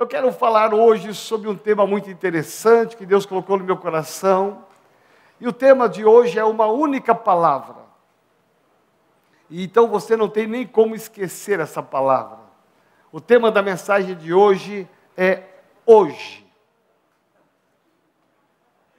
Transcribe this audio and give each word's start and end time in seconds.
Eu 0.00 0.06
quero 0.06 0.32
falar 0.32 0.72
hoje 0.72 1.12
sobre 1.12 1.46
um 1.46 1.54
tema 1.54 1.86
muito 1.86 2.08
interessante 2.08 2.96
que 2.96 3.04
Deus 3.04 3.26
colocou 3.26 3.58
no 3.58 3.64
meu 3.64 3.76
coração. 3.76 4.64
E 5.38 5.46
o 5.46 5.52
tema 5.52 5.90
de 5.90 6.06
hoje 6.06 6.38
é 6.38 6.44
uma 6.44 6.68
única 6.68 7.14
palavra. 7.14 7.76
E 9.50 9.62
então 9.62 9.88
você 9.88 10.16
não 10.16 10.26
tem 10.26 10.46
nem 10.46 10.66
como 10.66 10.94
esquecer 10.94 11.60
essa 11.60 11.82
palavra. 11.82 12.38
O 13.12 13.20
tema 13.20 13.52
da 13.52 13.60
mensagem 13.60 14.16
de 14.16 14.32
hoje 14.32 14.88
é 15.18 15.42
hoje. 15.84 16.46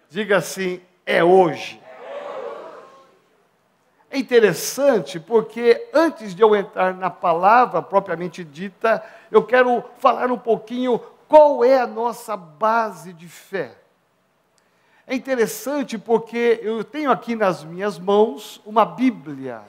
Diga 0.07 0.38
assim: 0.38 0.81
é 1.04 1.23
hoje. 1.23 1.80
É 4.14 4.18
interessante 4.18 5.21
porque 5.21 5.88
antes 5.93 6.36
de 6.36 6.41
eu 6.41 6.54
entrar 6.54 6.93
na 6.93 7.10
palavra 7.10 7.82
propriamente 7.82 8.43
dita, 8.43 9.02
eu 9.32 9.41
quero 9.41 9.82
falar 10.00 10.30
um 10.30 10.38
pouquinho 10.38 11.00
qual 11.30 11.64
é 11.64 11.80
a 11.80 11.88
nossa 11.88 12.36
base 12.36 13.14
de 13.14 13.29
fé. 13.29 13.74
É 15.07 15.15
interessante 15.15 15.97
porque 15.97 16.60
eu 16.61 16.84
tenho 16.84 17.10
aqui 17.10 17.37
nas 17.37 17.64
minhas 17.64 17.97
mãos 17.97 18.61
uma 18.65 18.84
Bíblia. 18.84 19.61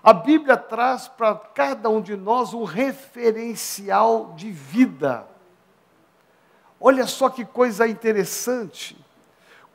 A 0.00 0.12
Bíblia 0.12 0.56
traz 0.56 1.08
para 1.08 1.34
cada 1.34 1.90
um 1.90 2.00
de 2.00 2.16
nós 2.16 2.54
um 2.54 2.62
referencial 2.62 4.34
de 4.36 4.52
vida. 4.52 5.26
Olha 6.80 7.08
só 7.08 7.28
que 7.28 7.44
coisa 7.44 7.88
interessante. 7.88 8.96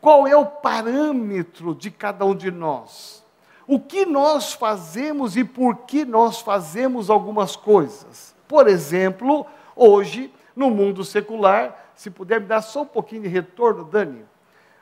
Qual 0.04 0.28
é 0.28 0.36
o 0.36 0.46
parâmetro 0.46 1.74
de 1.74 1.90
cada 1.90 2.26
um 2.26 2.36
de 2.36 2.52
nós? 2.52 3.24
O 3.66 3.80
que 3.80 4.06
nós 4.06 4.52
fazemos 4.52 5.38
e 5.38 5.46
por 5.46 5.78
que 5.78 6.04
nós 6.04 6.42
fazemos 6.42 7.10
algumas 7.10 7.56
coisas? 7.56 8.36
Por 8.46 8.68
exemplo, 8.68 9.48
hoje, 9.74 10.30
no 10.54 10.70
mundo 10.70 11.06
secular, 11.06 11.94
se 11.96 12.10
puder 12.10 12.42
me 12.42 12.48
dar 12.48 12.62
só 12.62 12.82
um 12.82 12.86
pouquinho 12.86 13.22
de 13.22 13.30
retorno, 13.30 13.86
Dani. 13.86 14.26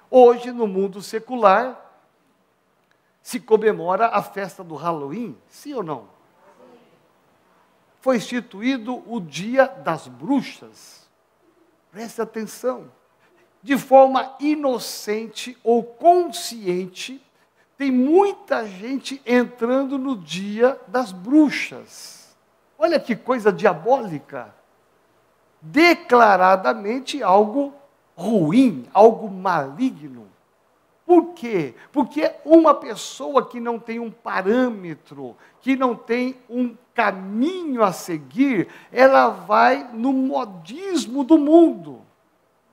Hoje, 0.10 0.52
no 0.52 0.66
mundo 0.66 1.04
secular, 1.04 1.80
se 3.22 3.40
comemora 3.40 4.08
a 4.08 4.24
festa 4.24 4.64
do 4.64 4.74
Halloween, 4.74 5.38
sim 5.48 5.76
ou 5.76 5.84
não? 5.84 6.06
Foi 8.00 8.18
instituído 8.18 9.04
o 9.06 9.20
Dia 9.20 9.68
das 9.68 10.08
Bruxas. 10.08 11.08
Preste 11.92 12.20
atenção 12.20 12.90
de 13.62 13.78
forma 13.78 14.36
inocente 14.40 15.58
ou 15.64 15.84
consciente, 15.84 17.22
tem 17.78 17.92
muita 17.92 18.68
gente 18.68 19.22
entrando 19.26 19.98
no 19.98 20.16
dia 20.16 20.80
das 20.88 21.12
bruxas. 21.12 22.36
Olha 22.78 23.00
que 23.00 23.16
coisa 23.16 23.52
diabólica. 23.52 24.54
Declaradamente 25.62 27.22
algo 27.22 27.74
ruim, 28.16 28.88
algo 28.94 29.30
maligno. 29.30 30.28
Por 31.06 31.34
quê? 31.34 31.74
Porque 31.92 32.32
uma 32.46 32.74
pessoa 32.74 33.46
que 33.46 33.60
não 33.60 33.78
tem 33.78 34.00
um 34.00 34.10
parâmetro, 34.10 35.36
que 35.60 35.76
não 35.76 35.96
tem 35.96 36.38
um 36.50 36.76
caminho 36.94 37.84
a 37.84 37.92
seguir, 37.92 38.68
ela 38.92 39.28
vai 39.28 39.90
no 39.92 40.14
modismo 40.14 41.24
do 41.24 41.38
mundo. 41.38 42.02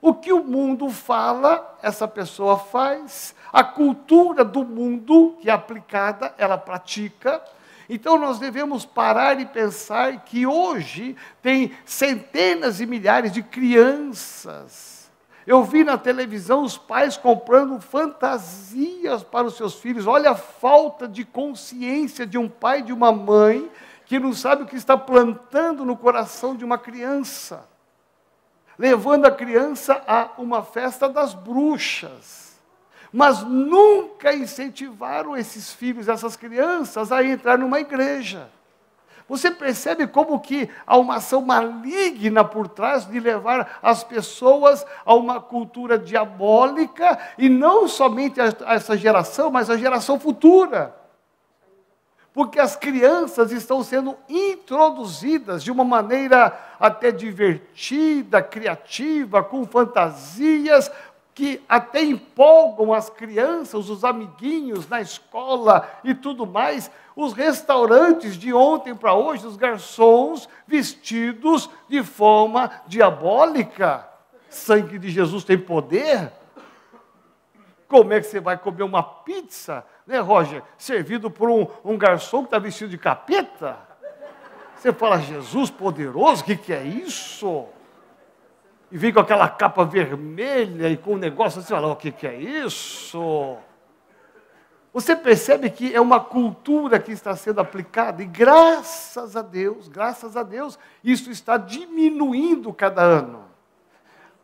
O 0.01 0.15
que 0.15 0.33
o 0.33 0.45
mundo 0.45 0.89
fala, 0.91 1.77
essa 1.83 2.07
pessoa 2.07 2.57
faz. 2.57 3.35
A 3.53 3.65
cultura 3.65 4.45
do 4.45 4.65
mundo, 4.65 5.37
que 5.41 5.51
é 5.51 5.53
aplicada, 5.53 6.33
ela 6.39 6.57
pratica. 6.57 7.43
Então 7.89 8.17
nós 8.17 8.39
devemos 8.39 8.85
parar 8.85 9.41
e 9.41 9.47
pensar 9.47 10.25
que 10.25 10.47
hoje 10.47 11.17
tem 11.43 11.73
centenas 11.85 12.81
e 12.81 12.87
milhares 12.87 13.33
de 13.33 13.43
crianças. 13.43 15.11
Eu 15.45 15.65
vi 15.65 15.83
na 15.83 15.97
televisão 15.97 16.63
os 16.63 16.77
pais 16.77 17.17
comprando 17.17 17.81
fantasias 17.81 19.25
para 19.25 19.47
os 19.47 19.57
seus 19.57 19.77
filhos. 19.77 20.07
Olha 20.07 20.33
a 20.33 20.37
falta 20.37 21.09
de 21.09 21.25
consciência 21.25 22.27
de 22.27 22.37
um 22.39 22.49
pai 22.49 22.81
e 22.81 22.83
de 22.83 22.93
uma 22.93 23.11
mãe 23.11 23.69
que 24.05 24.21
não 24.21 24.33
sabe 24.33 24.63
o 24.63 24.67
que 24.67 24.77
está 24.77 24.97
plantando 24.97 25.85
no 25.85 25.97
coração 25.97 26.55
de 26.55 26.65
uma 26.65 26.79
criança 26.79 27.68
levando 28.79 29.27
a 29.27 29.31
criança 29.31 30.03
a 30.07 30.31
uma 30.39 30.63
festa 30.63 31.09
das 31.09 31.35
bruxas. 31.35 32.57
Mas 33.13 33.43
nunca 33.43 34.33
incentivaram 34.35 35.37
esses 35.37 35.73
filhos, 35.73 36.09
essas 36.09 36.37
crianças, 36.37 37.11
a 37.11 37.25
entrar 37.25 37.59
numa 37.59 37.81
igreja. 37.81 38.51
Você 39.29 39.51
percebe 39.51 40.07
como 40.07 40.41
que 40.41 40.71
há 40.87 40.97
uma 40.97 41.17
ação 41.17 41.43
maligna 41.43 42.45
por 42.45 42.69
trás 42.69 43.07
de 43.07 43.21
levar 43.21 43.79
as 43.83 44.03
pessoas 44.03 44.87
a 45.05 45.15
uma 45.15 45.41
cultura 45.41 45.99
diabólica, 45.99 47.19
e 47.37 47.49
não 47.49 47.89
somente 47.89 48.41
a 48.41 48.55
essa 48.69 48.97
geração, 48.97 49.51
mas 49.51 49.69
a 49.69 49.77
geração 49.77 50.19
futura 50.19 50.98
porque 52.39 52.61
as 52.61 52.77
crianças 52.77 53.51
estão 53.51 53.83
sendo 53.83 54.17
introduzidas 54.29 55.61
de 55.61 55.73
uma 55.73 55.83
maneira 55.83 56.57
até 56.79 57.11
divertida, 57.11 58.41
criativa, 58.41 59.43
com 59.43 59.67
fantasias, 59.67 60.89
que 61.35 61.61
até 61.69 62.01
empolgam 62.01 62.95
as 62.95 63.11
crianças, 63.11 63.91
os 63.91 64.05
amiguinhos 64.05 64.89
na 64.89 65.01
escola 65.01 65.91
e 66.05 66.15
tudo 66.15 66.47
mais. 66.47 66.89
Os 67.17 67.33
restaurantes 67.33 68.37
de 68.37 68.55
ontem 68.55 68.95
para 68.95 69.15
hoje, 69.15 69.45
os 69.45 69.57
garçons 69.57 70.49
vestidos 70.65 71.69
de 71.89 72.05
forma 72.05 72.71
diabólica. 72.87 74.09
Sangue 74.49 74.97
de 74.97 75.11
Jesus 75.11 75.43
tem 75.43 75.59
poder? 75.59 76.31
Como 77.89 78.13
é 78.13 78.21
que 78.21 78.27
você 78.27 78.39
vai 78.39 78.59
comer 78.59 78.83
uma 78.83 79.03
pizza 79.03 79.85
né, 80.07 80.19
Roger? 80.19 80.63
Servido 80.77 81.31
por 81.31 81.49
um, 81.49 81.67
um 81.83 81.97
garçom 81.97 82.41
que 82.41 82.49
está 82.49 82.59
vestido 82.59 82.91
de 82.91 82.99
capeta? 82.99 83.79
Você 84.77 84.93
fala, 84.93 85.19
Jesus 85.19 85.71
poderoso, 85.71 86.43
o 86.43 86.45
que, 86.45 86.55
que 86.55 86.73
é 86.73 86.85
isso? 86.85 87.65
E 88.93 88.97
vem 88.97 89.13
com 89.13 89.21
aquela 89.21 89.49
capa 89.49 89.85
vermelha 89.85 90.89
e 90.89 90.97
com 90.97 91.15
um 91.15 91.19
negócio 91.19 91.61
assim, 91.61 91.71
fala, 91.71 91.89
o 91.89 91.97
que, 91.97 92.13
que 92.13 92.27
é 92.27 92.37
isso? 92.37 93.57
Você 94.93 95.17
percebe 95.17 95.69
que 95.71 95.95
é 95.95 96.01
uma 96.01 96.21
cultura 96.21 96.99
que 96.99 97.13
está 97.13 97.35
sendo 97.37 97.61
aplicada, 97.61 98.23
e 98.23 98.27
graças 98.27 99.37
a 99.37 99.43
Deus, 99.43 99.89
graças 99.89 100.37
a 100.37 100.43
Deus, 100.43 100.79
isso 101.03 101.31
está 101.31 101.57
diminuindo 101.57 102.73
cada 102.73 103.03
ano. 103.03 103.45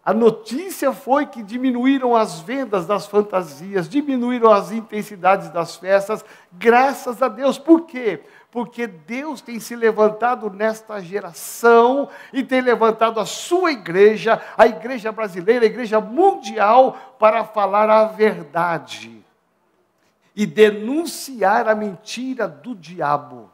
A 0.04 0.12
notícia 0.12 0.92
foi 0.92 1.24
que 1.24 1.42
diminuíram 1.42 2.14
as 2.14 2.40
vendas 2.40 2.86
das 2.86 3.06
fantasias, 3.06 3.88
diminuíram 3.88 4.52
as 4.52 4.70
intensidades 4.70 5.48
das 5.48 5.76
festas, 5.76 6.22
graças 6.52 7.22
a 7.22 7.28
Deus. 7.28 7.58
Por 7.58 7.86
quê? 7.86 8.20
Porque 8.50 8.86
Deus 8.86 9.40
tem 9.40 9.58
se 9.58 9.74
levantado 9.74 10.50
nesta 10.50 11.00
geração 11.00 12.10
e 12.34 12.42
tem 12.42 12.60
levantado 12.60 13.18
a 13.18 13.24
sua 13.24 13.72
igreja, 13.72 14.42
a 14.58 14.66
igreja 14.66 15.10
brasileira, 15.10 15.64
a 15.64 15.68
igreja 15.68 15.98
mundial, 16.00 17.16
para 17.18 17.42
falar 17.42 17.88
a 17.88 18.04
verdade 18.04 19.24
e 20.36 20.44
denunciar 20.44 21.66
a 21.66 21.74
mentira 21.74 22.46
do 22.46 22.74
diabo. 22.74 23.53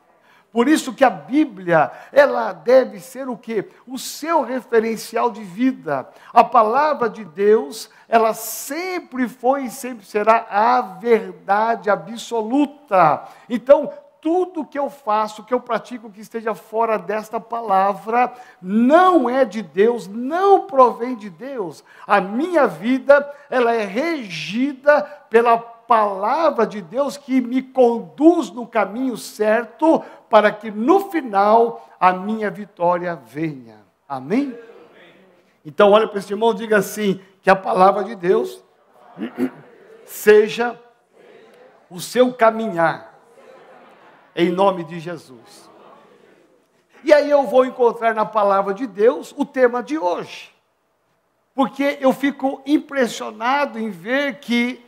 Por 0.52 0.68
isso 0.68 0.92
que 0.92 1.04
a 1.04 1.10
Bíblia, 1.10 1.92
ela 2.12 2.52
deve 2.52 2.98
ser 2.98 3.28
o 3.28 3.36
quê? 3.36 3.68
O 3.86 3.96
seu 3.98 4.42
referencial 4.42 5.30
de 5.30 5.42
vida. 5.42 6.08
A 6.32 6.42
palavra 6.42 7.08
de 7.08 7.24
Deus, 7.24 7.88
ela 8.08 8.34
sempre 8.34 9.28
foi 9.28 9.64
e 9.64 9.70
sempre 9.70 10.04
será 10.04 10.46
a 10.50 10.80
verdade 10.80 11.88
absoluta. 11.88 13.28
Então, 13.48 13.92
tudo 14.20 14.66
que 14.66 14.78
eu 14.78 14.90
faço, 14.90 15.44
que 15.44 15.54
eu 15.54 15.60
pratico 15.60 16.10
que 16.10 16.20
esteja 16.20 16.54
fora 16.54 16.98
desta 16.98 17.40
palavra, 17.40 18.32
não 18.60 19.30
é 19.30 19.44
de 19.44 19.62
Deus, 19.62 20.06
não 20.06 20.66
provém 20.66 21.14
de 21.16 21.30
Deus. 21.30 21.82
A 22.06 22.20
minha 22.20 22.66
vida, 22.66 23.28
ela 23.48 23.72
é 23.72 23.84
regida 23.84 25.02
pela 25.30 25.80
palavra 25.90 26.66
de 26.66 26.80
Deus 26.80 27.16
que 27.16 27.40
me 27.40 27.62
conduz 27.62 28.50
no 28.50 28.64
caminho 28.64 29.16
certo, 29.16 30.04
para 30.30 30.52
que 30.52 30.70
no 30.70 31.10
final 31.10 31.90
a 31.98 32.12
minha 32.12 32.48
vitória 32.50 33.16
venha. 33.16 33.84
Amém? 34.08 34.56
Então, 35.66 35.90
olha 35.90 36.08
para 36.08 36.20
esse 36.20 36.32
irmão, 36.32 36.54
diga 36.54 36.78
assim: 36.78 37.20
que 37.42 37.50
a 37.50 37.56
palavra 37.56 38.04
de 38.04 38.14
Deus 38.14 38.64
seja 40.06 40.80
o 41.90 42.00
seu 42.00 42.32
caminhar, 42.32 43.18
em 44.34 44.50
nome 44.50 44.84
de 44.84 45.00
Jesus. 45.00 45.68
E 47.02 47.12
aí 47.12 47.28
eu 47.28 47.44
vou 47.44 47.64
encontrar 47.64 48.14
na 48.14 48.24
palavra 48.24 48.72
de 48.72 48.86
Deus 48.86 49.34
o 49.36 49.44
tema 49.44 49.82
de 49.82 49.98
hoje, 49.98 50.54
porque 51.54 51.98
eu 52.00 52.12
fico 52.12 52.62
impressionado 52.64 53.78
em 53.78 53.90
ver 53.90 54.38
que 54.38 54.84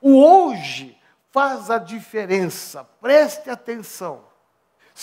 o 0.00 0.22
hoje 0.22 0.98
faz 1.30 1.70
a 1.70 1.78
diferença. 1.78 2.84
Preste 3.00 3.48
atenção. 3.48 4.31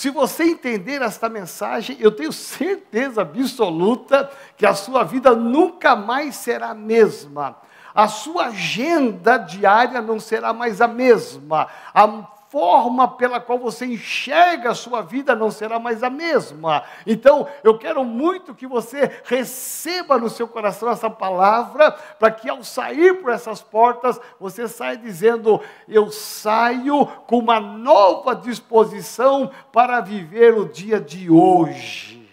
Se 0.00 0.08
você 0.08 0.44
entender 0.44 1.02
esta 1.02 1.28
mensagem, 1.28 1.94
eu 2.00 2.10
tenho 2.10 2.32
certeza 2.32 3.20
absoluta 3.20 4.30
que 4.56 4.64
a 4.64 4.72
sua 4.72 5.04
vida 5.04 5.36
nunca 5.36 5.94
mais 5.94 6.36
será 6.36 6.70
a 6.70 6.74
mesma. 6.74 7.58
A 7.94 8.08
sua 8.08 8.46
agenda 8.46 9.36
diária 9.36 10.00
não 10.00 10.18
será 10.18 10.54
mais 10.54 10.80
a 10.80 10.88
mesma. 10.88 11.66
A 11.92 12.06
forma 12.50 13.06
pela 13.06 13.40
qual 13.40 13.58
você 13.58 13.86
enxerga 13.86 14.70
a 14.70 14.74
sua 14.74 15.02
vida 15.02 15.36
não 15.36 15.52
será 15.52 15.78
mais 15.78 16.02
a 16.02 16.10
mesma. 16.10 16.82
Então, 17.06 17.46
eu 17.62 17.78
quero 17.78 18.04
muito 18.04 18.54
que 18.54 18.66
você 18.66 19.08
receba 19.24 20.18
no 20.18 20.28
seu 20.28 20.48
coração 20.48 20.90
essa 20.90 21.08
palavra, 21.08 21.92
para 21.92 22.30
que 22.32 22.50
ao 22.50 22.64
sair 22.64 23.22
por 23.22 23.30
essas 23.30 23.62
portas, 23.62 24.20
você 24.38 24.66
saia 24.66 24.96
dizendo: 24.96 25.60
Eu 25.88 26.10
saio 26.10 27.06
com 27.26 27.38
uma 27.38 27.60
nova 27.60 28.34
disposição 28.34 29.50
para 29.72 30.00
viver 30.00 30.52
o 30.54 30.68
dia 30.68 31.00
de 31.00 31.30
hoje. 31.30 32.28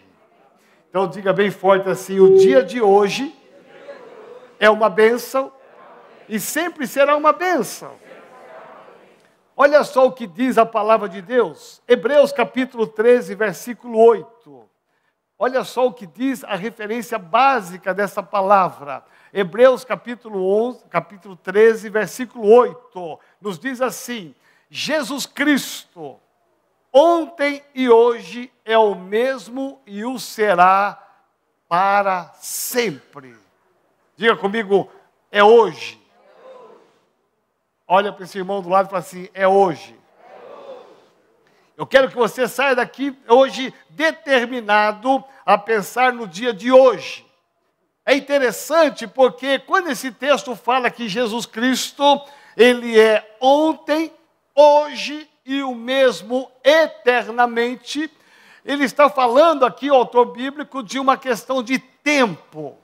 Então, 0.89 1.07
diga 1.07 1.31
bem 1.31 1.51
forte 1.51 1.87
assim: 1.89 2.19
o 2.19 2.37
dia 2.37 2.63
de 2.63 2.81
hoje 2.81 3.35
é 4.59 4.67
uma 4.67 4.89
bênção 4.89 5.51
e 6.27 6.39
sempre 6.39 6.87
será 6.87 7.15
uma 7.15 7.31
bênção. 7.31 8.06
Olha 9.59 9.83
só 9.83 10.05
o 10.05 10.11
que 10.11 10.27
diz 10.27 10.55
a 10.59 10.67
palavra 10.67 11.09
de 11.09 11.19
Deus, 11.19 11.81
Hebreus 11.87 12.31
capítulo 12.31 12.85
13, 12.85 13.33
versículo 13.33 13.97
8. 13.97 14.69
Olha 15.39 15.63
só 15.63 15.87
o 15.87 15.93
que 15.93 16.05
diz 16.05 16.43
a 16.43 16.55
referência 16.55 17.17
básica 17.17 17.91
dessa 17.91 18.21
palavra. 18.21 19.03
Hebreus 19.33 19.83
capítulo 19.83 20.47
11, 20.47 20.85
capítulo 20.89 21.35
13, 21.35 21.89
versículo 21.89 22.47
8, 22.47 23.19
nos 23.41 23.57
diz 23.57 23.81
assim: 23.81 24.35
Jesus 24.69 25.25
Cristo, 25.25 26.19
ontem 26.93 27.63
e 27.73 27.89
hoje 27.89 28.53
é 28.63 28.77
o 28.77 28.93
mesmo 28.93 29.81
e 29.87 30.05
o 30.05 30.19
será 30.19 31.03
para 31.67 32.31
sempre. 32.35 33.35
Diga 34.15 34.35
comigo, 34.37 34.87
é 35.31 35.43
hoje. 35.43 35.99
Olha 37.87 38.11
para 38.11 38.25
esse 38.25 38.37
irmão 38.37 38.61
do 38.61 38.67
lado 38.67 38.87
e 38.87 38.89
fala 38.89 38.99
assim: 38.99 39.29
é 39.33 39.47
hoje. 39.47 39.97
Eu 41.77 41.85
quero 41.85 42.09
que 42.09 42.15
você 42.15 42.47
saia 42.47 42.75
daqui 42.75 43.17
hoje 43.29 43.73
determinado 43.89 45.23
a 45.45 45.57
pensar 45.57 46.11
no 46.11 46.27
dia 46.27 46.51
de 46.51 46.71
hoje. 46.71 47.25
É 48.05 48.15
interessante 48.15 49.07
porque 49.07 49.59
quando 49.59 49.89
esse 49.89 50.11
texto 50.11 50.55
fala 50.55 50.89
que 50.89 51.07
Jesus 51.07 51.45
Cristo, 51.45 52.21
ele 52.57 52.99
é 52.99 53.37
ontem, 53.39 54.11
hoje 54.55 55.29
e 55.45 55.61
o 55.61 55.75
mesmo 55.75 56.51
eternamente, 56.63 58.11
ele 58.65 58.83
está 58.83 59.09
falando 59.09 59.65
aqui, 59.65 59.89
o 59.89 59.95
autor 59.95 60.33
bíblico, 60.33 60.83
de 60.83 60.99
uma 60.99 61.15
questão 61.15 61.63
de 61.63 61.79
tempo. 61.79 62.77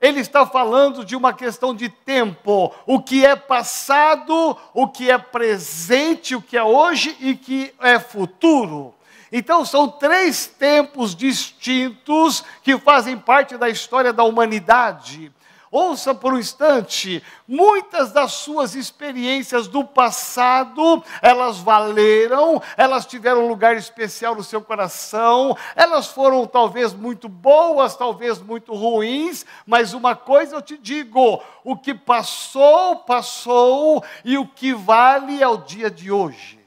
Ele 0.00 0.20
está 0.20 0.44
falando 0.44 1.04
de 1.04 1.16
uma 1.16 1.32
questão 1.32 1.74
de 1.74 1.88
tempo, 1.88 2.72
o 2.84 3.00
que 3.00 3.24
é 3.24 3.34
passado, 3.34 4.56
o 4.74 4.86
que 4.86 5.10
é 5.10 5.16
presente, 5.16 6.34
o 6.34 6.42
que 6.42 6.56
é 6.56 6.62
hoje 6.62 7.16
e 7.18 7.34
que 7.34 7.72
é 7.80 7.98
futuro. 7.98 8.94
Então 9.32 9.64
são 9.64 9.88
três 9.88 10.46
tempos 10.46 11.14
distintos 11.14 12.44
que 12.62 12.78
fazem 12.78 13.16
parte 13.16 13.56
da 13.56 13.68
história 13.68 14.12
da 14.12 14.22
humanidade. 14.22 15.32
Ouça 15.78 16.14
por 16.14 16.32
um 16.32 16.38
instante, 16.38 17.22
muitas 17.46 18.10
das 18.10 18.32
suas 18.32 18.74
experiências 18.74 19.68
do 19.68 19.84
passado, 19.84 21.04
elas 21.20 21.58
valeram, 21.58 22.62
elas 22.78 23.04
tiveram 23.04 23.44
um 23.44 23.48
lugar 23.48 23.76
especial 23.76 24.34
no 24.34 24.42
seu 24.42 24.62
coração, 24.62 25.54
elas 25.74 26.06
foram 26.06 26.46
talvez 26.46 26.94
muito 26.94 27.28
boas, 27.28 27.94
talvez 27.94 28.38
muito 28.38 28.72
ruins, 28.72 29.44
mas 29.66 29.92
uma 29.92 30.16
coisa 30.16 30.56
eu 30.56 30.62
te 30.62 30.78
digo: 30.78 31.42
o 31.62 31.76
que 31.76 31.92
passou, 31.92 32.96
passou, 33.00 34.02
e 34.24 34.38
o 34.38 34.48
que 34.48 34.72
vale 34.72 35.42
é 35.42 35.46
o 35.46 35.58
dia 35.58 35.90
de 35.90 36.10
hoje. 36.10 36.58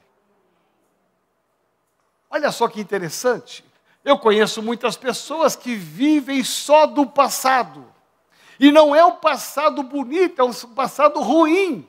Olha 2.29 2.51
só 2.51 2.67
que 2.67 2.79
interessante. 2.79 3.65
Eu 4.05 4.19
conheço 4.19 4.61
muitas 4.61 4.95
pessoas 4.95 5.55
que 5.55 5.73
vivem 5.73 6.43
só 6.43 6.85
do 6.85 7.07
passado. 7.07 7.88
E 8.59 8.71
não 8.71 8.95
é 8.95 9.05
um 9.05 9.15
passado 9.15 9.81
bonito, 9.81 10.41
é 10.41 10.43
um 10.43 10.53
passado 10.53 11.21
ruim. 11.21 11.87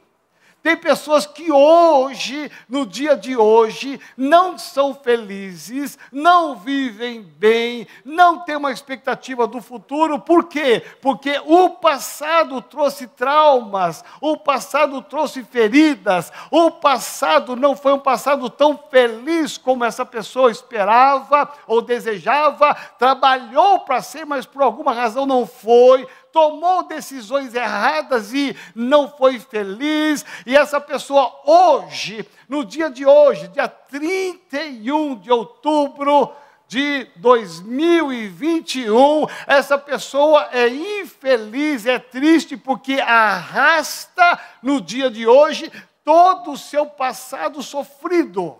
Tem 0.62 0.76
pessoas 0.76 1.24
que 1.24 1.50
hoje, 1.50 2.50
no 2.68 2.84
dia 2.84 3.16
de 3.16 3.34
hoje, 3.34 3.98
não 4.14 4.58
são 4.58 4.92
felizes, 4.92 5.98
não 6.12 6.54
vivem 6.54 7.22
bem, 7.22 7.86
não 8.04 8.40
têm 8.40 8.56
uma 8.56 8.70
expectativa 8.70 9.46
do 9.46 9.62
futuro. 9.62 10.18
Por 10.18 10.44
quê? 10.44 10.84
Porque 11.00 11.40
o 11.46 11.70
passado 11.70 12.60
trouxe 12.60 13.06
traumas, 13.06 14.04
o 14.20 14.36
passado 14.36 15.00
trouxe 15.00 15.42
feridas, 15.42 16.30
o 16.50 16.70
passado 16.70 17.56
não 17.56 17.74
foi 17.74 17.94
um 17.94 17.98
passado 17.98 18.50
tão 18.50 18.78
feliz 18.90 19.56
como 19.56 19.82
essa 19.82 20.04
pessoa 20.04 20.50
esperava 20.50 21.50
ou 21.66 21.80
desejava, 21.80 22.74
trabalhou 22.98 23.80
para 23.80 24.02
ser, 24.02 24.26
mas 24.26 24.44
por 24.44 24.62
alguma 24.62 24.92
razão 24.92 25.24
não 25.24 25.46
foi 25.46 26.06
tomou 26.32 26.84
decisões 26.84 27.54
erradas 27.54 28.32
e 28.32 28.56
não 28.74 29.08
foi 29.08 29.38
feliz, 29.38 30.24
e 30.46 30.56
essa 30.56 30.80
pessoa 30.80 31.40
hoje, 31.44 32.26
no 32.48 32.64
dia 32.64 32.90
de 32.90 33.06
hoje, 33.06 33.48
dia 33.48 33.68
31 33.68 35.16
de 35.16 35.30
outubro 35.30 36.32
de 36.66 37.08
2021, 37.16 39.26
essa 39.46 39.76
pessoa 39.76 40.48
é 40.52 40.68
infeliz, 40.68 41.84
é 41.84 41.98
triste 41.98 42.56
porque 42.56 43.00
arrasta 43.00 44.40
no 44.62 44.80
dia 44.80 45.10
de 45.10 45.26
hoje 45.26 45.70
todo 46.04 46.52
o 46.52 46.58
seu 46.58 46.86
passado 46.86 47.62
sofrido. 47.62 48.56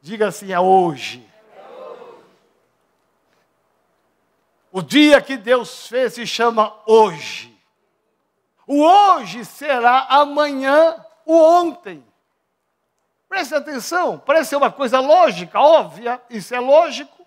Diga 0.00 0.28
assim, 0.28 0.52
é 0.52 0.60
hoje. 0.60 1.29
O 4.72 4.82
dia 4.82 5.20
que 5.20 5.36
Deus 5.36 5.88
fez 5.88 6.14
se 6.14 6.26
chama 6.26 6.72
hoje. 6.86 7.56
O 8.66 8.82
hoje 8.82 9.44
será 9.44 10.06
amanhã 10.08 10.96
o 11.26 11.34
ontem. 11.36 12.04
Preste 13.28 13.54
atenção, 13.54 14.18
parece 14.18 14.54
uma 14.54 14.70
coisa 14.70 15.00
lógica, 15.00 15.60
óbvia, 15.60 16.20
isso 16.30 16.54
é 16.54 16.60
lógico. 16.60 17.26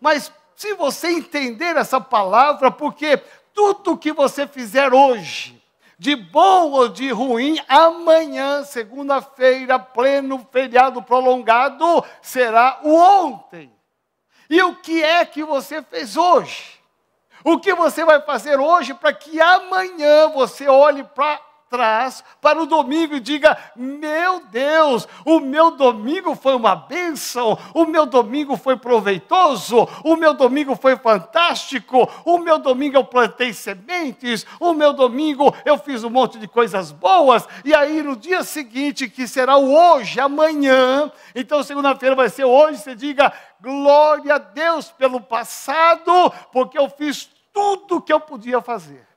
Mas 0.00 0.32
se 0.56 0.74
você 0.74 1.08
entender 1.08 1.76
essa 1.76 2.00
palavra, 2.00 2.70
porque 2.70 3.16
tudo 3.54 3.98
que 3.98 4.12
você 4.12 4.46
fizer 4.46 4.92
hoje, 4.92 5.62
de 5.98 6.16
bom 6.16 6.72
ou 6.72 6.88
de 6.88 7.10
ruim, 7.10 7.60
amanhã, 7.68 8.64
segunda-feira, 8.64 9.78
pleno 9.78 10.46
feriado 10.50 11.02
prolongado, 11.02 12.04
será 12.20 12.80
o 12.82 12.94
ontem. 12.94 13.72
E 14.52 14.62
o 14.62 14.76
que 14.76 15.02
é 15.02 15.24
que 15.24 15.42
você 15.42 15.80
fez 15.80 16.14
hoje? 16.14 16.78
O 17.42 17.58
que 17.58 17.72
você 17.72 18.04
vai 18.04 18.20
fazer 18.20 18.60
hoje 18.60 18.92
para 18.92 19.10
que 19.10 19.40
amanhã 19.40 20.28
você 20.28 20.68
olhe 20.68 21.02
para 21.02 21.40
trás 21.72 22.22
para 22.38 22.60
o 22.60 22.66
domingo 22.66 23.14
e 23.14 23.20
diga: 23.20 23.56
Meu 23.74 24.40
Deus, 24.50 25.08
o 25.24 25.40
meu 25.40 25.70
domingo 25.70 26.34
foi 26.34 26.54
uma 26.54 26.76
bênção, 26.76 27.58
o 27.72 27.86
meu 27.86 28.04
domingo 28.04 28.58
foi 28.58 28.76
proveitoso, 28.76 29.88
o 30.04 30.14
meu 30.14 30.34
domingo 30.34 30.76
foi 30.76 30.96
fantástico, 30.96 32.06
o 32.26 32.36
meu 32.36 32.58
domingo 32.58 32.98
eu 32.98 33.04
plantei 33.04 33.54
sementes, 33.54 34.44
o 34.60 34.74
meu 34.74 34.92
domingo 34.92 35.54
eu 35.64 35.78
fiz 35.78 36.04
um 36.04 36.10
monte 36.10 36.38
de 36.38 36.46
coisas 36.46 36.92
boas, 36.92 37.48
e 37.64 37.74
aí 37.74 38.02
no 38.02 38.16
dia 38.16 38.44
seguinte, 38.44 39.08
que 39.08 39.26
será 39.26 39.56
o 39.56 39.74
hoje, 39.74 40.20
amanhã, 40.20 41.10
então 41.34 41.62
segunda-feira 41.62 42.14
vai 42.14 42.28
ser 42.28 42.44
hoje, 42.44 42.80
você 42.80 42.94
diga: 42.94 43.32
Glória 43.62 44.34
a 44.34 44.38
Deus 44.38 44.90
pelo 44.90 45.22
passado, 45.22 46.30
porque 46.52 46.78
eu 46.78 46.90
fiz 46.90 47.30
tudo 47.50 47.96
o 47.96 48.02
que 48.02 48.12
eu 48.12 48.20
podia 48.20 48.60
fazer. 48.60 49.11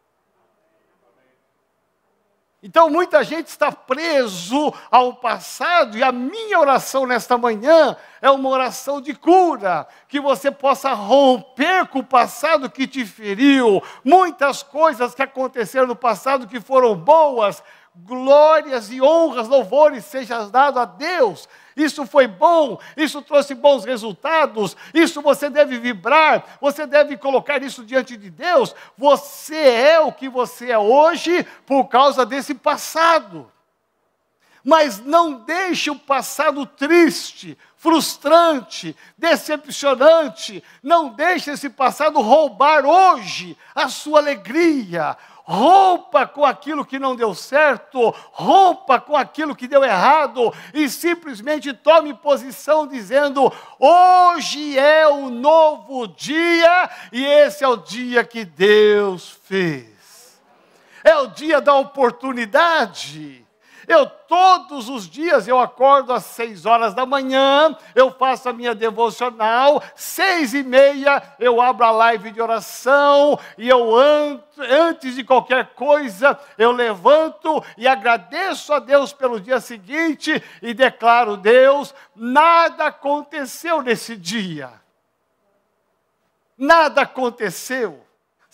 Então 2.68 2.90
muita 2.90 3.24
gente 3.24 3.46
está 3.46 3.72
preso 3.72 4.74
ao 4.90 5.14
passado 5.14 5.96
e 5.96 6.04
a 6.04 6.12
minha 6.12 6.60
oração 6.60 7.06
nesta 7.06 7.38
manhã 7.38 7.96
é 8.20 8.32
uma 8.32 8.50
oração 8.50 9.00
de 9.00 9.14
cura, 9.14 9.88
que 10.08 10.20
você 10.20 10.50
possa 10.50 10.92
romper 10.92 11.86
com 11.86 12.00
o 12.00 12.04
passado 12.04 12.68
que 12.68 12.88
te 12.88 13.06
feriu, 13.06 13.84
muitas 14.04 14.64
coisas 14.64 15.14
que 15.14 15.22
aconteceram 15.22 15.86
no 15.86 15.96
passado 15.96 16.48
que 16.48 16.60
foram 16.60 16.96
boas, 16.96 17.62
glórias 17.96 18.90
e 18.90 19.00
honras, 19.00 19.48
louvores 19.48 20.04
sejam 20.04 20.50
dados 20.50 20.82
a 20.82 20.86
Deus. 20.86 21.48
Isso 21.76 22.06
foi 22.06 22.26
bom, 22.26 22.80
isso 22.96 23.22
trouxe 23.22 23.54
bons 23.54 23.84
resultados, 23.84 24.78
isso 24.94 25.22
você 25.22 25.50
deve 25.50 25.78
vibrar, 25.78 26.58
você 26.62 26.86
deve 26.86 27.18
colocar 27.18 27.62
isso 27.62 27.84
diante 27.84 28.16
de 28.16 28.30
Deus. 28.30 28.74
Você 28.98 29.58
é 29.58 30.00
o 30.00 30.12
que 30.12 30.30
você 30.30 30.72
é 30.72 30.78
hoje 30.78 31.46
por 31.66 31.86
causa 31.86 32.26
desse 32.26 32.54
passado. 32.54 33.52
Mas 34.64 35.00
não 35.00 35.34
deixe 35.44 35.92
o 35.92 35.96
passado 35.96 36.66
triste, 36.66 37.56
frustrante, 37.78 38.96
decepcionante. 39.16 40.64
Não 40.82 41.10
deixe 41.10 41.52
esse 41.52 41.70
passado 41.70 42.20
roubar 42.20 42.84
hoje 42.84 43.56
a 43.76 43.90
sua 43.90 44.18
alegria. 44.18 45.16
Rompa 45.48 46.26
com 46.26 46.44
aquilo 46.44 46.84
que 46.84 46.98
não 46.98 47.16
deu 47.16 47.36
certo, 47.36 48.10
rompa 48.32 49.00
com 49.00 49.16
aquilo 49.16 49.56
que 49.56 49.68
deu 49.68 49.84
errado 49.84 50.52
e 50.74 50.90
simplesmente 50.90 51.72
tome 51.72 52.16
posição 52.16 52.88
dizendo: 52.88 53.54
hoje 53.78 54.76
é 54.76 55.08
o 55.08 55.30
novo 55.30 56.08
dia 56.08 56.90
e 57.12 57.24
esse 57.24 57.64
é 57.64 57.68
o 57.68 57.78
dia 57.78 58.24
que 58.24 58.44
Deus 58.44 59.38
fez. 59.44 60.42
É 61.04 61.16
o 61.18 61.28
dia 61.28 61.62
da 61.62 61.76
oportunidade. 61.76 63.45
Eu 63.88 64.06
todos 64.06 64.90
os 64.90 65.08
dias 65.08 65.48
eu 65.48 65.60
acordo 65.60 66.14
às 66.14 66.24
seis 66.26 66.66
horas 66.66 66.94
da 66.94 67.06
manhã, 67.06 67.76
eu 67.94 68.12
faço 68.12 68.50
a 68.50 68.54
minha 68.54 68.74
devocional, 68.76 69.82
seis 69.96 70.54
e 70.54 70.64
meia 70.64 71.22
eu 71.40 71.62
abro 71.62 71.86
a 71.86 71.92
live 71.92 72.32
de 72.32 72.42
oração 72.42 73.40
e 73.58 73.68
eu 73.68 73.96
antes 74.58 75.16
de 75.16 75.24
qualquer 75.24 75.74
coisa 75.74 76.40
eu 76.58 76.72
levanto 76.72 77.64
e 77.78 77.88
agradeço 77.88 78.74
a 78.74 78.80
Deus 78.80 79.14
pelo 79.14 79.40
dia 79.40 79.60
seguinte 79.60 80.42
e 80.62 80.74
declaro 80.74 81.38
Deus, 81.38 81.94
nada 82.16 82.86
aconteceu 82.86 83.82
nesse 83.82 84.16
dia, 84.16 84.72
nada 86.58 87.02
aconteceu 87.02 88.05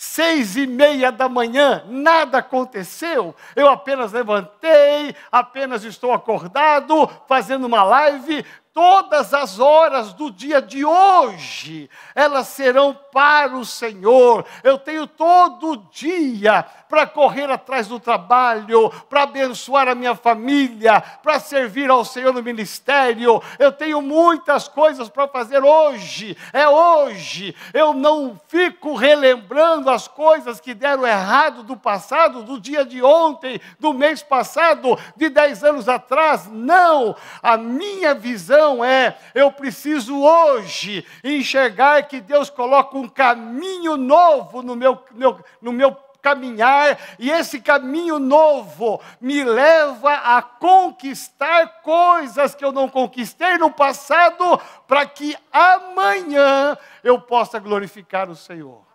seis 0.02 0.58
e 0.58 0.66
meia 0.66 1.12
da 1.12 1.30
manhã, 1.30 1.84
nada 1.88 2.40
aconteceu, 2.40 3.36
eu 3.56 3.70
apenas 3.70 4.12
levantei, 4.12 5.16
apenas 5.32 5.84
estou 5.84 6.12
acordado, 6.12 7.08
fazendo 7.28 7.68
uma 7.68 7.84
live, 7.84 8.44
todas 8.74 9.34
as 9.34 9.60
horas 9.60 10.14
do 10.14 10.32
dia 10.32 10.62
de 10.62 10.86
hoje, 10.86 11.90
elas 12.16 12.48
serão 12.48 12.98
para 13.12 13.56
o 13.56 13.66
Senhor. 13.66 14.46
Eu 14.64 14.78
tenho 14.78 15.06
todo 15.06 15.86
dia 15.92 16.66
para 16.88 17.06
correr 17.08 17.50
atrás 17.50 17.88
do 17.88 18.00
trabalho, 18.00 18.90
para 19.10 19.24
abençoar 19.24 19.88
a 19.88 19.96
minha 19.96 20.16
família, 20.16 21.02
para 21.02 21.40
servir 21.40 21.90
ao 21.90 22.04
Senhor 22.04 22.34
no 22.34 22.44
ministério. 22.44 23.42
Eu 23.60 23.72
tenho 23.72 24.02
muitas 24.02 24.68
coisas 24.68 25.10
para 25.10 25.28
fazer 25.28 25.64
hoje. 25.64 26.38
É 26.54 26.68
hoje. 26.68 27.56
Eu 27.74 27.94
não 27.94 28.40
fico 28.48 28.96
relembrando 28.96 29.90
as 29.90 30.08
coisas 30.08 30.60
que 30.60 30.74
deram 30.74 31.06
errado 31.06 31.64
do 31.64 31.76
passado, 31.76 32.44
do 32.44 32.60
dia 32.60 32.86
de 32.86 33.02
ontem, 33.04 33.60
do 33.80 33.94
mês 33.94 34.24
passado, 34.24 34.98
de 35.16 35.30
dez 35.30 35.64
anos 35.64 35.90
atrás. 35.90 36.48
Não. 36.52 37.16
A 37.42 37.58
minha 37.58 38.14
visão 38.14 38.61
é, 38.84 39.18
eu 39.34 39.52
preciso 39.52 40.22
hoje 40.22 41.06
enxergar 41.24 42.04
que 42.04 42.22
Deus 42.22 42.50
coloca 42.50 42.98
um 42.98 43.10
caminho 43.10 43.98
novo 43.98 44.62
no 44.62 44.76
meu, 44.76 45.04
meu, 45.12 45.40
no 45.62 45.72
meu 45.72 45.96
caminhar, 46.22 47.00
e 47.18 47.32
esse 47.32 47.60
caminho 47.60 48.20
novo 48.20 49.02
me 49.20 49.44
leva 49.44 50.14
a 50.14 50.42
conquistar 50.42 51.82
coisas 51.82 52.54
que 52.54 52.64
eu 52.64 52.72
não 52.72 52.88
conquistei 52.88 53.58
no 53.58 53.72
passado, 53.72 54.60
para 54.88 55.06
que 55.06 55.36
amanhã 55.52 56.78
eu 57.04 57.20
possa 57.20 57.60
glorificar 57.60 58.30
o 58.30 58.36
Senhor. 58.36 58.91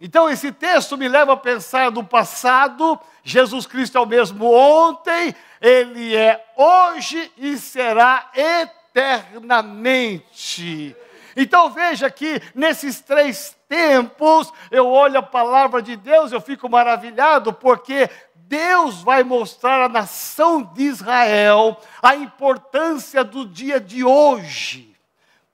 Então, 0.00 0.28
esse 0.28 0.52
texto 0.52 0.96
me 0.96 1.08
leva 1.08 1.32
a 1.32 1.36
pensar 1.36 1.90
no 1.90 2.04
passado, 2.04 3.00
Jesus 3.24 3.66
Cristo 3.66 3.96
é 3.96 4.00
o 4.00 4.06
mesmo 4.06 4.52
ontem, 4.52 5.34
ele 5.60 6.14
é 6.14 6.44
hoje 6.56 7.32
e 7.36 7.56
será 7.56 8.30
eternamente. 8.34 10.94
Então 11.36 11.70
veja 11.70 12.10
que 12.10 12.40
nesses 12.54 13.00
três 13.00 13.54
tempos, 13.68 14.50
eu 14.70 14.88
olho 14.88 15.18
a 15.18 15.22
palavra 15.22 15.82
de 15.82 15.94
Deus, 15.94 16.32
eu 16.32 16.40
fico 16.40 16.66
maravilhado, 16.66 17.52
porque 17.52 18.08
Deus 18.34 19.02
vai 19.02 19.22
mostrar 19.22 19.84
à 19.84 19.88
nação 19.88 20.62
de 20.62 20.84
Israel 20.84 21.78
a 22.02 22.16
importância 22.16 23.22
do 23.22 23.46
dia 23.46 23.78
de 23.78 24.02
hoje. 24.02 24.96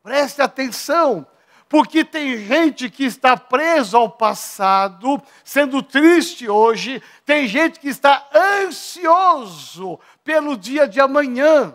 Preste 0.04 0.40
atenção, 0.40 1.26
porque 1.72 2.04
tem 2.04 2.36
gente 2.36 2.90
que 2.90 3.02
está 3.02 3.34
preso 3.34 3.96
ao 3.96 4.10
passado, 4.10 5.18
sendo 5.42 5.82
triste 5.82 6.46
hoje, 6.46 7.02
tem 7.24 7.48
gente 7.48 7.80
que 7.80 7.88
está 7.88 8.28
ansioso 8.34 9.98
pelo 10.22 10.54
dia 10.54 10.86
de 10.86 11.00
amanhã. 11.00 11.74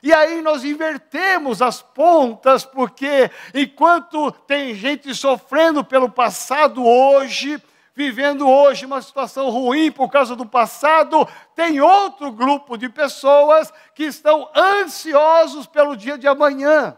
E 0.00 0.14
aí 0.14 0.40
nós 0.40 0.62
invertemos 0.62 1.60
as 1.60 1.82
pontas, 1.82 2.64
porque 2.64 3.28
enquanto 3.52 4.30
tem 4.30 4.76
gente 4.76 5.12
sofrendo 5.12 5.82
pelo 5.82 6.08
passado 6.08 6.86
hoje, 6.86 7.60
vivendo 7.96 8.48
hoje 8.48 8.86
uma 8.86 9.02
situação 9.02 9.50
ruim 9.50 9.90
por 9.90 10.08
causa 10.08 10.36
do 10.36 10.46
passado, 10.46 11.26
tem 11.56 11.80
outro 11.80 12.30
grupo 12.30 12.78
de 12.78 12.88
pessoas 12.88 13.72
que 13.92 14.04
estão 14.04 14.48
ansiosos 14.54 15.66
pelo 15.66 15.96
dia 15.96 16.16
de 16.16 16.28
amanhã. 16.28 16.96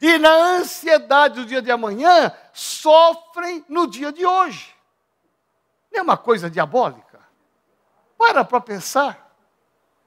E 0.00 0.18
na 0.18 0.30
ansiedade 0.30 1.36
do 1.36 1.46
dia 1.46 1.62
de 1.62 1.70
amanhã, 1.70 2.32
sofrem 2.52 3.64
no 3.68 3.86
dia 3.86 4.12
de 4.12 4.26
hoje. 4.26 4.74
Não 5.92 6.00
é 6.00 6.02
uma 6.02 6.16
coisa 6.16 6.50
diabólica? 6.50 7.20
Para 8.18 8.44
para 8.44 8.60
pensar. 8.60 9.26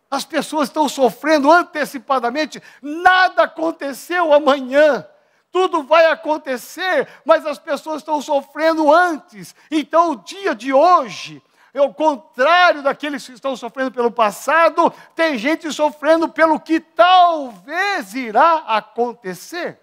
As 0.10 0.25
pessoas 0.25 0.69
estão 0.69 0.89
sofrendo 0.89 1.51
antecipadamente, 1.51 2.62
nada 2.81 3.43
aconteceu 3.43 4.34
amanhã. 4.34 5.08
Tudo 5.51 5.84
vai 5.84 6.05
acontecer, 6.08 7.08
mas 7.25 7.46
as 7.46 7.58
pessoas 7.58 8.01
estão 8.01 8.22
sofrendo 8.22 8.93
antes. 8.93 9.55
Então, 9.69 10.12
o 10.12 10.15
dia 10.17 10.53
de 10.53 10.74
hoje 10.74 11.41
é 11.73 11.81
o 11.81 11.93
contrário 11.93 12.81
daqueles 12.81 13.25
que 13.25 13.33
estão 13.33 13.55
sofrendo 13.55 13.91
pelo 13.91 14.11
passado, 14.11 14.91
tem 15.15 15.38
gente 15.38 15.71
sofrendo 15.71 16.29
pelo 16.29 16.59
que 16.59 16.79
talvez 16.79 18.15
irá 18.15 18.63
acontecer. 18.67 19.79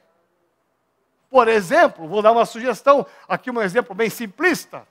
Por 1.30 1.48
exemplo, 1.48 2.08
vou 2.08 2.22
dar 2.22 2.32
uma 2.32 2.44
sugestão, 2.44 3.06
aqui 3.28 3.50
um 3.50 3.60
exemplo 3.60 3.94
bem 3.94 4.10
simplista. 4.10 4.86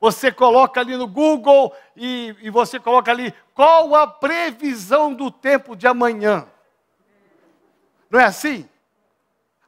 Você 0.00 0.30
coloca 0.30 0.80
ali 0.80 0.96
no 0.96 1.06
Google 1.06 1.74
e, 1.96 2.36
e 2.42 2.50
você 2.50 2.78
coloca 2.78 3.10
ali 3.10 3.32
qual 3.54 3.94
a 3.94 4.06
previsão 4.06 5.14
do 5.14 5.30
tempo 5.30 5.76
de 5.76 5.86
amanhã. 5.86 6.46
Não 8.10 8.20
é 8.20 8.24
assim? 8.24 8.68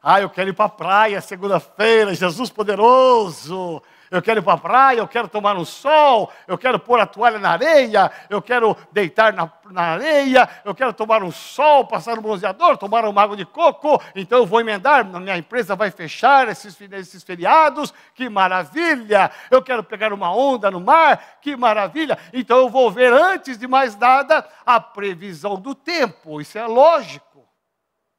Ah, 0.02 0.20
eu 0.20 0.28
quero 0.28 0.50
ir 0.50 0.52
para 0.52 0.66
a 0.66 0.68
praia 0.68 1.20
segunda-feira, 1.20 2.14
Jesus 2.14 2.50
poderoso 2.50 3.82
eu 4.10 4.22
quero 4.22 4.40
ir 4.40 4.42
para 4.42 4.54
a 4.54 4.58
praia, 4.58 4.98
eu 4.98 5.08
quero 5.08 5.28
tomar 5.28 5.56
um 5.56 5.64
sol, 5.64 6.32
eu 6.46 6.56
quero 6.56 6.78
pôr 6.78 7.00
a 7.00 7.06
toalha 7.06 7.38
na 7.38 7.50
areia, 7.50 8.10
eu 8.30 8.40
quero 8.40 8.76
deitar 8.92 9.32
na, 9.32 9.50
na 9.70 9.82
areia, 9.82 10.48
eu 10.64 10.74
quero 10.74 10.92
tomar 10.92 11.22
um 11.22 11.30
sol, 11.32 11.86
passar 11.86 12.18
um 12.18 12.22
bronzeador, 12.22 12.76
tomar 12.76 13.04
uma 13.04 13.22
água 13.22 13.36
de 13.36 13.44
coco, 13.44 14.00
então 14.14 14.38
eu 14.38 14.46
vou 14.46 14.60
emendar, 14.60 15.04
minha 15.04 15.36
empresa 15.36 15.74
vai 15.74 15.90
fechar 15.90 16.48
esses, 16.48 16.78
esses 16.80 17.22
feriados, 17.22 17.92
que 18.14 18.28
maravilha! 18.28 19.30
Eu 19.50 19.62
quero 19.62 19.82
pegar 19.82 20.12
uma 20.12 20.34
onda 20.34 20.70
no 20.70 20.80
mar, 20.80 21.38
que 21.40 21.56
maravilha! 21.56 22.18
Então 22.32 22.58
eu 22.58 22.68
vou 22.68 22.90
ver 22.90 23.12
antes 23.12 23.58
de 23.58 23.66
mais 23.66 23.96
nada 23.96 24.46
a 24.64 24.80
previsão 24.80 25.56
do 25.56 25.74
tempo, 25.74 26.40
isso 26.40 26.58
é 26.58 26.66
lógico. 26.66 27.25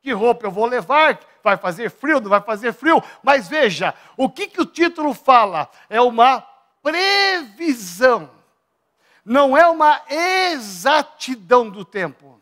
Que 0.07 0.13
roupa 0.13 0.47
eu 0.47 0.51
vou 0.51 0.65
levar? 0.65 1.19
Vai 1.43 1.57
fazer 1.57 1.91
frio? 1.91 2.21
Não 2.21 2.29
vai 2.29 2.39
fazer 2.39 2.71
frio? 2.71 3.03
Mas 3.21 3.49
veja, 3.49 3.93
o 4.15 4.29
que, 4.29 4.47
que 4.47 4.61
o 4.61 4.65
título 4.65 5.13
fala? 5.13 5.69
É 5.89 5.99
uma 5.99 6.39
previsão, 6.81 8.31
não 9.25 9.57
é 9.57 9.67
uma 9.67 10.01
exatidão 10.09 11.69
do 11.69 11.83
tempo. 11.83 12.41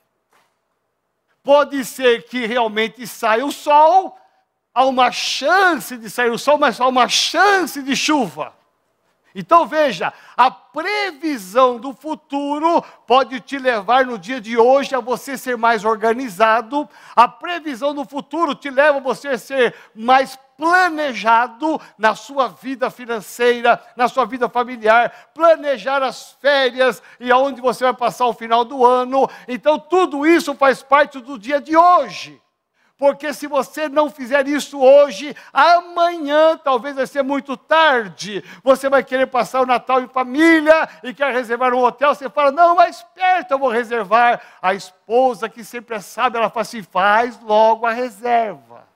Pode 1.42 1.84
ser 1.86 2.28
que 2.28 2.46
realmente 2.46 3.08
saia 3.08 3.44
o 3.44 3.52
sol, 3.52 4.16
há 4.72 4.86
uma 4.86 5.12
chance 5.12 5.98
de 5.98 6.08
sair 6.08 6.30
o 6.30 6.38
sol, 6.38 6.60
mas 6.60 6.80
há 6.80 6.88
uma 6.88 7.10
chance 7.10 7.82
de 7.82 7.96
chuva. 7.96 8.54
Então 9.38 9.68
veja, 9.68 10.14
a 10.38 10.50
previsão 10.50 11.78
do 11.78 11.94
futuro 11.94 12.82
pode 13.06 13.42
te 13.42 13.58
levar 13.60 14.06
no 14.06 14.18
dia 14.18 14.40
de 14.40 14.58
hoje 14.58 14.96
a 14.96 15.02
você 15.02 15.38
ser 15.38 15.58
mais 15.58 15.84
organizado, 15.84 16.88
a 17.14 17.28
previsão 17.28 17.94
do 17.94 18.06
futuro 18.06 18.56
te 18.56 18.70
leva 18.70 19.00
a 19.00 19.02
você 19.02 19.38
ser 19.38 19.76
mais 19.94 20.40
planejado 20.58 21.82
na 21.98 22.16
sua 22.16 22.48
vida 22.48 22.90
financeira, 22.90 23.84
na 23.98 24.08
sua 24.08 24.26
vida 24.26 24.48
familiar, 24.48 25.32
planejar 25.34 26.02
as 26.02 26.32
férias 26.40 27.04
e 27.20 27.30
aonde 27.30 27.60
você 27.60 27.84
vai 27.84 27.94
passar 27.94 28.28
o 28.28 28.34
final 28.34 28.64
do 28.64 28.86
ano. 28.86 29.30
Então 29.50 29.78
tudo 29.78 30.26
isso 30.26 30.56
faz 30.56 30.82
parte 30.82 31.20
do 31.20 31.38
dia 31.38 31.60
de 31.60 31.76
hoje. 31.76 32.42
Porque 32.98 33.34
se 33.34 33.46
você 33.46 33.90
não 33.90 34.10
fizer 34.10 34.48
isso 34.48 34.80
hoje, 34.80 35.36
amanhã 35.52 36.58
talvez 36.58 36.96
vai 36.96 37.06
ser 37.06 37.24
muito 37.24 37.58
tarde. 37.58 38.42
Você 38.64 38.88
vai 38.88 39.04
querer 39.04 39.28
passar 39.28 39.62
o 39.62 39.66
Natal 39.66 40.02
em 40.02 40.08
família 40.08 40.88
e 41.04 41.14
quer 41.14 41.34
reservar 41.34 41.74
um 41.74 41.84
hotel. 41.84 42.16
Você 42.16 42.30
fala, 42.30 42.52
não, 42.52 42.76
mais 42.76 43.04
perto 43.14 43.52
eu 43.52 43.60
vou 43.60 43.70
reservar. 43.70 44.42
A 44.62 44.74
esposa 44.74 45.50
que 45.50 45.62
sempre 45.64 45.98
é 45.98 46.00
sábia, 46.00 46.40
ela 46.40 46.50
fala 46.50 46.62
assim: 46.62 46.84
faz 46.84 47.38
logo 47.42 47.86
a 47.86 47.92
reserva. 47.92 48.88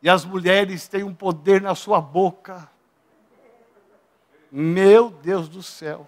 E 0.00 0.08
as 0.08 0.24
mulheres 0.24 0.86
têm 0.86 1.02
um 1.02 1.12
poder 1.12 1.60
na 1.60 1.74
sua 1.74 2.00
boca. 2.00 2.70
Meu 4.50 5.10
Deus 5.10 5.48
do 5.48 5.60
céu. 5.60 6.06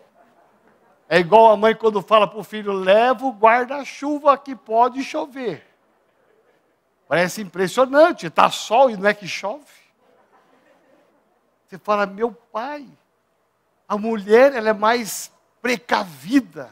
É 1.12 1.19
igual 1.19 1.50
a 1.50 1.57
mãe 1.57 1.75
quando 1.75 2.00
fala 2.00 2.25
para 2.25 2.38
o 2.38 2.45
filho: 2.45 2.73
leva 2.73 3.26
o 3.26 3.33
guarda-chuva 3.33 4.38
que 4.38 4.55
pode 4.55 5.02
chover. 5.02 5.67
Parece 7.09 7.43
impressionante, 7.43 8.29
está 8.29 8.49
sol 8.49 8.88
e 8.88 8.97
não 8.97 9.09
é 9.09 9.12
que 9.12 9.26
chove. 9.26 9.64
Você 11.67 11.79
fala, 11.79 12.07
meu 12.07 12.31
pai, 12.31 12.87
a 13.88 13.99
mulher 13.99 14.55
ela 14.55 14.71
é 14.71 14.73
mais 14.73 15.33
precavida. 15.61 16.71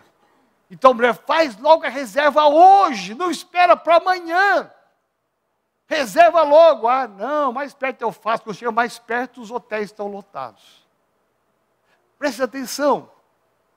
Então 0.70 0.92
a 0.92 0.94
mulher 0.94 1.14
faz 1.14 1.58
logo 1.58 1.84
a 1.84 1.88
reserva 1.88 2.46
hoje, 2.46 3.16
não 3.16 3.32
espera 3.32 3.76
para 3.76 3.96
amanhã. 3.96 4.70
Reserva 5.88 6.42
logo. 6.42 6.86
Ah, 6.86 7.08
não, 7.08 7.52
mais 7.52 7.74
perto 7.74 8.02
eu 8.02 8.12
faço, 8.12 8.44
quando 8.44 8.54
chega 8.54 8.70
mais 8.70 9.00
perto 9.00 9.40
os 9.40 9.50
hotéis 9.50 9.86
estão 9.86 10.06
lotados. 10.06 10.86
Preste 12.16 12.40
atenção. 12.40 13.17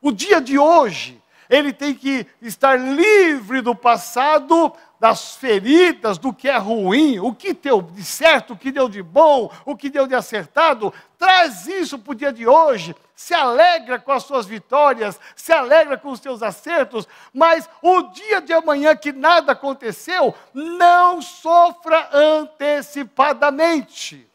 O 0.01 0.12
dia 0.12 0.41
de 0.41 0.58
hoje, 0.58 1.22
ele 1.48 1.72
tem 1.72 1.93
que 1.93 2.25
estar 2.41 2.75
livre 2.75 3.62
do 3.62 3.75
passado, 3.75 4.74
das 5.00 5.36
feridas, 5.36 6.17
do 6.17 6.34
que 6.34 6.48
é 6.48 6.58
ruim, 6.58 7.20
o 7.20 7.36
que 7.36 7.53
deu 7.53 7.81
de 7.81 8.03
certo, 8.03 8.53
o 8.53 8.58
que 8.58 8.72
deu 8.72 8.88
de 8.88 9.03
bom, 9.03 9.51
o 9.65 9.75
que 9.75 9.89
deu 9.89 10.08
de 10.08 10.15
acertado. 10.15 10.93
Traz 11.17 11.67
isso 11.67 12.00
para 12.00 12.12
o 12.12 12.15
dia 12.15 12.31
de 12.31 12.48
hoje. 12.48 12.96
Se 13.13 13.34
alegra 13.34 14.00
com 14.00 14.13
as 14.13 14.24
suas 14.24 14.46
vitórias, 14.46 15.20
se 15.36 15.51
alegra 15.51 15.98
com 15.98 16.10
os 16.10 16.20
seus 16.20 16.41
acertos, 16.41 17.08
mas 17.34 17.70
o 17.81 18.03
dia 18.03 18.39
de 18.41 18.53
amanhã 18.53 18.96
que 18.96 19.12
nada 19.12 19.51
aconteceu, 19.51 20.34
não 20.53 21.22
sofra 21.22 22.10
antecipadamente. 22.13 24.30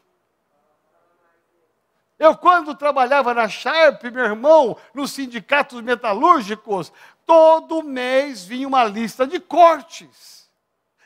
Eu, 2.19 2.35
quando 2.35 2.73
trabalhava 2.73 3.33
na 3.33 3.47
Sharp, 3.47 4.03
meu 4.05 4.25
irmão, 4.25 4.75
nos 4.93 5.11
sindicatos 5.11 5.81
metalúrgicos, 5.81 6.91
todo 7.25 7.83
mês 7.83 8.43
vinha 8.43 8.67
uma 8.67 8.83
lista 8.83 9.27
de 9.27 9.39
cortes. 9.39 10.49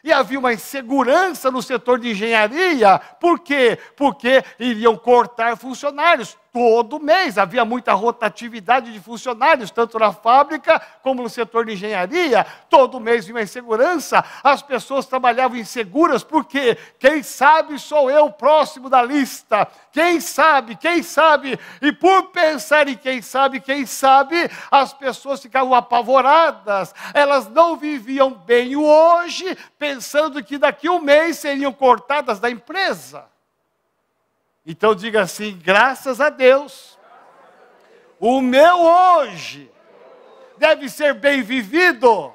E 0.04 0.12
havia 0.12 0.40
uma 0.40 0.54
insegurança 0.54 1.52
no 1.52 1.62
setor 1.62 2.00
de 2.00 2.12
engenharia. 2.12 2.98
Por 3.20 3.40
quê? 3.40 3.78
Porque 3.96 4.44
iriam 4.58 4.98
cortar 4.98 5.58
funcionários 5.58 6.38
todo 6.52 7.00
mês. 7.00 7.38
Havia 7.38 7.64
muita 7.64 7.94
rotatividade 7.94 8.92
de 8.92 9.00
funcionários, 9.00 9.72
tanto 9.72 9.98
na 9.98 10.12
fábrica 10.12 10.82
como 11.02 11.24
no 11.24 11.30
setor 11.30 11.66
de 11.66 11.74
engenharia. 11.74 12.46
Todo 12.70 13.00
mês 13.00 13.26
vinha 13.26 13.42
insegurança. 13.42 14.24
As 14.44 14.62
pessoas 14.62 15.06
trabalhavam 15.06 15.58
inseguras, 15.58 16.24
porque 16.24 16.78
quem 17.00 17.24
sabe 17.24 17.80
sou 17.80 18.12
eu 18.12 18.30
próximo 18.32 18.90
da 18.90 19.02
lista. 19.02 19.68
Quem 19.92 20.20
sabe, 20.20 20.76
quem 20.76 21.02
sabe. 21.02 21.60
E 21.82 21.92
por 21.92 22.30
pensar 22.30 22.88
em 22.88 22.98
quem 22.98 23.22
sabe, 23.22 23.60
quem 23.60 23.86
sabe, 23.86 24.50
as 24.70 24.94
pessoas 24.94 25.42
ficavam 25.42 25.74
apavoradas. 25.74 26.94
Elas 27.14 27.48
não 27.50 27.76
viviam 27.78 28.32
bem 28.32 28.76
hoje, 28.76 29.58
pensando 29.78 30.44
que 30.44 30.58
daqui 30.58 30.88
a 30.88 30.92
um 30.92 31.00
mês 31.00 31.38
seriam 31.38 31.72
cortadas 31.72 32.40
da 32.40 32.50
empresa. 32.50 33.32
Então 34.66 34.96
diga 34.96 35.22
assim: 35.22 35.60
graças 35.64 36.22
a 36.22 36.30
Deus, 36.30 36.98
o 38.20 38.42
meu 38.42 38.80
hoje 38.80 39.72
deve 40.58 40.90
ser 40.90 41.14
bem 41.16 41.42
vivido. 41.42 42.34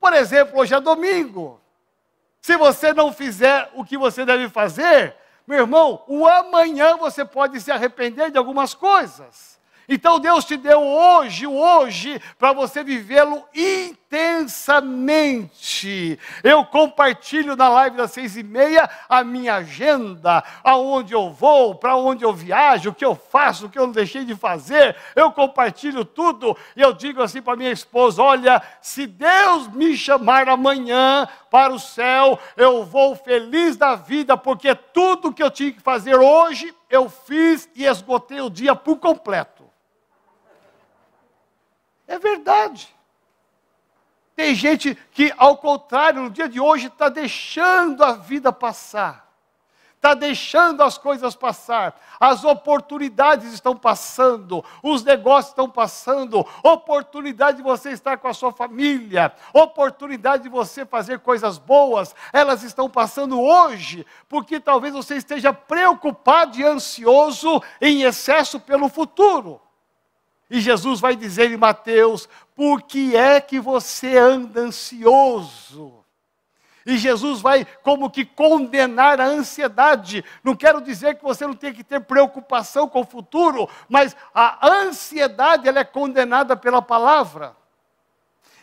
Por 0.00 0.12
exemplo, 0.12 0.60
hoje 0.60 0.74
é 0.74 0.80
domingo. 0.80 1.60
Se 2.40 2.56
você 2.56 2.94
não 2.94 3.12
fizer 3.12 3.70
o 3.74 3.84
que 3.84 3.98
você 3.98 4.24
deve 4.24 4.48
fazer, 4.48 5.16
meu 5.46 5.58
irmão, 5.58 6.04
o 6.06 6.26
amanhã 6.26 6.96
você 6.96 7.24
pode 7.24 7.60
se 7.60 7.72
arrepender 7.72 8.30
de 8.30 8.38
algumas 8.38 8.74
coisas. 8.74 9.57
Então 9.88 10.20
Deus 10.20 10.44
te 10.44 10.54
deu 10.58 10.82
hoje, 10.82 11.46
hoje, 11.46 12.20
para 12.38 12.52
você 12.52 12.84
vivê-lo 12.84 13.42
intensamente. 13.54 14.68
Eu 16.44 16.62
compartilho 16.66 17.56
na 17.56 17.70
live 17.70 17.96
das 17.96 18.10
seis 18.10 18.36
e 18.36 18.42
meia 18.42 18.86
a 19.08 19.24
minha 19.24 19.54
agenda, 19.54 20.44
aonde 20.62 21.14
eu 21.14 21.30
vou, 21.30 21.74
para 21.74 21.96
onde 21.96 22.22
eu 22.22 22.34
viajo, 22.34 22.90
o 22.90 22.94
que 22.94 23.02
eu 23.02 23.14
faço, 23.14 23.64
o 23.64 23.70
que 23.70 23.78
eu 23.78 23.86
não 23.86 23.92
deixei 23.94 24.26
de 24.26 24.34
fazer. 24.34 24.94
Eu 25.16 25.32
compartilho 25.32 26.04
tudo 26.04 26.54
e 26.76 26.82
eu 26.82 26.92
digo 26.92 27.22
assim 27.22 27.40
para 27.40 27.56
minha 27.56 27.72
esposa: 27.72 28.22
olha, 28.22 28.60
se 28.82 29.06
Deus 29.06 29.68
me 29.68 29.96
chamar 29.96 30.50
amanhã 30.50 31.26
para 31.50 31.72
o 31.72 31.78
céu, 31.78 32.38
eu 32.58 32.84
vou 32.84 33.16
feliz 33.16 33.74
da 33.74 33.94
vida, 33.94 34.36
porque 34.36 34.74
tudo 34.74 35.32
que 35.32 35.42
eu 35.42 35.50
tinha 35.50 35.72
que 35.72 35.80
fazer 35.80 36.14
hoje, 36.16 36.74
eu 36.90 37.08
fiz 37.08 37.70
e 37.74 37.86
esgotei 37.86 38.42
o 38.42 38.50
dia 38.50 38.74
por 38.74 38.98
completo. 38.98 39.57
É 42.08 42.18
verdade. 42.18 42.88
Tem 44.34 44.54
gente 44.54 44.96
que, 45.12 45.32
ao 45.36 45.58
contrário, 45.58 46.22
no 46.22 46.30
dia 46.30 46.48
de 46.48 46.58
hoje 46.58 46.86
está 46.86 47.08
deixando 47.08 48.02
a 48.02 48.12
vida 48.12 48.52
passar, 48.52 49.28
está 49.96 50.14
deixando 50.14 50.80
as 50.84 50.96
coisas 50.96 51.34
passar, 51.34 52.00
as 52.20 52.44
oportunidades 52.44 53.52
estão 53.52 53.76
passando, 53.76 54.64
os 54.80 55.02
negócios 55.02 55.50
estão 55.50 55.68
passando, 55.68 56.46
oportunidade 56.62 57.56
de 57.56 57.64
você 57.64 57.90
estar 57.90 58.16
com 58.16 58.28
a 58.28 58.32
sua 58.32 58.52
família, 58.52 59.34
oportunidade 59.52 60.44
de 60.44 60.48
você 60.48 60.86
fazer 60.86 61.18
coisas 61.18 61.58
boas, 61.58 62.14
elas 62.32 62.62
estão 62.62 62.88
passando 62.88 63.40
hoje, 63.40 64.06
porque 64.28 64.60
talvez 64.60 64.94
você 64.94 65.16
esteja 65.16 65.52
preocupado 65.52 66.56
e 66.56 66.64
ansioso 66.64 67.60
em 67.80 68.02
excesso 68.02 68.60
pelo 68.60 68.88
futuro. 68.88 69.60
E 70.50 70.60
Jesus 70.60 71.00
vai 71.00 71.14
dizer 71.14 71.50
em 71.50 71.56
Mateus: 71.56 72.28
por 72.54 72.82
que 72.82 73.14
é 73.14 73.40
que 73.40 73.60
você 73.60 74.16
anda 74.16 74.60
ansioso? 74.60 76.04
E 76.86 76.96
Jesus 76.96 77.42
vai 77.42 77.66
como 77.82 78.08
que 78.08 78.24
condenar 78.24 79.20
a 79.20 79.26
ansiedade. 79.26 80.24
Não 80.42 80.56
quero 80.56 80.80
dizer 80.80 81.16
que 81.16 81.22
você 81.22 81.46
não 81.46 81.52
tem 81.52 81.70
que 81.70 81.84
ter 81.84 82.00
preocupação 82.00 82.88
com 82.88 83.02
o 83.02 83.06
futuro, 83.06 83.68
mas 83.90 84.16
a 84.34 84.66
ansiedade 84.66 85.68
ela 85.68 85.80
é 85.80 85.84
condenada 85.84 86.56
pela 86.56 86.80
palavra. 86.80 87.54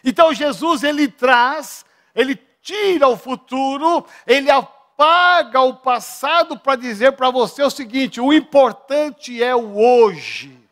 Então 0.04 0.34
Jesus 0.34 0.84
ele 0.84 1.08
traz, 1.08 1.86
ele 2.16 2.36
tira 2.64 3.08
o 3.08 3.16
futuro, 3.16 4.04
ele 4.26 4.50
apaga 4.50 5.62
o 5.62 5.76
passado 5.76 6.58
para 6.58 6.76
dizer 6.76 7.12
para 7.12 7.30
você 7.30 7.62
o 7.62 7.70
seguinte: 7.70 8.20
o 8.20 8.34
importante 8.34 9.44
é 9.44 9.56
o 9.56 9.78
hoje 9.78 10.65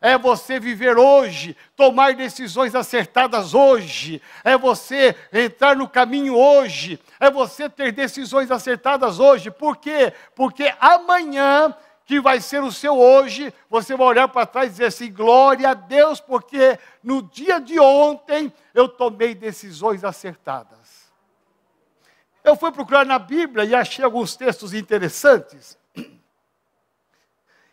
é 0.00 0.16
você 0.16 0.58
viver 0.58 0.96
hoje, 0.96 1.56
tomar 1.76 2.14
decisões 2.14 2.74
acertadas 2.74 3.52
hoje, 3.52 4.22
é 4.42 4.56
você 4.56 5.14
entrar 5.32 5.76
no 5.76 5.86
caminho 5.86 6.36
hoje, 6.36 6.98
é 7.18 7.30
você 7.30 7.68
ter 7.68 7.92
decisões 7.92 8.50
acertadas 8.50 9.18
hoje. 9.18 9.50
Por 9.50 9.76
quê? 9.76 10.12
Porque 10.34 10.72
amanhã, 10.80 11.74
que 12.06 12.20
vai 12.20 12.40
ser 12.40 12.62
o 12.62 12.72
seu 12.72 12.98
hoje, 12.98 13.52
você 13.68 13.94
vai 13.94 14.06
olhar 14.06 14.28
para 14.28 14.46
trás 14.46 14.68
e 14.68 14.70
dizer 14.70 14.86
assim: 14.86 15.12
glória 15.12 15.68
a 15.68 15.74
Deus, 15.74 16.18
porque 16.18 16.78
no 17.02 17.22
dia 17.22 17.60
de 17.60 17.78
ontem 17.78 18.52
eu 18.74 18.88
tomei 18.88 19.34
decisões 19.34 20.02
acertadas. 20.02 21.10
Eu 22.42 22.56
fui 22.56 22.72
procurar 22.72 23.04
na 23.04 23.18
Bíblia 23.18 23.64
e 23.64 23.74
achei 23.74 24.02
alguns 24.02 24.34
textos 24.34 24.72
interessantes. 24.72 25.78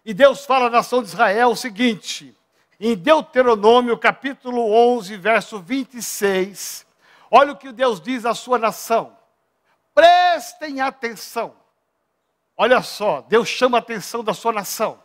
E 0.08 0.14
Deus 0.14 0.46
fala 0.46 0.68
à 0.68 0.70
nação 0.70 1.04
de 1.04 1.10
Israel 1.10 1.50
o 1.50 1.56
seguinte, 1.58 2.34
em 2.80 2.96
Deuteronômio 2.96 3.98
capítulo 3.98 4.72
11, 4.96 5.18
verso 5.18 5.60
26, 5.60 6.88
olha 7.30 7.52
o 7.52 7.58
que 7.58 7.74
Deus 7.74 8.00
diz 8.00 8.26
à 8.26 8.34
sua 8.34 8.58
nação. 8.58 9.18
Prestem 9.94 10.80
atenção. 10.80 11.54
Olha 12.56 12.82
só, 12.82 13.20
Deus 13.28 13.50
chama 13.50 13.78
a 13.78 13.82
atenção 13.82 14.24
da 14.24 14.34
sua 14.34 14.54
nação. 14.54 14.98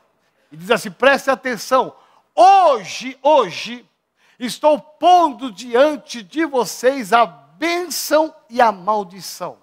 E 0.53 0.57
diz 0.57 0.71
assim: 0.71 0.93
prestem 0.93 1.35
atenção. 1.35 1.93
Hoje, 2.33 3.19
hoje, 3.21 3.85
estou 4.39 4.79
pondo 4.79 5.51
diante 5.51 6.23
de 6.23 6.47
vocês 6.47 7.13
a 7.13 7.27
bênção 7.27 8.33
e 8.49 8.63
a 8.63 8.71
maldição. 8.71 9.59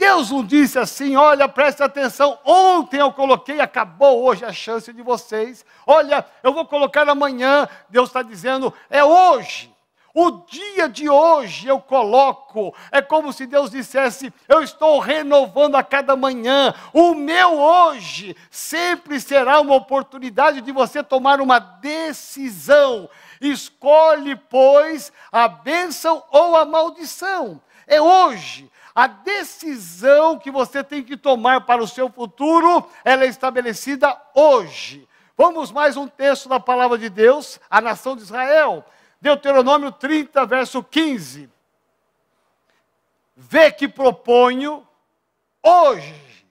Deus 0.00 0.30
não 0.30 0.42
disse 0.42 0.78
assim: 0.78 1.14
olha, 1.14 1.46
preste 1.46 1.82
atenção, 1.82 2.38
ontem 2.42 2.98
eu 2.98 3.12
coloquei, 3.12 3.60
acabou 3.60 4.24
hoje 4.24 4.46
a 4.46 4.52
chance 4.52 4.90
de 4.94 5.02
vocês. 5.02 5.62
Olha, 5.86 6.24
eu 6.42 6.54
vou 6.54 6.64
colocar 6.64 7.06
amanhã. 7.06 7.68
Deus 7.90 8.08
está 8.08 8.22
dizendo: 8.22 8.72
é 8.88 9.04
hoje. 9.04 9.70
O 10.14 10.30
dia 10.46 10.88
de 10.88 11.08
hoje 11.08 11.68
eu 11.68 11.78
coloco, 11.78 12.74
é 12.90 13.02
como 13.02 13.30
se 13.30 13.46
Deus 13.46 13.70
dissesse: 13.70 14.32
Eu 14.48 14.62
estou 14.62 14.98
renovando 15.00 15.74
a 15.74 15.82
cada 15.82 16.16
manhã. 16.16 16.74
O 16.94 17.14
meu 17.14 17.60
hoje 17.60 18.34
sempre 18.50 19.20
será 19.20 19.60
uma 19.60 19.74
oportunidade 19.74 20.62
de 20.62 20.72
você 20.72 21.02
tomar 21.02 21.42
uma 21.42 21.58
decisão. 21.58 23.06
Escolhe, 23.38 24.34
pois, 24.34 25.12
a 25.30 25.46
bênção 25.46 26.24
ou 26.30 26.56
a 26.56 26.64
maldição. 26.64 27.60
É 27.86 28.00
hoje. 28.00 28.70
A 28.94 29.06
decisão 29.06 30.38
que 30.38 30.50
você 30.50 30.82
tem 30.82 31.02
que 31.02 31.16
tomar 31.16 31.62
para 31.62 31.82
o 31.82 31.88
seu 31.88 32.10
futuro, 32.10 32.88
ela 33.04 33.24
é 33.24 33.28
estabelecida 33.28 34.20
hoje. 34.34 35.08
Vamos 35.36 35.70
mais 35.70 35.96
um 35.96 36.06
texto 36.06 36.48
da 36.48 36.60
palavra 36.60 36.98
de 36.98 37.08
Deus, 37.08 37.60
a 37.70 37.80
nação 37.80 38.16
de 38.16 38.22
Israel. 38.22 38.84
Deuteronômio 39.20 39.92
30, 39.92 40.44
verso 40.44 40.82
15. 40.82 41.48
Vê 43.36 43.70
que 43.70 43.88
proponho 43.88 44.86
hoje 45.62 46.46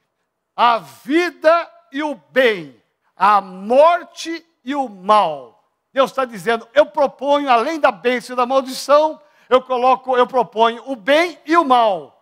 a 0.55 0.79
vida 0.79 1.71
e 1.91 2.01
o 2.01 2.15
bem, 2.31 2.81
a 3.15 3.39
morte 3.41 4.45
e 4.63 4.73
o 4.75 4.89
mal. 4.89 5.63
Deus 5.93 6.11
está 6.11 6.25
dizendo: 6.25 6.67
eu 6.73 6.85
proponho, 6.85 7.49
além 7.49 7.79
da 7.79 7.91
bênção 7.91 8.33
e 8.33 8.37
da 8.37 8.45
maldição, 8.45 9.21
eu 9.49 9.61
coloco, 9.61 10.15
eu 10.15 10.27
proponho 10.27 10.83
o 10.85 10.95
bem 10.95 11.39
e 11.45 11.57
o 11.57 11.65
mal, 11.65 12.18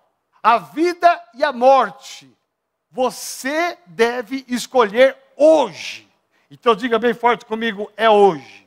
a 0.47 0.60
vida 0.60 1.21
e 1.33 1.43
a 1.43 1.51
morte. 1.51 2.33
Você 2.89 3.77
deve 3.86 4.45
escolher 4.47 5.17
hoje. 5.36 6.07
Então 6.49 6.73
diga 6.73 6.97
bem 6.97 7.13
forte 7.13 7.43
comigo: 7.43 7.91
é 7.97 8.10
hoje. 8.10 8.65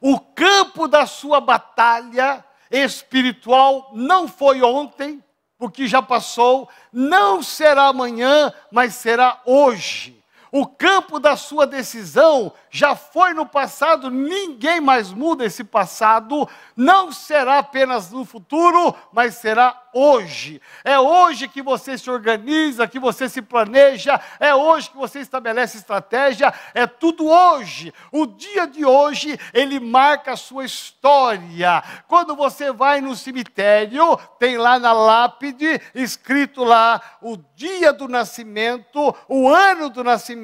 O 0.00 0.20
campo 0.20 0.86
da 0.86 1.04
sua 1.04 1.40
batalha 1.40 2.44
espiritual 2.70 3.90
não 3.92 4.28
foi 4.28 4.62
ontem, 4.62 5.20
porque 5.58 5.88
já 5.88 6.00
passou, 6.00 6.68
não 6.92 7.42
será 7.42 7.86
amanhã, 7.86 8.54
mas 8.70 8.94
será 8.94 9.42
hoje. 9.44 10.17
O 10.50 10.66
campo 10.66 11.18
da 11.18 11.36
sua 11.36 11.66
decisão 11.66 12.52
já 12.70 12.94
foi 12.94 13.34
no 13.34 13.44
passado, 13.44 14.10
ninguém 14.10 14.80
mais 14.80 15.12
muda 15.12 15.44
esse 15.44 15.64
passado, 15.64 16.48
não 16.76 17.12
será 17.12 17.58
apenas 17.58 18.10
no 18.10 18.24
futuro, 18.24 18.94
mas 19.12 19.34
será 19.34 19.88
hoje. 19.92 20.60
É 20.84 20.98
hoje 20.98 21.48
que 21.48 21.62
você 21.62 21.98
se 21.98 22.10
organiza, 22.10 22.86
que 22.86 22.98
você 22.98 23.28
se 23.28 23.42
planeja, 23.42 24.20
é 24.38 24.54
hoje 24.54 24.90
que 24.90 24.96
você 24.96 25.20
estabelece 25.20 25.78
estratégia, 25.78 26.52
é 26.74 26.86
tudo 26.86 27.26
hoje. 27.26 27.92
O 28.12 28.26
dia 28.26 28.66
de 28.66 28.84
hoje, 28.84 29.38
ele 29.52 29.80
marca 29.80 30.32
a 30.32 30.36
sua 30.36 30.64
história. 30.64 31.82
Quando 32.06 32.36
você 32.36 32.72
vai 32.72 33.00
no 33.00 33.16
cemitério, 33.16 34.16
tem 34.38 34.56
lá 34.56 34.78
na 34.78 34.92
lápide 34.92 35.80
escrito 35.94 36.64
lá 36.64 37.00
o 37.20 37.36
dia 37.54 37.92
do 37.92 38.08
nascimento, 38.08 39.14
o 39.26 39.48
ano 39.48 39.90
do 39.90 40.04
nascimento 40.04 40.37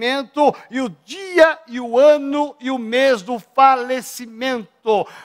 e 0.70 0.80
o 0.80 0.88
dia 1.04 1.59
e 1.66 1.80
o 1.80 1.98
ano 1.98 2.54
e 2.61 2.70
o 2.70 2.78
mês 2.78 3.22
do 3.22 3.38
falecimento. 3.38 4.73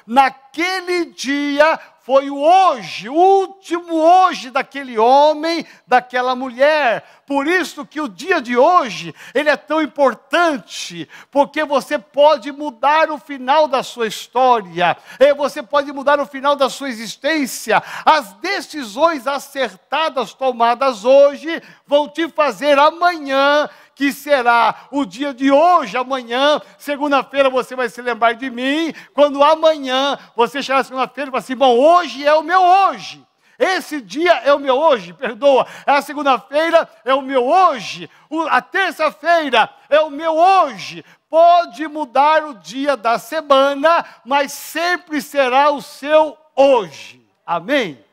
Naquele 0.06 1.06
dia 1.06 1.80
foi 2.10 2.30
o 2.30 2.42
hoje, 2.42 3.08
o 3.08 3.14
último 3.14 3.94
hoje 3.94 4.50
daquele 4.50 4.98
homem, 4.98 5.64
daquela 5.86 6.34
mulher. 6.34 7.04
Por 7.28 7.46
isso 7.46 7.86
que 7.86 8.02
o 8.02 8.08
dia 8.08 8.42
de 8.42 8.58
hoje, 8.58 9.14
ele 9.32 9.48
é 9.48 9.56
tão 9.56 9.80
importante, 9.80 11.08
porque 11.30 11.64
você 11.64 12.00
pode 12.00 12.52
mudar 12.52 13.12
o 13.12 13.20
final 13.20 13.68
da 13.68 13.84
sua 13.84 14.08
história, 14.08 14.98
você 15.38 15.62
pode 15.62 15.92
mudar 15.92 16.20
o 16.20 16.26
final 16.26 16.56
da 16.56 16.68
sua 16.68 16.90
existência. 16.90 17.84
As 18.04 18.34
decisões 18.34 19.28
acertadas 19.28 20.34
tomadas 20.34 21.06
hoje 21.06 21.62
vão 21.86 22.10
te 22.10 22.28
fazer 22.30 22.80
amanhã 22.80 23.70
que 24.00 24.14
será 24.14 24.88
o 24.92 25.04
dia 25.04 25.34
de 25.34 25.52
hoje, 25.52 25.98
amanhã, 25.98 26.62
segunda-feira 26.78 27.50
você 27.50 27.76
vai 27.76 27.90
se 27.90 28.02
lembrar 28.02 28.32
de 28.32 28.50
mim, 28.50 28.94
quando 29.14 29.44
amanhã 29.52 30.18
você 30.36 30.62
chegar 30.62 30.84
segunda-feira 30.84 31.30
e 31.30 31.32
falar 31.32 31.40
assim: 31.40 31.56
bom, 31.56 31.78
hoje 31.78 32.26
é 32.26 32.34
o 32.34 32.44
meu 32.44 32.62
hoje. 32.62 33.26
Esse 33.60 34.00
dia 34.00 34.36
é 34.36 34.54
o 34.54 34.60
meu 34.60 34.78
hoje, 34.78 35.12
perdoa. 35.12 35.68
A 35.86 36.02
segunda-feira 36.02 36.90
é 37.04 37.14
o 37.14 37.22
meu 37.22 37.46
hoje. 37.46 38.10
A 38.50 38.62
terça-feira 38.62 39.70
é 39.90 40.00
o 40.00 40.10
meu 40.10 40.38
hoje. 40.38 41.04
Pode 41.30 41.86
mudar 41.90 42.46
o 42.46 42.54
dia 42.54 42.96
da 42.96 43.20
semana, 43.20 44.06
mas 44.24 44.54
sempre 44.54 45.22
será 45.22 45.72
o 45.72 45.82
seu 45.82 46.38
hoje. 46.56 47.22
Amém? 47.46 48.04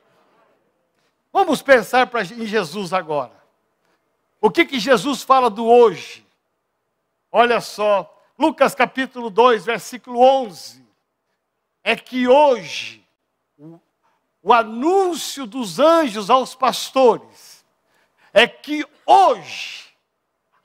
Vamos 1.33 1.63
pensar 1.63 2.09
pra, 2.09 2.23
em 2.23 2.47
Jesus 2.47 2.93
agora. 2.93 3.33
O 4.41 4.51
que, 4.51 4.65
que 4.65 4.81
Jesus 4.81 5.23
fala 5.23 5.49
do 5.49 5.65
hoje? 5.65 6.27
Olha 7.31 7.61
só, 7.61 8.13
Lucas 8.39 8.75
capítulo 8.75 9.31
2, 9.31 9.65
versículo 9.65 10.21
11. 10.21 10.86
É 11.89 11.95
que 11.95 12.27
hoje, 12.27 13.07
o, 13.57 13.79
o 14.43 14.53
anúncio 14.53 15.47
dos 15.47 15.79
anjos 15.79 16.29
aos 16.31 16.53
pastores, 16.53 17.65
é 18.35 18.45
que 18.45 18.85
hoje, 19.07 19.85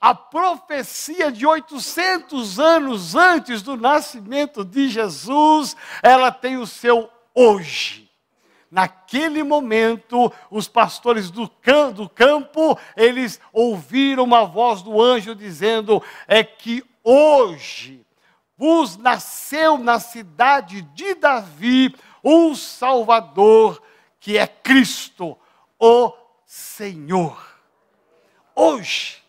a 0.00 0.16
profecia 0.16 1.30
de 1.30 1.46
800 1.46 2.58
anos 2.58 3.14
antes 3.14 3.62
do 3.62 3.76
nascimento 3.76 4.64
de 4.64 4.88
Jesus, 4.88 5.76
ela 6.02 6.32
tem 6.32 6.56
o 6.56 6.66
seu 6.66 7.08
hoje. 7.32 8.10
Naquele 8.68 9.44
momento, 9.44 10.32
os 10.50 10.66
pastores 10.66 11.30
do, 11.30 11.48
campo, 11.48 12.76
eles 12.96 13.38
ouviram 13.52 14.24
uma 14.24 14.44
voz 14.44 14.82
do 14.82 15.00
anjo 15.00 15.36
dizendo: 15.36 16.02
é 16.26 16.42
que 16.42 16.82
hoje 17.04 18.04
vos 18.62 18.96
nasceu 18.96 19.76
na 19.76 19.98
cidade 19.98 20.82
de 20.82 21.16
Davi 21.16 21.92
um 22.22 22.54
Salvador, 22.54 23.82
que 24.20 24.38
é 24.38 24.46
Cristo, 24.46 25.36
o 25.80 26.12
Senhor. 26.46 27.36
Hoje, 28.54 29.20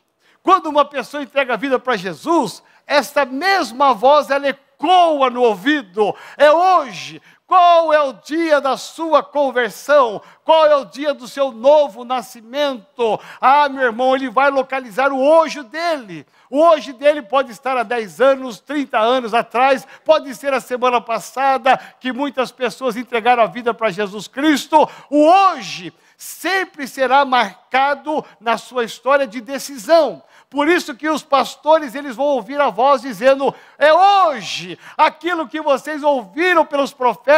quando 0.44 0.68
uma 0.68 0.86
pessoa 0.86 1.24
entrega 1.24 1.56
a 1.56 1.58
vida 1.58 1.80
para 1.80 1.98
Jesus, 1.98 2.62
esta 2.86 3.26
mesma 3.26 3.92
voz 3.92 4.30
ela 4.30 4.50
ecoa 4.50 5.32
no 5.32 5.42
ouvido. 5.42 6.16
É 6.38 6.52
hoje. 6.52 7.20
Qual 7.54 7.94
é 7.94 8.02
o 8.02 8.14
dia 8.14 8.60
da 8.60 8.76
sua 8.76 9.22
conversão? 9.22 10.20
Qual 10.44 10.66
é 10.66 10.76
o 10.76 10.86
dia 10.86 11.14
do 11.14 11.28
seu 11.28 11.52
novo 11.52 12.04
nascimento? 12.04 13.20
Ah, 13.40 13.70
meu 13.70 13.84
irmão, 13.84 14.16
ele 14.16 14.28
vai 14.28 14.50
localizar 14.50 15.12
o 15.12 15.22
hoje 15.22 15.62
dele. 15.62 16.26
O 16.50 16.60
hoje 16.60 16.92
dele 16.94 17.22
pode 17.22 17.52
estar 17.52 17.78
há 17.78 17.84
10 17.84 18.20
anos, 18.22 18.60
30 18.60 18.98
anos 18.98 19.36
atrás, 19.36 19.86
pode 20.04 20.34
ser 20.34 20.52
a 20.52 20.60
semana 20.60 21.00
passada, 21.00 21.78
que 22.00 22.12
muitas 22.12 22.52
pessoas 22.52 22.98
entregaram 22.98 23.44
a 23.44 23.46
vida 23.46 23.72
para 23.72 23.92
Jesus 23.92 24.28
Cristo. 24.28 24.90
O 25.08 25.24
hoje 25.24 25.94
sempre 26.18 26.88
será 26.88 27.26
marcado 27.26 28.26
na 28.40 28.58
sua 28.58 28.84
história 28.84 29.28
de 29.28 29.42
decisão. 29.42 30.24
Por 30.54 30.70
isso 30.70 30.94
que 30.94 31.10
os 31.10 31.24
pastores 31.24 31.96
eles 31.96 32.16
vão 32.16 32.28
ouvir 32.28 32.62
a 32.62 32.70
voz 32.70 33.02
dizendo: 33.02 33.52
"É 33.76 33.92
hoje 33.92 34.78
aquilo 34.96 35.48
que 35.48 35.60
vocês 35.60 36.04
ouviram 36.04 36.64
pelos 36.64 36.94
profetas, 36.94 37.34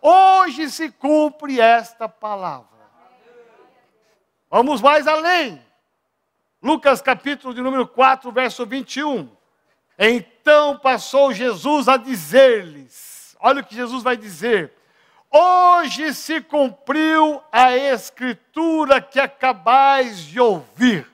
hoje 0.00 0.70
se 0.70 0.90
cumpre 0.90 1.60
esta 1.60 2.08
palavra". 2.08 2.76
Vamos 4.50 4.80
mais 4.80 5.06
além. 5.06 5.64
Lucas 6.62 7.02
capítulo 7.02 7.52
de 7.52 7.60
número 7.60 7.86
4, 7.86 8.30
verso 8.32 8.64
21. 8.64 9.28
Então 9.98 10.78
passou 10.78 11.32
Jesus 11.32 11.88
a 11.88 11.96
dizer-lhes: 11.96 13.36
Olha 13.40 13.60
o 13.60 13.64
que 13.64 13.74
Jesus 13.74 14.02
vai 14.02 14.16
dizer: 14.16 14.72
Hoje 15.30 16.14
se 16.14 16.40
cumpriu 16.40 17.42
a 17.50 17.76
escritura 17.76 19.00
que 19.00 19.20
acabais 19.20 20.20
de 20.20 20.40
ouvir. 20.40 21.06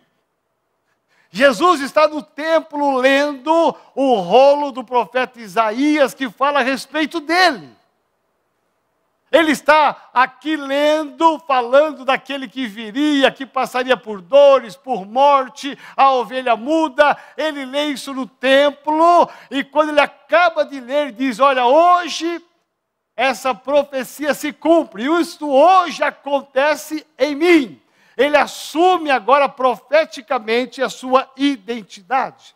Jesus 1.30 1.80
está 1.80 2.06
no 2.06 2.22
templo 2.22 2.98
lendo 2.98 3.74
o 3.94 4.14
rolo 4.16 4.70
do 4.70 4.84
profeta 4.84 5.40
Isaías 5.40 6.12
que 6.12 6.28
fala 6.28 6.60
a 6.60 6.62
respeito 6.62 7.20
dele. 7.20 7.70
Ele 9.32 9.50
está 9.50 10.10
aqui 10.12 10.56
lendo, 10.56 11.38
falando 11.40 12.04
daquele 12.04 12.46
que 12.46 12.66
viria, 12.66 13.30
que 13.30 13.46
passaria 13.46 13.96
por 13.96 14.20
dores, 14.20 14.76
por 14.76 15.06
morte, 15.06 15.76
a 15.96 16.12
ovelha 16.12 16.54
muda. 16.54 17.16
Ele 17.36 17.64
lê 17.64 17.86
isso 17.86 18.12
no 18.12 18.26
templo 18.26 19.28
e 19.50 19.64
quando 19.64 19.88
ele 19.88 20.00
acaba 20.00 20.64
de 20.64 20.78
ler, 20.78 21.12
diz: 21.12 21.40
Olha, 21.40 21.64
hoje 21.64 22.44
essa 23.16 23.54
profecia 23.54 24.34
se 24.34 24.52
cumpre, 24.52 25.04
isto 25.20 25.50
hoje 25.50 26.04
acontece 26.04 27.06
em 27.18 27.34
mim 27.34 27.82
ele 28.16 28.36
assume 28.36 29.10
agora 29.10 29.48
profeticamente 29.48 30.82
a 30.82 30.88
sua 30.88 31.30
identidade. 31.36 32.54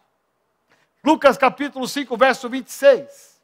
Lucas 1.02 1.36
capítulo 1.36 1.86
5, 1.86 2.16
verso 2.16 2.48
26. 2.48 3.40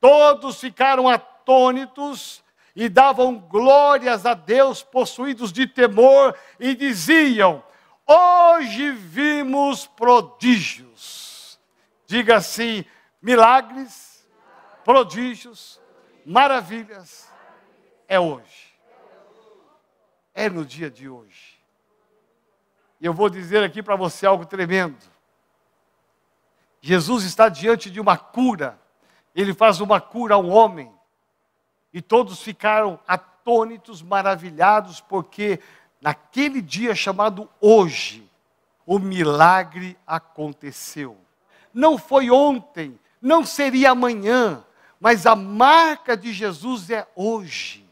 Todos 0.00 0.60
ficaram 0.60 1.08
atônitos 1.46 2.42
e 2.74 2.88
davam 2.88 3.38
glórias 3.38 4.26
a 4.26 4.34
Deus, 4.34 4.82
possuídos 4.82 5.52
de 5.52 5.66
temor, 5.66 6.36
e 6.58 6.74
diziam: 6.74 7.62
Hoje 8.04 8.90
vimos 8.90 9.86
prodígios. 9.86 11.58
Diga 12.04 12.36
assim: 12.36 12.84
milagres, 13.22 14.28
prodígios, 14.84 15.80
maravilhas. 16.24 17.30
É 18.08 18.20
hoje. 18.20 18.74
É 20.34 20.48
no 20.50 20.64
dia 20.64 20.90
de 20.90 21.08
hoje. 21.08 21.56
E 23.00 23.06
eu 23.06 23.12
vou 23.12 23.28
dizer 23.28 23.62
aqui 23.64 23.82
para 23.82 23.96
você 23.96 24.26
algo 24.26 24.44
tremendo. 24.44 24.96
Jesus 26.80 27.24
está 27.24 27.48
diante 27.48 27.90
de 27.90 28.00
uma 28.00 28.16
cura. 28.16 28.78
Ele 29.34 29.52
faz 29.52 29.80
uma 29.80 30.00
cura 30.00 30.36
a 30.36 30.38
um 30.38 30.50
homem 30.50 30.95
e 31.96 32.02
todos 32.02 32.42
ficaram 32.42 33.00
atônitos, 33.08 34.02
maravilhados, 34.02 35.00
porque 35.00 35.60
naquele 35.98 36.60
dia 36.60 36.94
chamado 36.94 37.48
hoje, 37.58 38.30
o 38.84 38.98
milagre 38.98 39.96
aconteceu. 40.06 41.16
Não 41.72 41.96
foi 41.96 42.30
ontem, 42.30 43.00
não 43.18 43.46
seria 43.46 43.92
amanhã, 43.92 44.62
mas 45.00 45.24
a 45.24 45.34
marca 45.34 46.14
de 46.14 46.34
Jesus 46.34 46.90
é 46.90 47.08
hoje. 47.16 47.82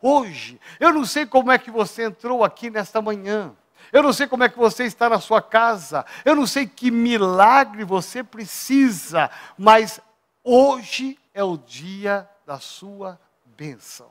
Hoje. 0.00 0.58
Eu 0.80 0.94
não 0.94 1.04
sei 1.04 1.26
como 1.26 1.52
é 1.52 1.58
que 1.58 1.70
você 1.70 2.04
entrou 2.04 2.42
aqui 2.42 2.70
nesta 2.70 3.02
manhã. 3.02 3.54
Eu 3.92 4.02
não 4.02 4.14
sei 4.14 4.26
como 4.26 4.42
é 4.42 4.48
que 4.48 4.56
você 4.56 4.84
está 4.84 5.06
na 5.10 5.20
sua 5.20 5.42
casa. 5.42 6.06
Eu 6.24 6.34
não 6.34 6.46
sei 6.46 6.66
que 6.66 6.90
milagre 6.90 7.84
você 7.84 8.24
precisa, 8.24 9.30
mas 9.58 10.00
hoje 10.42 11.18
é 11.34 11.44
o 11.44 11.58
dia 11.58 12.26
da 12.46 12.58
sua 12.58 13.20
bênção. 13.60 14.08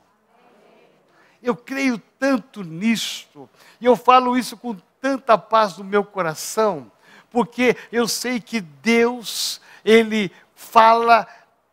Eu 1.42 1.56
creio 1.56 2.00
tanto 2.20 2.62
nisto, 2.62 3.50
e 3.80 3.84
eu 3.84 3.96
falo 3.96 4.38
isso 4.38 4.56
com 4.56 4.76
tanta 5.00 5.36
paz 5.36 5.76
no 5.76 5.82
meu 5.82 6.04
coração, 6.04 6.92
porque 7.32 7.76
eu 7.90 8.06
sei 8.06 8.38
que 8.38 8.60
Deus, 8.60 9.60
Ele 9.84 10.30
fala 10.54 11.26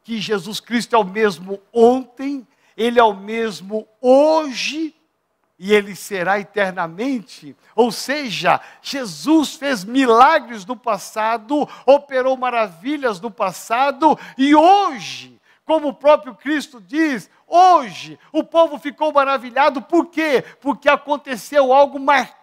que 0.04 0.20
Jesus 0.20 0.60
Cristo 0.60 0.96
é 0.96 0.98
o 0.98 1.04
mesmo 1.04 1.62
ontem, 1.72 2.48
Ele 2.76 3.00
é 3.00 3.04
o 3.04 3.14
mesmo 3.14 3.88
hoje 4.02 4.96
e 5.60 5.74
ele 5.74 5.96
será 5.96 6.40
eternamente. 6.40 7.56
Ou 7.76 7.92
seja, 7.92 8.62
Jesus 8.80 9.56
fez 9.56 9.84
milagres 9.84 10.64
no 10.68 10.78
passado, 10.78 11.68
operou 11.84 12.38
maravilhas 12.38 13.20
no 13.20 13.32
passado 13.32 14.18
e 14.38 14.54
hoje, 14.54 15.42
como 15.66 15.90
o 15.90 15.94
próprio 15.94 16.36
Cristo 16.36 16.80
diz, 16.80 17.28
Hoje, 17.48 18.20
o 18.34 18.44
povo 18.44 18.78
ficou 18.78 19.14
maravilhado, 19.14 19.82
por 19.82 20.08
quê? 20.08 20.44
Porque 20.60 20.90
aconteceu 20.90 21.72
algo 21.72 21.98
marcante 21.98 22.38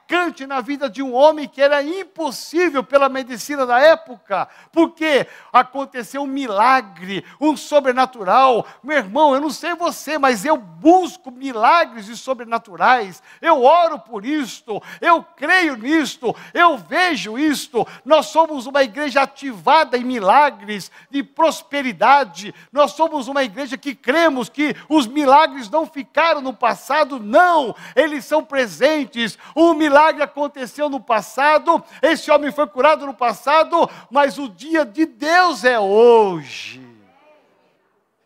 na 0.46 0.60
vida 0.60 0.88
de 0.88 1.02
um 1.02 1.14
homem 1.14 1.48
que 1.48 1.62
era 1.62 1.82
impossível 1.82 2.84
pela 2.84 3.08
medicina 3.08 3.64
da 3.64 3.80
época, 3.80 4.46
porque 4.70 5.26
aconteceu 5.52 6.22
um 6.22 6.26
milagre, 6.26 7.24
um 7.40 7.56
sobrenatural. 7.56 8.66
Meu 8.82 8.98
irmão, 8.98 9.34
eu 9.34 9.40
não 9.40 9.50
sei 9.50 9.74
você, 9.74 10.18
mas 10.18 10.44
eu 10.44 10.56
busco 10.56 11.30
milagres 11.30 12.08
e 12.08 12.16
sobrenaturais, 12.16 13.22
eu 13.40 13.62
oro 13.62 13.98
por 13.98 14.26
isto, 14.26 14.82
eu 15.00 15.22
creio 15.22 15.76
nisto, 15.76 16.36
eu 16.52 16.76
vejo 16.76 17.38
isto. 17.38 17.86
Nós 18.04 18.26
somos 18.26 18.66
uma 18.66 18.82
igreja 18.82 19.22
ativada 19.22 19.96
em 19.96 20.04
milagres, 20.04 20.90
de 21.10 21.22
prosperidade, 21.22 22.54
nós 22.70 22.92
somos 22.92 23.26
uma 23.26 23.42
igreja 23.42 23.78
que 23.78 23.94
cremos 23.94 24.48
que 24.50 24.76
os 24.94 25.06
milagres 25.06 25.68
não 25.68 25.86
ficaram 25.86 26.40
no 26.40 26.54
passado, 26.54 27.18
não, 27.18 27.74
eles 27.96 28.24
são 28.24 28.44
presentes. 28.44 29.38
O 29.54 29.74
milagre 29.74 30.22
aconteceu 30.22 30.88
no 30.88 31.00
passado, 31.00 31.82
esse 32.00 32.30
homem 32.30 32.52
foi 32.52 32.66
curado 32.66 33.06
no 33.06 33.14
passado, 33.14 33.88
mas 34.10 34.38
o 34.38 34.48
dia 34.48 34.84
de 34.84 35.06
Deus 35.06 35.64
é 35.64 35.78
hoje. 35.78 36.80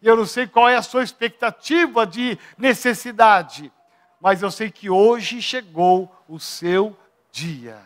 E 0.00 0.06
eu 0.06 0.16
não 0.16 0.26
sei 0.26 0.46
qual 0.46 0.68
é 0.68 0.76
a 0.76 0.82
sua 0.82 1.02
expectativa 1.02 2.06
de 2.06 2.38
necessidade, 2.56 3.72
mas 4.20 4.42
eu 4.42 4.50
sei 4.50 4.70
que 4.70 4.88
hoje 4.88 5.42
chegou 5.42 6.10
o 6.28 6.38
seu 6.38 6.96
dia. 7.32 7.78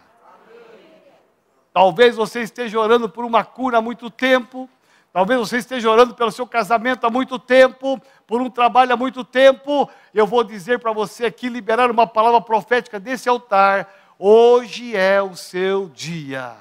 Talvez 1.73 2.16
você 2.16 2.42
esteja 2.42 2.79
orando 2.79 3.09
por 3.09 3.25
uma 3.25 3.45
cura 3.45 3.79
há 3.79 3.81
muito 3.81 4.11
tempo, 4.11 4.68
Talvez 5.12 5.38
você 5.38 5.59
esteja 5.59 5.90
orando 5.90 6.14
pelo 6.14 6.33
seu 6.33 6.46
casamento 6.46 7.07
há 7.07 7.11
muito 7.11 7.38
tempo, 7.38 8.01
por 8.27 8.40
um 8.40 8.48
trabalho 8.48 8.94
há 8.94 8.96
muito 8.96 9.22
tempo. 9.22 9.88
Eu 10.14 10.27
vou 10.27 10.42
dizer 10.42 10.79
para 10.79 10.90
você 10.90 11.27
aqui, 11.27 11.51
liberar 11.51 11.90
uma 11.90 12.07
palavra 12.07 12.40
profética 12.40 12.98
desse 12.98 13.29
altar. 13.29 13.92
Hoje 14.18 14.96
é 14.96 15.20
o 15.20 15.37
seu 15.37 15.88
dia. 15.88 16.55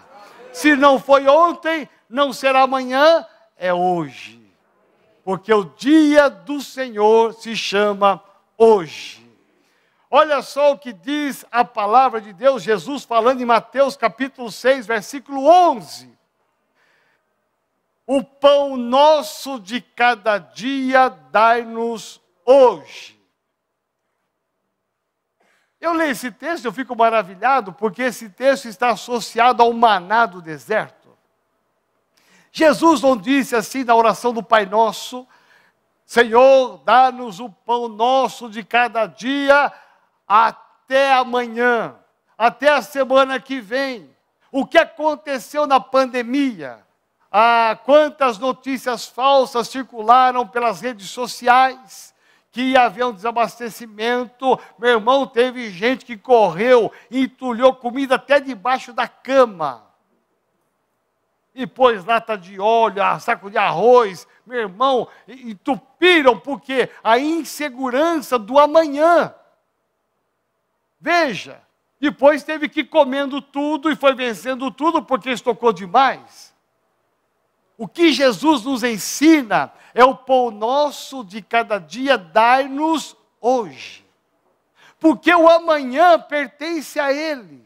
Se 0.51 0.75
não 0.75 0.99
foi 0.99 1.27
ontem, 1.27 1.87
não 2.09 2.33
será 2.33 2.63
amanhã, 2.63 3.25
é 3.55 3.73
hoje. 3.73 4.41
Porque 5.23 5.53
o 5.53 5.63
dia 5.63 6.29
do 6.29 6.59
Senhor 6.59 7.33
se 7.33 7.55
chama 7.55 8.21
hoje. 8.57 9.25
Olha 10.09 10.41
só 10.41 10.73
o 10.73 10.77
que 10.77 10.91
diz 10.91 11.45
a 11.49 11.63
palavra 11.63 12.19
de 12.19 12.33
Deus, 12.33 12.63
Jesus 12.63 13.05
falando 13.05 13.39
em 13.39 13.45
Mateus 13.45 13.95
capítulo 13.95 14.51
6, 14.51 14.85
versículo 14.85 15.45
11 15.45 16.19
o 18.13 18.21
pão 18.21 18.75
nosso 18.75 19.57
de 19.57 19.79
cada 19.79 20.37
dia 20.37 21.07
dai-nos 21.07 22.19
hoje. 22.45 23.17
Eu 25.79 25.93
leio 25.93 26.11
esse 26.11 26.29
texto, 26.29 26.65
eu 26.65 26.73
fico 26.73 26.93
maravilhado, 26.93 27.71
porque 27.71 28.01
esse 28.01 28.29
texto 28.29 28.67
está 28.67 28.89
associado 28.89 29.63
ao 29.63 29.71
maná 29.71 30.25
do 30.25 30.41
deserto. 30.41 31.17
Jesus 32.51 32.99
não 33.01 33.15
disse 33.15 33.55
assim 33.55 33.85
na 33.85 33.95
oração 33.95 34.33
do 34.33 34.43
Pai 34.43 34.65
Nosso: 34.65 35.25
Senhor, 36.05 36.79
dá-nos 36.79 37.39
o 37.39 37.49
pão 37.49 37.87
nosso 37.87 38.49
de 38.49 38.61
cada 38.61 39.05
dia 39.05 39.71
até 40.27 41.13
amanhã, 41.13 41.95
até 42.37 42.73
a 42.73 42.81
semana 42.81 43.39
que 43.39 43.61
vem. 43.61 44.13
O 44.51 44.67
que 44.67 44.77
aconteceu 44.77 45.65
na 45.65 45.79
pandemia? 45.79 46.85
Ah, 47.31 47.79
quantas 47.85 48.37
notícias 48.37 49.05
falsas 49.05 49.69
circularam 49.69 50.45
pelas 50.45 50.81
redes 50.81 51.09
sociais 51.09 52.11
que 52.51 52.61
ia 52.61 52.83
haver 52.83 53.05
um 53.05 53.13
desabastecimento. 53.13 54.59
Meu 54.77 54.89
irmão, 54.89 55.25
teve 55.25 55.69
gente 55.71 56.03
que 56.03 56.17
correu 56.17 56.91
entulhou 57.09 57.73
comida 57.73 58.15
até 58.15 58.39
debaixo 58.39 58.91
da 58.91 59.07
cama. 59.07 59.87
E 61.55 61.65
pôs 61.65 62.03
lata 62.05 62.37
de 62.37 62.59
óleo, 62.59 63.01
saco 63.19 63.49
de 63.49 63.57
arroz. 63.57 64.27
Meu 64.45 64.59
irmão, 64.59 65.07
entupiram 65.27 66.37
porque 66.37 66.89
a 67.03 67.17
insegurança 67.17 68.37
do 68.37 68.59
amanhã. 68.59 69.33
Veja, 70.99 71.61
depois 71.99 72.43
teve 72.43 72.67
que 72.67 72.81
ir 72.81 72.85
comendo 72.85 73.41
tudo 73.41 73.89
e 73.89 73.95
foi 73.95 74.13
vencendo 74.13 74.69
tudo 74.69 75.03
porque 75.03 75.31
estocou 75.31 75.71
demais. 75.73 76.50
O 77.81 77.87
que 77.87 78.13
Jesus 78.13 78.63
nos 78.63 78.83
ensina 78.83 79.73
é 79.95 80.05
o 80.05 80.13
pão 80.13 80.51
nosso 80.51 81.23
de 81.23 81.41
cada 81.41 81.79
dia, 81.79 82.15
dai-nos 82.15 83.17
hoje. 83.41 84.05
Porque 84.99 85.33
o 85.33 85.49
amanhã 85.49 86.19
pertence 86.19 86.99
a 86.99 87.11
Ele. 87.11 87.65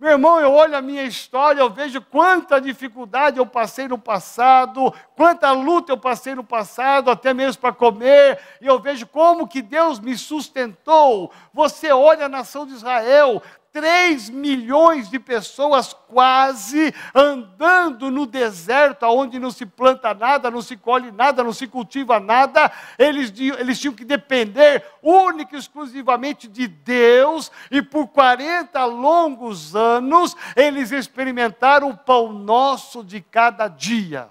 Meu 0.00 0.12
irmão, 0.12 0.40
eu 0.40 0.50
olho 0.50 0.74
a 0.74 0.80
minha 0.80 1.02
história, 1.02 1.60
eu 1.60 1.68
vejo 1.68 2.00
quanta 2.00 2.58
dificuldade 2.58 3.36
eu 3.38 3.44
passei 3.44 3.86
no 3.86 3.98
passado, 3.98 4.90
quanta 5.14 5.52
luta 5.52 5.92
eu 5.92 5.98
passei 5.98 6.34
no 6.34 6.44
passado, 6.44 7.10
até 7.10 7.34
mesmo 7.34 7.60
para 7.60 7.74
comer, 7.74 8.38
e 8.62 8.66
eu 8.66 8.78
vejo 8.80 9.06
como 9.06 9.46
que 9.46 9.60
Deus 9.60 10.00
me 10.00 10.16
sustentou. 10.16 11.30
Você 11.52 11.92
olha 11.92 12.24
a 12.24 12.30
nação 12.30 12.66
de 12.66 12.72
Israel, 12.72 13.42
3 13.76 14.30
milhões 14.30 15.10
de 15.10 15.18
pessoas 15.18 15.92
quase 15.92 16.94
andando 17.14 18.10
no 18.10 18.24
deserto, 18.24 19.04
onde 19.04 19.38
não 19.38 19.50
se 19.50 19.66
planta 19.66 20.14
nada, 20.14 20.50
não 20.50 20.62
se 20.62 20.78
colhe 20.78 21.12
nada, 21.12 21.44
não 21.44 21.52
se 21.52 21.66
cultiva 21.66 22.18
nada, 22.18 22.72
eles, 22.98 23.30
eles 23.38 23.78
tinham 23.78 23.92
que 23.92 24.02
depender 24.02 24.82
única 25.02 25.54
e 25.54 25.58
exclusivamente 25.58 26.48
de 26.48 26.66
Deus, 26.66 27.52
e 27.70 27.82
por 27.82 28.08
40 28.08 28.82
longos 28.86 29.76
anos 29.76 30.34
eles 30.56 30.90
experimentaram 30.90 31.90
o 31.90 31.96
pão 31.98 32.32
nosso 32.32 33.04
de 33.04 33.20
cada 33.20 33.68
dia. 33.68 34.30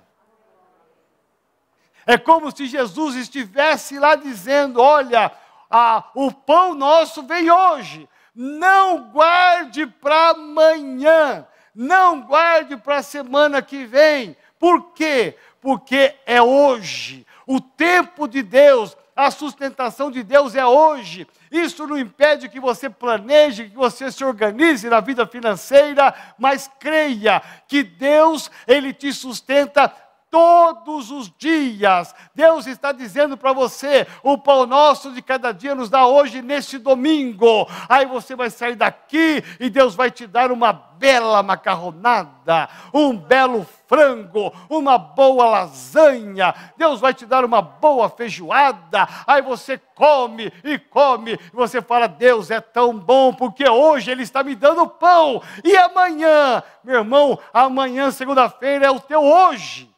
É 2.04 2.18
como 2.18 2.50
se 2.50 2.66
Jesus 2.66 3.16
estivesse 3.16 4.00
lá 4.00 4.16
dizendo: 4.16 4.82
Olha, 4.82 5.32
a, 5.70 6.04
o 6.16 6.32
pão 6.32 6.74
nosso 6.74 7.22
vem 7.22 7.52
hoje 7.52 8.10
não 8.36 9.12
guarde 9.12 9.88
para 9.88 10.32
amanhã, 10.32 11.48
não 11.74 12.22
guarde 12.22 12.76
para 12.76 12.98
a 12.98 13.04
semana 13.04 13.62
que 13.62 13.86
vem. 13.86 14.36
Por 14.60 14.94
quê? 14.94 15.38
Porque 15.62 16.16
é 16.26 16.42
hoje. 16.42 17.26
O 17.48 17.62
tempo 17.62 18.28
de 18.28 18.42
Deus, 18.44 18.98
a 19.16 19.32
sustentação 19.32 20.12
de 20.12 20.24
Deus 20.24 20.56
é 20.56 20.66
hoje. 20.66 21.26
Isso 21.50 21.88
não 21.88 21.98
impede 21.98 22.50
que 22.50 22.60
você 22.60 22.90
planeje, 22.90 23.70
que 23.70 23.76
você 23.76 24.12
se 24.12 24.26
organize 24.26 24.90
na 24.90 25.00
vida 25.00 25.26
financeira, 25.26 26.14
mas 26.38 26.70
creia 26.80 27.42
que 27.68 27.82
Deus, 27.82 28.52
ele 28.68 28.92
te 28.92 29.14
sustenta 29.14 29.94
todos 30.30 31.12
os 31.12 31.32
dias. 31.38 32.14
Deus 32.34 32.68
está 32.68 32.92
dizendo 32.92 33.38
para 33.38 33.54
você: 33.54 34.06
o 34.24 34.38
pão 34.38 34.66
nosso 34.66 35.12
de 35.12 35.22
cada 35.22 35.52
dia 35.52 35.74
nos 35.74 35.90
dá 35.90 36.06
hoje, 36.06 36.42
neste 36.42 36.78
domingo. 36.78 37.68
Aí 37.88 38.06
você 38.06 38.36
vai 38.36 38.50
sair 38.50 38.76
daqui 38.76 39.44
e 39.60 39.70
Deus 39.70 39.96
vai 39.96 40.12
te 40.12 40.28
dar 40.28 40.52
uma 40.52 40.74
bela 40.74 41.42
macarronada, 41.44 42.70
um 42.94 43.16
belo 43.16 43.66
frango, 43.88 44.52
uma 44.70 44.98
boa 44.98 45.46
lasanha. 45.46 46.54
Deus 46.78 47.00
vai 47.00 47.14
te 47.14 47.26
dar 47.26 47.46
uma 47.46 47.62
boa 47.62 48.10
feijoada. 48.10 49.08
Aí 49.26 49.42
você 49.42 49.78
come 49.78 50.52
e 50.64 50.78
come. 50.78 51.34
E 51.34 51.56
você 51.56 51.82
fala: 51.82 52.08
Deus 52.08 52.52
é 52.52 52.60
tão 52.60 52.98
bom 52.98 53.34
porque 53.34 53.68
hoje 53.68 54.12
Ele 54.12 54.24
está 54.24 54.44
me 54.44 54.56
dando 54.56 54.88
pão. 54.88 55.42
E 55.64 55.76
amanhã, 55.78 56.62
meu 56.84 57.00
irmão, 57.00 57.40
amanhã, 57.54 58.12
segunda-feira, 58.12 58.88
é 58.88 58.92
o 58.92 59.00
teu 59.00 59.24
hoje. 59.24 59.95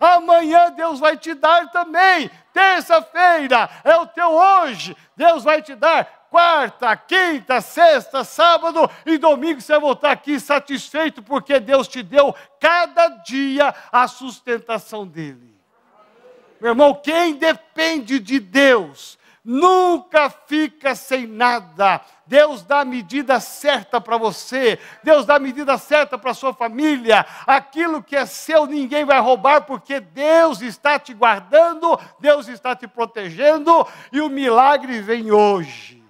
Amanhã 0.00 0.70
Deus 0.72 1.00
vai 1.00 1.16
te 1.16 1.34
dar 1.34 1.70
também. 1.70 2.30
Terça-feira 2.52 3.68
é 3.84 3.96
o 3.96 4.06
teu 4.06 4.30
hoje. 4.30 4.96
Deus 5.16 5.44
vai 5.44 5.62
te 5.62 5.74
dar 5.74 6.26
quarta, 6.30 6.94
quinta, 6.96 7.60
sexta, 7.60 8.22
sábado 8.22 8.88
e 9.06 9.18
domingo 9.18 9.60
você 9.60 9.72
vai 9.72 9.80
voltar 9.80 10.10
aqui 10.10 10.38
satisfeito 10.38 11.22
porque 11.22 11.58
Deus 11.58 11.88
te 11.88 12.02
deu 12.02 12.34
cada 12.60 13.08
dia 13.08 13.74
a 13.90 14.06
sustentação 14.06 15.06
dele. 15.06 15.54
Meu 16.60 16.72
irmão, 16.72 16.94
quem 16.94 17.34
depende 17.34 18.18
de 18.18 18.40
Deus 18.40 19.17
nunca 19.48 20.28
fica 20.28 20.94
sem 20.94 21.26
nada. 21.26 22.02
Deus 22.26 22.62
dá 22.62 22.80
a 22.80 22.84
medida 22.84 23.40
certa 23.40 23.98
para 23.98 24.18
você, 24.18 24.78
Deus 25.02 25.24
dá 25.24 25.36
a 25.36 25.38
medida 25.38 25.78
certa 25.78 26.18
para 26.18 26.34
sua 26.34 26.52
família. 26.52 27.24
Aquilo 27.46 28.02
que 28.02 28.14
é 28.14 28.26
seu 28.26 28.66
ninguém 28.66 29.06
vai 29.06 29.18
roubar, 29.18 29.62
porque 29.62 30.00
Deus 30.00 30.60
está 30.60 30.98
te 30.98 31.14
guardando, 31.14 31.98
Deus 32.20 32.46
está 32.46 32.76
te 32.76 32.86
protegendo 32.86 33.86
e 34.12 34.20
o 34.20 34.28
milagre 34.28 35.00
vem 35.00 35.32
hoje. 35.32 36.04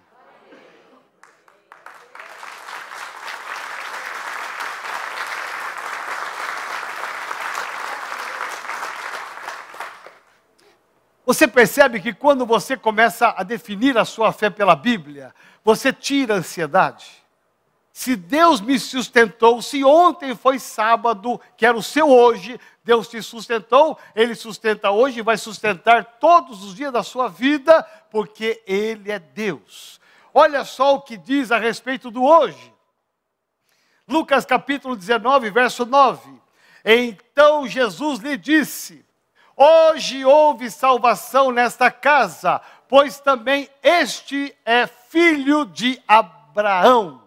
Você 11.28 11.46
percebe 11.46 12.00
que 12.00 12.14
quando 12.14 12.46
você 12.46 12.74
começa 12.74 13.34
a 13.36 13.42
definir 13.42 13.98
a 13.98 14.06
sua 14.06 14.32
fé 14.32 14.48
pela 14.48 14.74
Bíblia, 14.74 15.34
você 15.62 15.92
tira 15.92 16.32
a 16.32 16.36
ansiedade. 16.38 17.04
Se 17.92 18.16
Deus 18.16 18.62
me 18.62 18.78
sustentou, 18.78 19.60
se 19.60 19.84
ontem 19.84 20.34
foi 20.34 20.58
sábado, 20.58 21.38
que 21.54 21.66
era 21.66 21.76
o 21.76 21.82
seu 21.82 22.08
hoje, 22.08 22.58
Deus 22.82 23.08
te 23.08 23.20
sustentou, 23.20 23.98
Ele 24.16 24.34
sustenta 24.34 24.90
hoje 24.90 25.18
e 25.18 25.22
vai 25.22 25.36
sustentar 25.36 26.02
todos 26.18 26.64
os 26.64 26.74
dias 26.74 26.94
da 26.94 27.02
sua 27.02 27.28
vida, 27.28 27.82
porque 28.10 28.62
Ele 28.66 29.12
é 29.12 29.18
Deus. 29.18 30.00
Olha 30.32 30.64
só 30.64 30.94
o 30.94 31.02
que 31.02 31.18
diz 31.18 31.52
a 31.52 31.58
respeito 31.58 32.10
do 32.10 32.24
hoje. 32.24 32.72
Lucas 34.08 34.46
capítulo 34.46 34.96
19, 34.96 35.50
verso 35.50 35.84
9. 35.84 36.40
Então 36.82 37.66
Jesus 37.66 38.20
lhe 38.20 38.38
disse: 38.38 39.06
Hoje 39.60 40.24
houve 40.24 40.70
salvação 40.70 41.50
nesta 41.50 41.90
casa, 41.90 42.60
pois 42.86 43.18
também 43.18 43.68
este 43.82 44.56
é 44.64 44.86
filho 44.86 45.64
de 45.64 46.00
Abraão. 46.06 47.20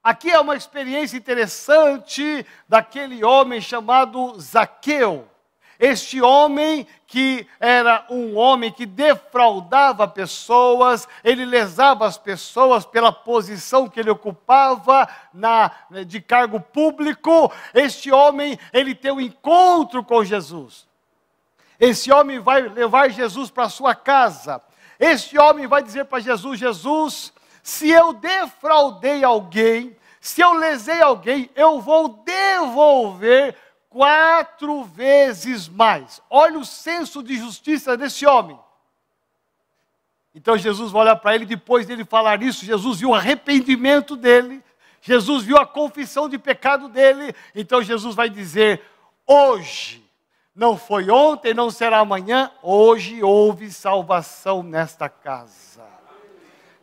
Aqui 0.00 0.30
é 0.30 0.38
uma 0.38 0.54
experiência 0.54 1.16
interessante 1.16 2.46
daquele 2.68 3.24
homem 3.24 3.60
chamado 3.60 4.38
Zaqueu. 4.38 5.26
Este 5.76 6.22
homem 6.22 6.86
que 7.04 7.44
era 7.58 8.06
um 8.08 8.36
homem 8.36 8.70
que 8.70 8.86
defraudava 8.86 10.06
pessoas, 10.06 11.08
ele 11.24 11.44
lesava 11.44 12.06
as 12.06 12.16
pessoas 12.16 12.86
pela 12.86 13.10
posição 13.10 13.88
que 13.88 13.98
ele 13.98 14.10
ocupava 14.10 15.08
na, 15.34 15.72
de 16.06 16.20
cargo 16.20 16.60
público. 16.60 17.52
Este 17.74 18.12
homem, 18.12 18.56
ele 18.72 18.94
tem 18.94 19.10
um 19.10 19.20
encontro 19.20 20.04
com 20.04 20.22
Jesus. 20.22 20.88
Esse 21.80 22.12
homem 22.12 22.38
vai 22.38 22.68
levar 22.68 23.10
Jesus 23.10 23.50
para 23.50 23.70
sua 23.70 23.94
casa. 23.94 24.60
Esse 24.98 25.38
homem 25.38 25.66
vai 25.66 25.82
dizer 25.82 26.04
para 26.04 26.20
Jesus: 26.20 26.60
Jesus, 26.60 27.32
se 27.62 27.88
eu 27.88 28.12
defraudei 28.12 29.24
alguém, 29.24 29.96
se 30.20 30.42
eu 30.42 30.52
lesei 30.52 31.00
alguém, 31.00 31.48
eu 31.56 31.80
vou 31.80 32.22
devolver 32.22 33.56
quatro 33.88 34.84
vezes 34.84 35.66
mais. 35.68 36.20
Olha 36.28 36.58
o 36.58 36.66
senso 36.66 37.22
de 37.22 37.38
justiça 37.38 37.96
desse 37.96 38.26
homem. 38.26 38.60
Então 40.34 40.58
Jesus 40.58 40.92
vai 40.92 41.02
olhar 41.02 41.16
para 41.16 41.34
ele, 41.34 41.46
depois 41.46 41.86
dele 41.86 42.04
falar 42.04 42.42
isso, 42.42 42.64
Jesus 42.64 43.00
viu 43.00 43.08
o 43.08 43.14
arrependimento 43.14 44.14
dele, 44.14 44.62
Jesus 45.00 45.44
viu 45.44 45.56
a 45.56 45.66
confissão 45.66 46.28
de 46.28 46.38
pecado 46.38 46.88
dele, 46.90 47.34
então 47.54 47.82
Jesus 47.82 48.14
vai 48.14 48.28
dizer: 48.28 48.82
hoje 49.26 49.99
não 50.60 50.76
foi 50.76 51.10
ontem, 51.10 51.54
não 51.54 51.70
será 51.70 52.00
amanhã, 52.00 52.50
hoje 52.62 53.22
houve 53.22 53.72
salvação 53.72 54.62
nesta 54.62 55.08
casa. 55.08 55.82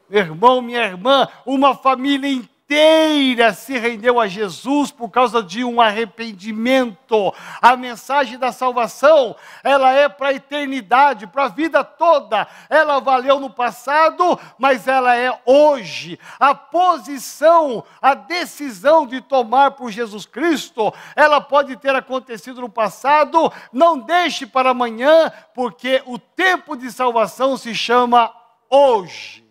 Meu 0.10 0.22
irmão, 0.22 0.64
minha 0.64 0.84
irmã, 0.84 1.28
uma 1.46 1.76
família 1.76 2.28
inteira 2.28 2.57
inteira 2.68 3.54
se 3.54 3.78
rendeu 3.78 4.20
a 4.20 4.28
Jesus 4.28 4.92
por 4.92 5.10
causa 5.10 5.42
de 5.42 5.64
um 5.64 5.80
arrependimento. 5.80 7.34
A 7.62 7.78
mensagem 7.78 8.38
da 8.38 8.52
salvação, 8.52 9.38
ela 9.64 9.94
é 9.94 10.10
para 10.10 10.30
a 10.30 10.34
eternidade, 10.34 11.28
para 11.28 11.46
a 11.46 11.48
vida 11.48 11.82
toda. 11.82 12.46
Ela 12.70 13.00
valeu 13.00 13.40
no 13.40 13.50
passado, 13.50 14.38
mas 14.58 14.86
ela 14.86 15.16
é 15.16 15.40
hoje. 15.46 16.20
A 16.38 16.54
posição, 16.54 17.86
a 18.02 18.14
decisão 18.14 19.08
de 19.08 19.22
tomar 19.22 19.72
por 19.72 19.90
Jesus 19.90 20.26
Cristo, 20.26 20.94
ela 21.16 21.40
pode 21.40 21.78
ter 21.78 21.96
acontecido 21.96 22.60
no 22.60 22.70
passado, 22.70 23.52
não 23.72 23.98
deixe 23.98 24.46
para 24.46 24.72
amanhã, 24.72 25.32
porque 25.56 26.04
o 26.06 26.20
tempo 26.20 26.76
de 26.76 26.92
salvação 26.92 27.56
se 27.56 27.74
chama 27.74 28.30
hoje. 28.70 29.48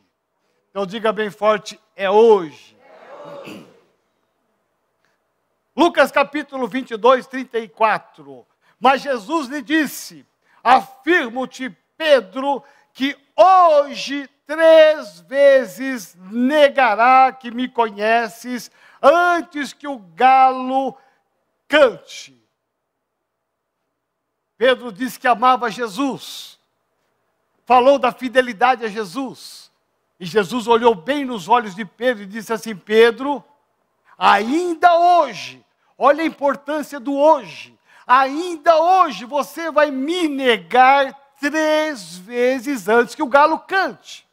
Então 0.70 0.84
diga 0.84 1.10
bem 1.12 1.30
forte, 1.30 1.80
é 1.96 2.10
hoje. 2.10 2.75
Lucas 5.76 6.10
capítulo 6.10 6.66
22, 6.66 7.26
34. 7.26 8.46
Mas 8.80 9.02
Jesus 9.02 9.48
lhe 9.48 9.60
disse: 9.60 10.24
Afirmo-te, 10.64 11.68
Pedro, 11.98 12.64
que 12.94 13.14
hoje 13.36 14.26
três 14.46 15.20
vezes 15.20 16.16
negará 16.30 17.30
que 17.30 17.50
me 17.50 17.68
conheces 17.68 18.70
antes 19.02 19.74
que 19.74 19.86
o 19.86 19.98
galo 19.98 20.96
cante. 21.68 22.34
Pedro 24.56 24.90
disse 24.90 25.20
que 25.20 25.28
amava 25.28 25.70
Jesus, 25.70 26.58
falou 27.66 27.98
da 27.98 28.12
fidelidade 28.12 28.82
a 28.82 28.88
Jesus. 28.88 29.70
E 30.18 30.24
Jesus 30.24 30.66
olhou 30.66 30.94
bem 30.94 31.26
nos 31.26 31.46
olhos 31.46 31.74
de 31.74 31.84
Pedro 31.84 32.22
e 32.22 32.26
disse 32.26 32.50
assim: 32.50 32.74
Pedro, 32.74 33.44
ainda 34.16 34.98
hoje, 34.98 35.65
olha 35.98 36.22
a 36.22 36.26
importância 36.26 37.00
do 37.00 37.14
hoje, 37.14 37.78
ainda 38.06 38.76
hoje 38.76 39.24
você 39.24 39.70
vai 39.70 39.90
me 39.90 40.28
negar 40.28 41.12
três 41.40 42.16
vezes 42.16 42.88
antes 42.88 43.14
que 43.14 43.22
o 43.22 43.28
galo 43.28 43.58
cante. 43.58 44.26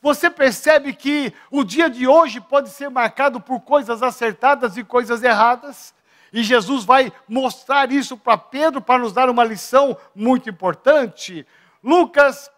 Você 0.00 0.30
percebe 0.30 0.92
que 0.92 1.32
o 1.50 1.64
dia 1.64 1.90
de 1.90 2.06
hoje 2.06 2.40
pode 2.40 2.70
ser 2.70 2.88
marcado 2.88 3.40
por 3.40 3.60
coisas 3.60 4.02
acertadas 4.02 4.76
e 4.76 4.84
coisas 4.84 5.22
erradas? 5.22 5.92
E 6.32 6.42
Jesus 6.42 6.84
vai 6.84 7.12
mostrar 7.26 7.90
isso 7.90 8.16
para 8.16 8.36
Pedro 8.36 8.80
para 8.80 9.00
nos 9.00 9.12
dar 9.12 9.28
uma 9.28 9.44
lição 9.44 9.96
muito 10.14 10.48
importante. 10.48 11.46
Lucas 11.82 12.50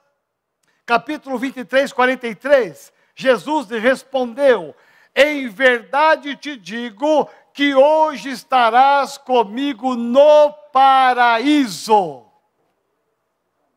capítulo 0.84 1.38
23, 1.38 1.92
43, 1.92 2.92
Jesus 3.14 3.68
lhe 3.68 3.78
respondeu: 3.78 4.74
Em 5.14 5.48
verdade 5.48 6.36
te 6.36 6.56
digo 6.56 7.28
que 7.52 7.74
hoje 7.74 8.30
estarás 8.30 9.18
comigo 9.18 9.94
no 9.94 10.52
paraíso. 10.72 12.26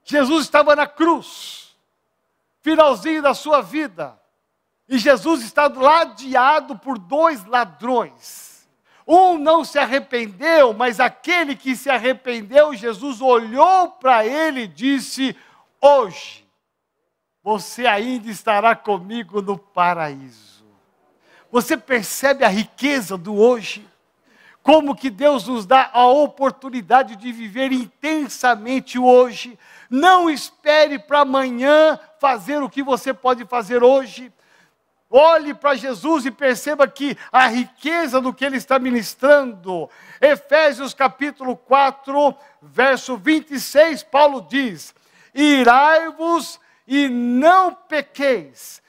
Jesus 0.03 0.45
estava 0.45 0.75
na 0.75 0.85
cruz, 0.85 1.75
finalzinho 2.61 3.21
da 3.21 3.33
sua 3.33 3.61
vida, 3.61 4.19
e 4.87 4.97
Jesus 4.97 5.41
está 5.43 5.67
ladeado 5.67 6.77
por 6.77 6.97
dois 6.97 7.45
ladrões. 7.45 8.67
Um 9.07 9.37
não 9.37 9.65
se 9.65 9.77
arrependeu, 9.77 10.73
mas 10.73 10.99
aquele 10.99 11.55
que 11.55 11.75
se 11.75 11.89
arrependeu, 11.89 12.73
Jesus 12.73 13.21
olhou 13.21 13.91
para 13.91 14.25
ele 14.25 14.61
e 14.61 14.67
disse: 14.67 15.35
Hoje 15.81 16.47
você 17.41 17.85
ainda 17.85 18.29
estará 18.29 18.75
comigo 18.75 19.41
no 19.41 19.57
paraíso. 19.57 20.52
Você 21.53 21.77
percebe 21.77 22.43
a 22.43 22.47
riqueza 22.47 23.15
do 23.15 23.35
hoje? 23.35 23.87
Como 24.63 24.95
que 24.95 25.11
Deus 25.11 25.47
nos 25.47 25.67
dá 25.67 25.87
a 25.93 26.07
oportunidade 26.07 27.15
de 27.15 27.31
viver 27.31 27.71
intensamente 27.71 28.97
hoje. 28.97 29.59
Não 29.87 30.31
espere 30.31 30.97
para 30.97 31.19
amanhã 31.19 31.99
fazer 32.19 32.63
o 32.63 32.69
que 32.69 32.81
você 32.81 33.13
pode 33.13 33.45
fazer 33.45 33.83
hoje. 33.83 34.33
Olhe 35.07 35.53
para 35.53 35.75
Jesus 35.75 36.25
e 36.25 36.31
perceba 36.31 36.87
que 36.87 37.15
a 37.31 37.45
riqueza 37.45 38.19
do 38.19 38.33
que 38.33 38.43
ele 38.43 38.57
está 38.57 38.79
ministrando. 38.79 39.87
Efésios 40.19 40.91
capítulo 40.91 41.55
4, 41.55 42.35
verso 42.63 43.15
26, 43.15 44.01
Paulo 44.01 44.41
diz: 44.49 44.95
Irai-vos 45.35 46.59
e 46.87 47.07
não 47.07 47.75
pequeis, 47.75 48.81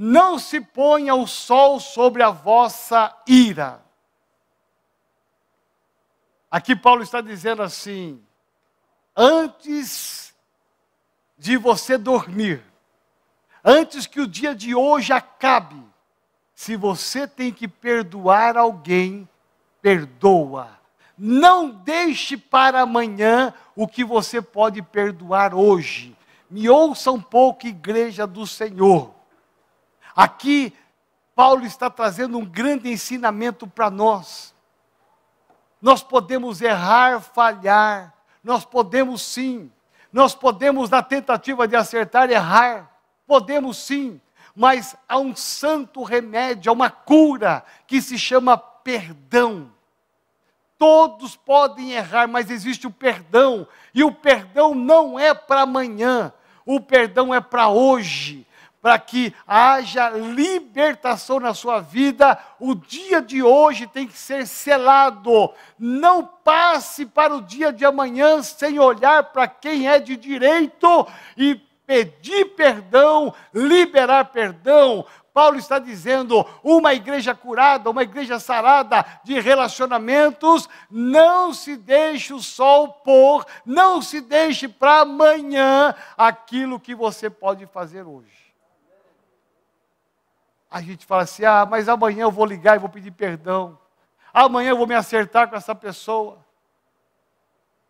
não 0.00 0.38
se 0.38 0.60
ponha 0.60 1.12
o 1.16 1.26
sol 1.26 1.80
sobre 1.80 2.22
a 2.22 2.30
vossa 2.30 3.12
ira. 3.26 3.82
Aqui 6.48 6.76
Paulo 6.76 7.02
está 7.02 7.20
dizendo 7.20 7.64
assim: 7.64 8.22
antes 9.16 10.32
de 11.36 11.56
você 11.56 11.98
dormir, 11.98 12.62
antes 13.64 14.06
que 14.06 14.20
o 14.20 14.28
dia 14.28 14.54
de 14.54 14.72
hoje 14.72 15.12
acabe, 15.12 15.82
se 16.54 16.76
você 16.76 17.26
tem 17.26 17.52
que 17.52 17.66
perdoar 17.66 18.56
alguém, 18.56 19.28
perdoa. 19.82 20.78
Não 21.18 21.70
deixe 21.70 22.36
para 22.36 22.82
amanhã 22.82 23.52
o 23.74 23.88
que 23.88 24.04
você 24.04 24.40
pode 24.40 24.80
perdoar 24.80 25.52
hoje. 25.52 26.16
Me 26.48 26.68
ouça 26.68 27.10
um 27.10 27.20
pouco, 27.20 27.66
igreja 27.66 28.28
do 28.28 28.46
Senhor. 28.46 29.17
Aqui, 30.18 30.74
Paulo 31.32 31.64
está 31.64 31.88
trazendo 31.88 32.38
um 32.38 32.44
grande 32.44 32.90
ensinamento 32.90 33.68
para 33.68 33.88
nós. 33.88 34.52
Nós 35.80 36.02
podemos 36.02 36.60
errar, 36.60 37.20
falhar, 37.20 38.12
nós 38.42 38.64
podemos 38.64 39.22
sim, 39.22 39.70
nós 40.12 40.34
podemos, 40.34 40.90
na 40.90 41.04
tentativa 41.04 41.68
de 41.68 41.76
acertar, 41.76 42.28
errar, 42.32 42.90
podemos 43.28 43.78
sim, 43.78 44.20
mas 44.56 44.96
há 45.08 45.18
um 45.18 45.36
santo 45.36 46.02
remédio, 46.02 46.70
há 46.70 46.72
uma 46.72 46.90
cura 46.90 47.64
que 47.86 48.02
se 48.02 48.18
chama 48.18 48.58
perdão. 48.58 49.70
Todos 50.76 51.36
podem 51.36 51.92
errar, 51.92 52.26
mas 52.26 52.50
existe 52.50 52.88
o 52.88 52.90
perdão, 52.90 53.68
e 53.94 54.02
o 54.02 54.10
perdão 54.10 54.74
não 54.74 55.16
é 55.16 55.32
para 55.32 55.60
amanhã, 55.60 56.32
o 56.66 56.80
perdão 56.80 57.32
é 57.32 57.40
para 57.40 57.68
hoje 57.68 58.47
para 58.80 58.98
que 58.98 59.34
haja 59.46 60.08
libertação 60.10 61.40
na 61.40 61.52
sua 61.52 61.80
vida, 61.80 62.38
o 62.60 62.74
dia 62.74 63.20
de 63.20 63.42
hoje 63.42 63.86
tem 63.86 64.06
que 64.06 64.16
ser 64.16 64.46
selado. 64.46 65.52
Não 65.78 66.24
passe 66.24 67.04
para 67.04 67.34
o 67.34 67.42
dia 67.42 67.72
de 67.72 67.84
amanhã 67.84 68.42
sem 68.42 68.78
olhar 68.78 69.24
para 69.24 69.48
quem 69.48 69.88
é 69.88 69.98
de 69.98 70.16
direito 70.16 71.06
e 71.36 71.56
pedir 71.86 72.54
perdão, 72.54 73.34
liberar 73.52 74.26
perdão. 74.26 75.04
Paulo 75.34 75.58
está 75.58 75.78
dizendo: 75.78 76.46
uma 76.62 76.94
igreja 76.94 77.34
curada, 77.34 77.90
uma 77.90 78.04
igreja 78.04 78.38
sarada 78.38 79.04
de 79.24 79.40
relacionamentos, 79.40 80.68
não 80.88 81.52
se 81.52 81.76
deixe 81.76 82.32
o 82.32 82.40
sol 82.40 82.88
pôr, 82.88 83.44
não 83.66 84.00
se 84.00 84.20
deixe 84.20 84.68
para 84.68 85.00
amanhã 85.00 85.94
aquilo 86.16 86.78
que 86.78 86.94
você 86.94 87.28
pode 87.28 87.66
fazer 87.66 88.04
hoje 88.04 88.47
a 90.70 90.80
gente 90.80 91.06
fala 91.06 91.22
assim: 91.22 91.44
ah, 91.44 91.66
mas 91.66 91.88
amanhã 91.88 92.22
eu 92.22 92.30
vou 92.30 92.44
ligar 92.44 92.76
e 92.76 92.80
vou 92.80 92.88
pedir 92.88 93.10
perdão. 93.10 93.78
Amanhã 94.32 94.70
eu 94.70 94.76
vou 94.76 94.86
me 94.86 94.94
acertar 94.94 95.48
com 95.48 95.56
essa 95.56 95.74
pessoa. 95.74 96.38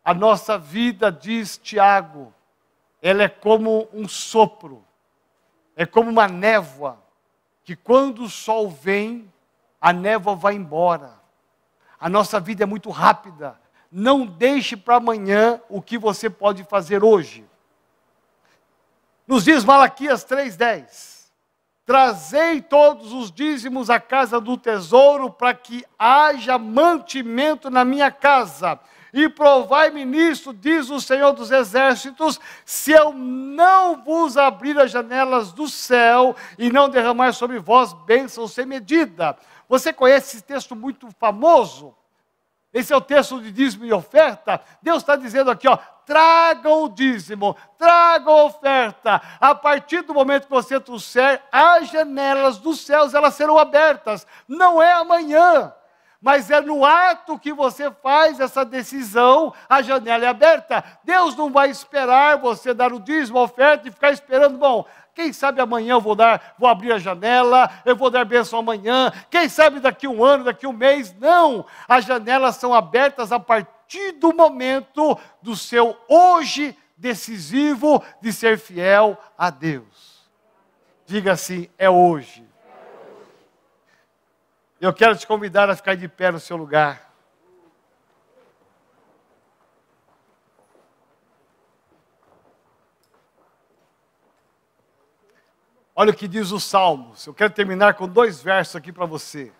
A 0.03 0.13
nossa 0.13 0.57
vida, 0.57 1.11
diz 1.11 1.57
Tiago, 1.57 2.33
ela 3.01 3.23
é 3.23 3.29
como 3.29 3.87
um 3.93 4.07
sopro, 4.07 4.83
é 5.75 5.85
como 5.85 6.09
uma 6.09 6.27
névoa, 6.27 6.97
que 7.63 7.75
quando 7.75 8.23
o 8.23 8.29
sol 8.29 8.69
vem, 8.69 9.31
a 9.79 9.91
névoa 9.91 10.35
vai 10.35 10.55
embora. 10.55 11.19
A 11.99 12.09
nossa 12.09 12.39
vida 12.39 12.63
é 12.63 12.65
muito 12.65 12.89
rápida. 12.89 13.59
Não 13.91 14.25
deixe 14.25 14.77
para 14.77 14.95
amanhã 14.95 15.61
o 15.67 15.81
que 15.81 15.97
você 15.97 16.29
pode 16.29 16.63
fazer 16.63 17.03
hoje. 17.03 17.45
Nos 19.27 19.43
diz 19.43 19.65
Malaquias 19.65 20.25
3,10 20.25 21.18
Trazei 21.89 22.61
todos 22.61 23.11
os 23.11 23.31
dízimos 23.31 23.89
à 23.89 23.99
casa 23.99 24.39
do 24.39 24.55
tesouro, 24.55 25.27
para 25.27 25.55
que 25.55 25.83
haja 25.97 26.55
mantimento 26.55 27.71
na 27.71 27.83
minha 27.83 28.11
casa. 28.11 28.79
E 29.11 29.27
provai-me 29.27 30.05
nisso, 30.05 30.53
diz 30.53 30.91
o 30.91 31.01
Senhor 31.01 31.31
dos 31.33 31.49
Exércitos, 31.49 32.39
se 32.63 32.91
eu 32.91 33.11
não 33.11 34.03
vos 34.03 34.37
abrir 34.37 34.77
as 34.77 34.91
janelas 34.91 35.51
do 35.51 35.67
céu 35.67 36.35
e 36.59 36.71
não 36.71 36.89
derramar 36.89 37.31
sobre 37.31 37.57
vós 37.57 37.91
bênçãos 37.91 38.51
sem 38.51 38.67
medida. 38.67 39.35
Você 39.67 39.91
conhece 39.91 40.37
esse 40.37 40.45
texto 40.45 40.75
muito 40.75 41.09
famoso? 41.19 41.95
Esse 42.73 42.93
é 42.93 42.95
o 42.95 43.01
texto 43.01 43.41
de 43.41 43.51
dízimo 43.51 43.85
e 43.85 43.93
oferta. 43.93 44.61
Deus 44.81 44.97
está 44.97 45.15
dizendo 45.15 45.49
aqui, 45.49 45.67
ó, 45.67 45.77
tragam 46.05 46.83
o 46.83 46.89
dízimo, 46.89 47.55
tragam 47.77 48.33
a 48.33 48.43
oferta. 48.43 49.21
A 49.39 49.55
partir 49.55 50.01
do 50.01 50.13
momento 50.13 50.43
que 50.45 50.51
você 50.51 50.79
trouxer, 50.79 51.41
as 51.51 51.89
janelas 51.89 52.57
dos 52.57 52.81
céus 52.81 53.13
elas 53.13 53.33
serão 53.33 53.57
abertas. 53.57 54.25
Não 54.47 54.81
é 54.81 54.93
amanhã, 54.93 55.73
mas 56.21 56.51
é 56.51 56.61
no 56.61 56.85
ato 56.85 57.39
que 57.39 57.53
você 57.53 57.89
faz 57.89 58.39
essa 58.39 58.65
decisão, 58.65 59.53
a 59.67 59.81
janela 59.81 60.25
é 60.25 60.27
aberta. 60.27 60.83
Deus 61.03 61.35
não 61.35 61.51
vai 61.51 61.69
esperar 61.69 62.37
você 62.37 62.73
dar 62.73 62.91
o 62.91 62.99
dízimo, 62.99 63.39
a 63.39 63.43
oferta 63.43 63.87
e 63.87 63.91
ficar 63.91 64.11
esperando, 64.11 64.57
bom, 64.57 64.85
quem 65.19 65.33
sabe 65.33 65.59
amanhã 65.59 65.95
eu 65.95 65.99
vou 65.99 66.15
dar, 66.15 66.55
vou 66.57 66.69
abrir 66.69 66.93
a 66.93 66.97
janela, 66.97 67.69
eu 67.83 67.93
vou 67.93 68.09
dar 68.09 68.23
bênção 68.23 68.57
amanhã. 68.57 69.11
Quem 69.29 69.49
sabe 69.49 69.81
daqui 69.81 70.07
um 70.07 70.23
ano, 70.23 70.45
daqui 70.45 70.65
um 70.65 70.71
mês? 70.71 71.13
Não. 71.19 71.65
As 71.89 72.05
janelas 72.05 72.55
são 72.55 72.73
abertas 72.73 73.33
a 73.33 73.37
partir 73.37 74.13
do 74.13 74.33
momento 74.33 75.19
do 75.41 75.57
seu 75.57 75.99
hoje 76.07 76.73
decisivo 76.95 78.01
de 78.21 78.31
ser 78.31 78.57
fiel 78.57 79.17
a 79.37 79.49
Deus. 79.49 80.23
Diga 81.05 81.33
assim: 81.33 81.67
é 81.77 81.89
hoje. 81.89 82.47
Eu 84.79 84.93
quero 84.93 85.17
te 85.17 85.27
convidar 85.27 85.69
a 85.69 85.75
ficar 85.75 85.95
de 85.95 86.07
pé 86.07 86.31
no 86.31 86.39
seu 86.39 86.55
lugar. 86.55 87.08
Olha 96.01 96.11
o 96.11 96.15
que 96.15 96.29
diz 96.29 96.51
o 96.51 96.61
Salmos. 96.61 97.25
Eu 97.25 97.33
quero 97.33 97.51
terminar 97.51 97.95
com 97.95 98.07
dois 98.07 98.41
versos 98.41 98.77
aqui 98.77 98.89
para 98.89 99.05
você. 99.05 99.51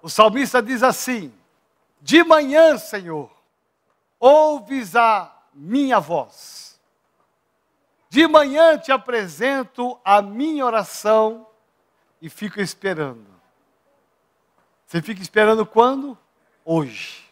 O 0.00 0.08
salmista 0.08 0.62
diz 0.62 0.82
assim: 0.82 1.30
De 2.00 2.24
manhã, 2.24 2.78
Senhor, 2.78 3.30
ouves 4.18 4.96
a 4.96 5.30
minha 5.52 6.00
voz. 6.00 6.80
De 8.08 8.26
manhã 8.26 8.78
te 8.78 8.90
apresento 8.90 10.00
a 10.02 10.22
minha 10.22 10.64
oração 10.64 11.46
e 12.18 12.30
fico 12.30 12.58
esperando. 12.58 13.26
Você 14.86 15.02
fica 15.02 15.20
esperando 15.20 15.66
quando? 15.66 16.16
Hoje. 16.64 17.30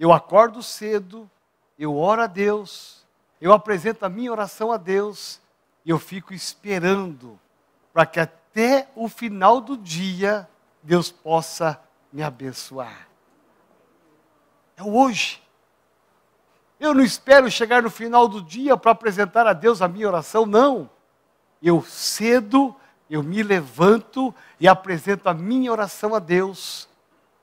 Eu 0.00 0.14
acordo 0.14 0.62
cedo, 0.62 1.30
eu 1.78 1.94
oro 1.94 2.22
a 2.22 2.26
Deus, 2.26 3.06
eu 3.38 3.52
apresento 3.52 4.06
a 4.06 4.08
minha 4.08 4.32
oração 4.32 4.72
a 4.72 4.78
Deus 4.78 5.41
e 5.84 5.90
eu 5.90 5.98
fico 5.98 6.32
esperando 6.32 7.38
para 7.92 8.06
que 8.06 8.20
até 8.20 8.88
o 8.94 9.08
final 9.08 9.60
do 9.60 9.76
dia 9.76 10.48
Deus 10.82 11.10
possa 11.10 11.80
me 12.12 12.22
abençoar. 12.22 13.08
É 14.76 14.82
hoje. 14.82 15.42
Eu 16.78 16.94
não 16.94 17.02
espero 17.02 17.50
chegar 17.50 17.82
no 17.82 17.90
final 17.90 18.26
do 18.26 18.42
dia 18.42 18.76
para 18.76 18.90
apresentar 18.90 19.46
a 19.46 19.52
Deus 19.52 19.80
a 19.80 19.88
minha 19.88 20.08
oração, 20.08 20.44
não. 20.44 20.90
Eu 21.62 21.82
cedo, 21.82 22.74
eu 23.08 23.22
me 23.22 23.42
levanto 23.42 24.34
e 24.58 24.66
apresento 24.66 25.28
a 25.28 25.34
minha 25.34 25.70
oração 25.70 26.14
a 26.14 26.18
Deus, 26.18 26.88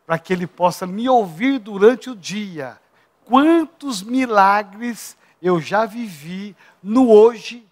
para 0.06 0.20
que 0.20 0.34
Ele 0.34 0.46
possa 0.46 0.86
me 0.86 1.08
ouvir 1.08 1.60
durante 1.60 2.10
o 2.10 2.16
dia. 2.16 2.78
Quantos 3.24 4.02
milagres 4.02 5.16
eu 5.42 5.62
já 5.62 5.86
vivi 5.86 6.56
no 6.84 7.10
hoje 7.10 7.69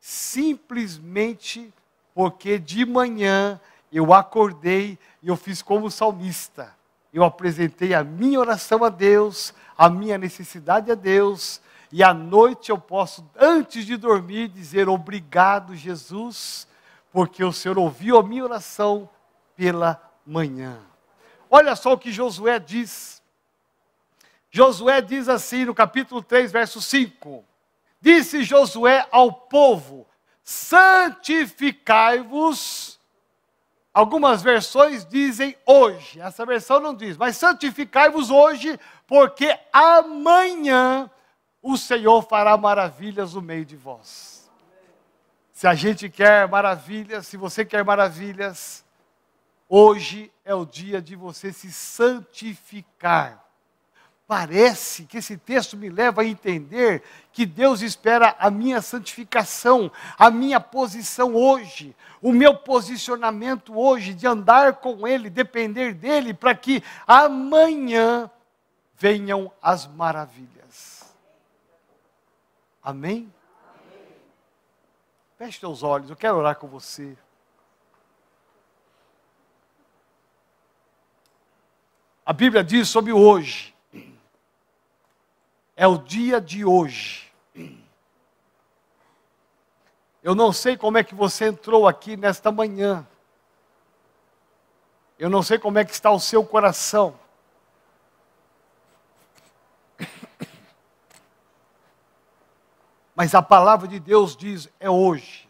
simplesmente 0.00 1.72
porque 2.14 2.58
de 2.58 2.84
manhã 2.84 3.60
eu 3.92 4.12
acordei 4.12 4.98
e 5.22 5.28
eu 5.28 5.36
fiz 5.36 5.62
como 5.62 5.90
salmista. 5.90 6.74
Eu 7.12 7.24
apresentei 7.24 7.92
a 7.92 8.02
minha 8.04 8.38
oração 8.38 8.84
a 8.84 8.88
Deus, 8.88 9.52
a 9.76 9.88
minha 9.88 10.16
necessidade 10.16 10.90
a 10.90 10.94
Deus, 10.94 11.60
e 11.92 12.04
à 12.04 12.14
noite 12.14 12.70
eu 12.70 12.78
posso, 12.78 13.28
antes 13.36 13.84
de 13.84 13.96
dormir, 13.96 14.48
dizer 14.48 14.88
obrigado, 14.88 15.74
Jesus, 15.74 16.68
porque 17.12 17.42
o 17.42 17.52
Senhor 17.52 17.76
ouviu 17.78 18.16
a 18.16 18.22
minha 18.22 18.44
oração 18.44 19.08
pela 19.56 20.00
manhã. 20.24 20.78
Olha 21.50 21.74
só 21.74 21.94
o 21.94 21.98
que 21.98 22.12
Josué 22.12 22.60
diz. 22.60 23.20
Josué 24.52 25.00
diz 25.00 25.28
assim 25.28 25.64
no 25.64 25.74
capítulo 25.74 26.22
3, 26.22 26.52
verso 26.52 26.80
5: 26.80 27.44
Disse 28.00 28.42
Josué 28.42 29.06
ao 29.10 29.32
povo: 29.32 30.06
Santificai-vos. 30.42 32.98
Algumas 33.92 34.40
versões 34.40 35.04
dizem 35.04 35.56
hoje, 35.66 36.20
essa 36.20 36.46
versão 36.46 36.78
não 36.78 36.94
diz, 36.94 37.16
mas 37.16 37.36
santificai-vos 37.36 38.30
hoje, 38.30 38.78
porque 39.04 39.58
amanhã 39.72 41.10
o 41.60 41.76
Senhor 41.76 42.22
fará 42.22 42.56
maravilhas 42.56 43.34
no 43.34 43.42
meio 43.42 43.64
de 43.64 43.76
vós. 43.76 44.48
Se 45.52 45.66
a 45.66 45.74
gente 45.74 46.08
quer 46.08 46.48
maravilhas, 46.48 47.26
se 47.26 47.36
você 47.36 47.64
quer 47.64 47.84
maravilhas, 47.84 48.84
hoje 49.68 50.32
é 50.44 50.54
o 50.54 50.64
dia 50.64 51.02
de 51.02 51.16
você 51.16 51.52
se 51.52 51.70
santificar. 51.70 53.39
Parece 54.30 55.06
que 55.06 55.18
esse 55.18 55.36
texto 55.36 55.76
me 55.76 55.90
leva 55.90 56.22
a 56.22 56.24
entender 56.24 57.02
que 57.32 57.44
Deus 57.44 57.82
espera 57.82 58.36
a 58.38 58.48
minha 58.48 58.80
santificação, 58.80 59.90
a 60.16 60.30
minha 60.30 60.60
posição 60.60 61.34
hoje, 61.34 61.96
o 62.22 62.30
meu 62.30 62.56
posicionamento 62.56 63.76
hoje 63.76 64.14
de 64.14 64.28
andar 64.28 64.74
com 64.74 65.04
Ele, 65.04 65.28
depender 65.28 65.94
dEle, 65.94 66.32
para 66.32 66.54
que 66.54 66.80
amanhã 67.08 68.30
venham 68.94 69.50
as 69.60 69.88
maravilhas. 69.88 71.12
Amém? 72.80 73.32
Amém? 73.74 74.08
Feche 75.38 75.58
teus 75.58 75.82
olhos, 75.82 76.08
eu 76.08 76.14
quero 76.14 76.36
orar 76.36 76.54
com 76.54 76.68
você. 76.68 77.18
A 82.24 82.32
Bíblia 82.32 82.62
diz 82.62 82.88
sobre 82.88 83.12
hoje 83.12 83.74
é 85.80 85.86
o 85.86 85.96
dia 85.96 86.38
de 86.42 86.62
hoje. 86.62 87.32
Eu 90.22 90.34
não 90.34 90.52
sei 90.52 90.76
como 90.76 90.98
é 90.98 91.02
que 91.02 91.14
você 91.14 91.46
entrou 91.46 91.88
aqui 91.88 92.18
nesta 92.18 92.52
manhã. 92.52 93.08
Eu 95.18 95.30
não 95.30 95.42
sei 95.42 95.58
como 95.58 95.78
é 95.78 95.84
que 95.86 95.92
está 95.92 96.10
o 96.10 96.20
seu 96.20 96.44
coração. 96.44 97.18
Mas 103.16 103.34
a 103.34 103.40
palavra 103.40 103.88
de 103.88 103.98
Deus 103.98 104.36
diz: 104.36 104.68
é 104.78 104.90
hoje. 104.90 105.48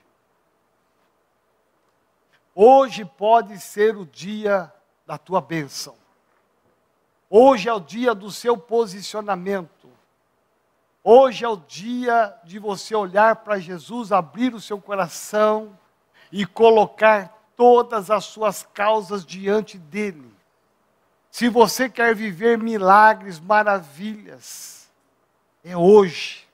Hoje 2.55 3.05
pode 3.05 3.59
ser 3.59 3.97
o 3.97 4.07
dia 4.07 4.73
da 5.05 5.19
tua 5.19 5.41
bênção. 5.41 5.97
Hoje 7.29 7.69
é 7.69 7.73
o 7.73 7.81
dia 7.81 8.15
do 8.15 8.31
seu 8.31 8.57
posicionamento. 8.57 9.90
Hoje 11.03 11.45
é 11.45 11.49
o 11.49 11.57
dia 11.57 12.35
de 12.45 12.59
você 12.59 12.95
olhar 12.95 13.37
para 13.37 13.59
Jesus, 13.59 14.13
abrir 14.13 14.55
o 14.55 14.61
seu 14.61 14.81
coração 14.81 15.79
e 16.31 16.45
colocar 16.45 17.39
todas 17.57 18.11
as 18.11 18.25
suas 18.25 18.63
causas 18.63 19.25
diante 19.25 19.79
dele. 19.79 20.31
Se 21.31 21.49
você 21.49 21.89
quer 21.89 22.15
viver 22.15 22.59
milagres, 22.59 23.41
maravilhas, 23.41 24.91
é 25.65 25.77
hoje. 25.77 26.47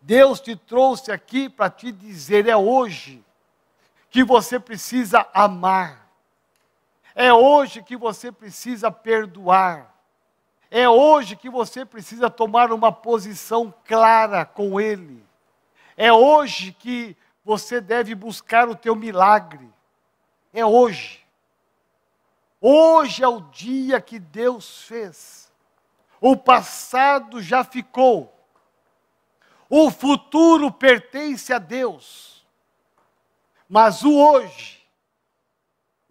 Deus 0.00 0.40
te 0.40 0.56
trouxe 0.56 1.12
aqui 1.12 1.48
para 1.48 1.70
te 1.70 1.92
dizer: 1.92 2.46
é 2.46 2.56
hoje 2.56 3.24
que 4.10 4.22
você 4.22 4.58
precisa 4.58 5.26
amar, 5.32 6.08
é 7.14 7.32
hoje 7.32 7.82
que 7.82 7.96
você 7.96 8.30
precisa 8.32 8.90
perdoar, 8.90 9.91
é 10.74 10.88
hoje 10.88 11.36
que 11.36 11.50
você 11.50 11.84
precisa 11.84 12.30
tomar 12.30 12.72
uma 12.72 12.90
posição 12.90 13.72
clara 13.84 14.42
com 14.46 14.80
Ele. 14.80 15.22
É 15.98 16.10
hoje 16.10 16.72
que 16.72 17.14
você 17.44 17.78
deve 17.78 18.14
buscar 18.14 18.66
o 18.70 18.74
teu 18.74 18.96
milagre. 18.96 19.68
É 20.50 20.64
hoje. 20.64 21.26
Hoje 22.58 23.22
é 23.22 23.28
o 23.28 23.42
dia 23.42 24.00
que 24.00 24.18
Deus 24.18 24.84
fez. 24.84 25.52
O 26.18 26.38
passado 26.38 27.42
já 27.42 27.62
ficou. 27.62 28.34
O 29.68 29.90
futuro 29.90 30.72
pertence 30.72 31.52
a 31.52 31.58
Deus. 31.58 32.46
Mas 33.68 34.02
o 34.02 34.16
hoje 34.16 34.81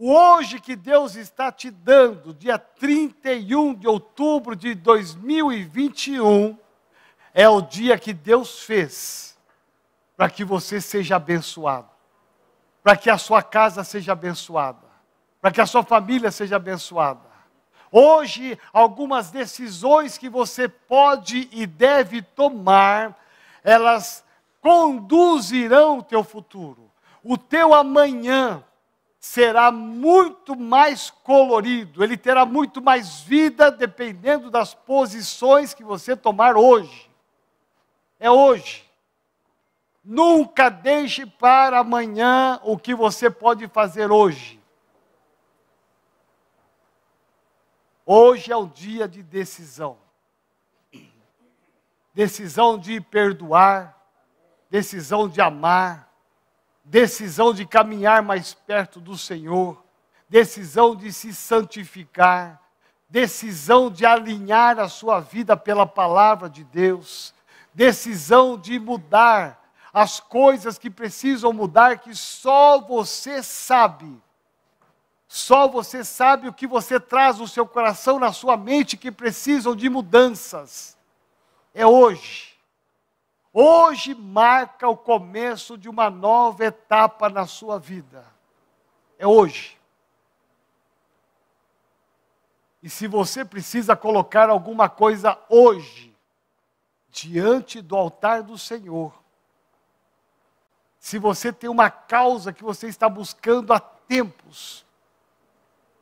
o 0.03 0.11
hoje 0.15 0.59
que 0.59 0.75
Deus 0.75 1.15
está 1.15 1.51
te 1.51 1.69
dando, 1.69 2.33
dia 2.33 2.57
31 2.57 3.75
de 3.75 3.87
outubro 3.87 4.55
de 4.55 4.73
2021, 4.73 6.57
é 7.35 7.47
o 7.47 7.61
dia 7.61 7.99
que 7.99 8.11
Deus 8.11 8.63
fez 8.63 9.37
para 10.17 10.27
que 10.27 10.43
você 10.43 10.81
seja 10.81 11.17
abençoado, 11.17 11.87
para 12.81 12.97
que 12.97 13.11
a 13.11 13.17
sua 13.19 13.43
casa 13.43 13.83
seja 13.83 14.13
abençoada, 14.13 14.87
para 15.39 15.51
que 15.51 15.61
a 15.61 15.67
sua 15.67 15.83
família 15.83 16.31
seja 16.31 16.55
abençoada. 16.55 17.29
Hoje, 17.91 18.57
algumas 18.73 19.29
decisões 19.29 20.17
que 20.17 20.29
você 20.29 20.67
pode 20.67 21.47
e 21.51 21.67
deve 21.67 22.23
tomar, 22.23 23.23
elas 23.63 24.25
conduzirão 24.61 25.99
o 25.99 26.03
teu 26.03 26.23
futuro. 26.23 26.89
O 27.23 27.37
teu 27.37 27.71
amanhã 27.71 28.63
será 29.21 29.71
muito 29.71 30.55
mais 30.57 31.11
colorido, 31.11 32.03
ele 32.03 32.17
terá 32.17 32.43
muito 32.43 32.81
mais 32.81 33.21
vida 33.21 33.69
dependendo 33.69 34.49
das 34.49 34.73
posições 34.73 35.75
que 35.75 35.83
você 35.83 36.17
tomar 36.17 36.57
hoje. 36.57 37.07
É 38.19 38.31
hoje. 38.31 38.83
Nunca 40.03 40.69
deixe 40.69 41.27
para 41.27 41.77
amanhã 41.77 42.59
o 42.63 42.75
que 42.75 42.95
você 42.95 43.29
pode 43.29 43.67
fazer 43.67 44.11
hoje. 44.11 44.59
Hoje 48.03 48.51
é 48.51 48.55
o 48.55 48.65
dia 48.65 49.07
de 49.07 49.21
decisão. 49.21 49.99
Decisão 52.11 52.75
de 52.75 52.99
perdoar, 52.99 53.95
decisão 54.67 55.29
de 55.29 55.39
amar, 55.39 56.10
decisão 56.83 57.53
de 57.53 57.65
caminhar 57.65 58.21
mais 58.21 58.53
perto 58.53 58.99
do 58.99 59.17
Senhor, 59.17 59.83
decisão 60.27 60.95
de 60.95 61.11
se 61.11 61.33
santificar, 61.33 62.61
decisão 63.09 63.89
de 63.89 64.05
alinhar 64.05 64.79
a 64.79 64.87
sua 64.87 65.19
vida 65.19 65.57
pela 65.57 65.85
palavra 65.85 66.49
de 66.49 66.63
Deus, 66.63 67.33
decisão 67.73 68.57
de 68.57 68.79
mudar 68.79 69.61
as 69.93 70.19
coisas 70.19 70.77
que 70.77 70.89
precisam 70.89 71.51
mudar, 71.51 71.99
que 71.99 72.15
só 72.15 72.79
você 72.79 73.43
sabe. 73.43 74.21
Só 75.27 75.67
você 75.67 76.03
sabe 76.03 76.47
o 76.47 76.53
que 76.53 76.67
você 76.67 76.99
traz 76.99 77.39
no 77.39 77.47
seu 77.47 77.65
coração, 77.65 78.19
na 78.19 78.31
sua 78.31 78.57
mente, 78.57 78.97
que 78.97 79.11
precisam 79.11 79.75
de 79.75 79.89
mudanças. 79.89 80.97
É 81.73 81.85
hoje. 81.85 82.50
Hoje 83.53 84.15
marca 84.15 84.87
o 84.87 84.95
começo 84.95 85.77
de 85.77 85.89
uma 85.89 86.09
nova 86.09 86.65
etapa 86.65 87.29
na 87.29 87.45
sua 87.45 87.77
vida. 87.77 88.25
É 89.19 89.27
hoje. 89.27 89.77
E 92.81 92.89
se 92.89 93.07
você 93.07 93.43
precisa 93.43 93.95
colocar 93.95 94.49
alguma 94.49 94.89
coisa 94.89 95.37
hoje, 95.49 96.15
diante 97.09 97.81
do 97.81 97.95
altar 97.95 98.41
do 98.41 98.57
Senhor, 98.57 99.13
se 100.97 101.19
você 101.19 101.51
tem 101.51 101.69
uma 101.69 101.89
causa 101.89 102.53
que 102.53 102.63
você 102.63 102.87
está 102.87 103.09
buscando 103.09 103.73
há 103.73 103.79
tempos, 103.79 104.85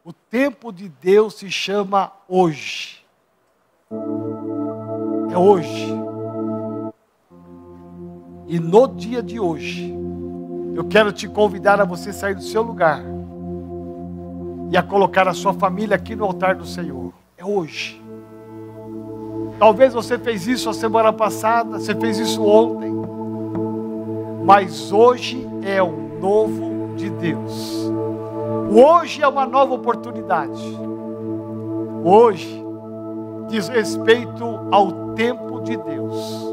o 0.04 0.14
tempo 0.14 0.72
de 0.72 0.88
Deus 0.88 1.36
se 1.36 1.52
chama 1.52 2.14
hoje. 2.28 3.06
É 5.32 5.38
hoje. 5.38 5.99
E 8.50 8.60
no 8.60 8.88
dia 8.88 9.22
de 9.22 9.40
hoje, 9.40 9.96
eu 10.74 10.84
quero 10.86 11.12
te 11.12 11.28
convidar 11.28 11.80
a 11.80 11.86
você 11.86 12.12
sair 12.12 12.34
do 12.34 12.42
seu 12.42 12.64
lugar 12.64 13.00
e 14.72 14.76
a 14.76 14.82
colocar 14.82 15.28
a 15.28 15.36
sua 15.36 15.54
família 15.54 15.96
aqui 15.96 16.16
no 16.16 16.26
altar 16.26 16.56
do 16.56 16.66
Senhor. 16.66 17.14
É 17.38 17.46
hoje. 17.46 18.02
Talvez 19.60 19.94
você 19.94 20.18
fez 20.18 20.48
isso 20.48 20.68
a 20.68 20.74
semana 20.74 21.14
passada, 21.14 21.78
você 21.78 21.94
fez 21.94 22.18
isso 22.18 22.44
ontem, 22.44 22.92
mas 24.44 24.92
hoje 24.92 25.48
é 25.62 25.84
o 25.84 26.18
novo 26.20 26.96
de 26.96 27.08
Deus. 27.08 27.88
Hoje 28.72 29.22
é 29.22 29.28
uma 29.28 29.46
nova 29.46 29.76
oportunidade. 29.76 30.64
Hoje 32.04 32.66
diz 33.48 33.68
respeito 33.68 34.44
ao 34.72 35.14
tempo 35.14 35.62
de 35.62 35.78
Deus. 35.78 36.49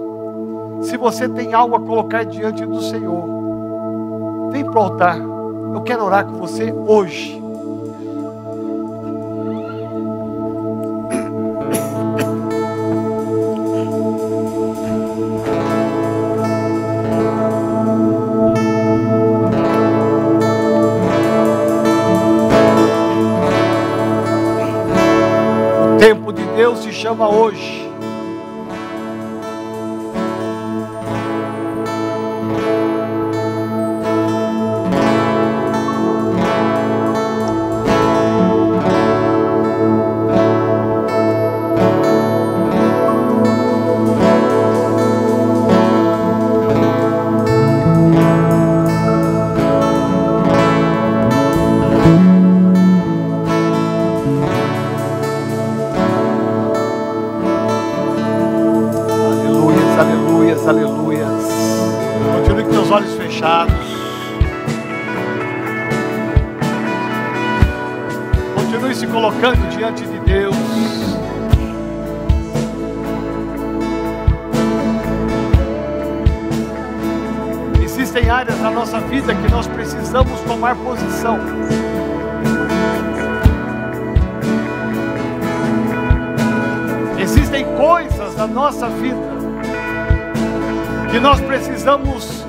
Se 0.83 0.97
você 0.97 1.29
tem 1.29 1.53
algo 1.55 1.77
a 1.77 1.81
colocar 1.81 2.25
diante 2.25 2.65
do 2.65 2.81
Senhor, 2.83 4.51
vem 4.51 4.65
para 4.65 4.79
o 4.79 4.83
altar. 4.83 5.19
Eu 5.19 5.83
quero 5.83 6.05
orar 6.05 6.27
com 6.27 6.37
você 6.37 6.73
hoje. 6.73 7.47
Deus 26.57 26.79
se 26.79 26.91
chama 26.91 27.29
hoje. 27.29 27.66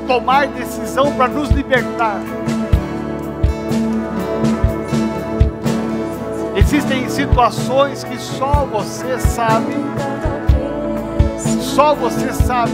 Tomar 0.08 0.48
decisão 0.48 1.14
para 1.14 1.28
nos 1.28 1.50
libertar. 1.50 2.20
Existem 6.56 7.08
situações 7.10 8.04
que 8.04 8.18
só 8.18 8.66
você 8.66 9.20
sabe, 9.20 9.74
só 11.62 11.94
você 11.94 12.34
sabe 12.34 12.74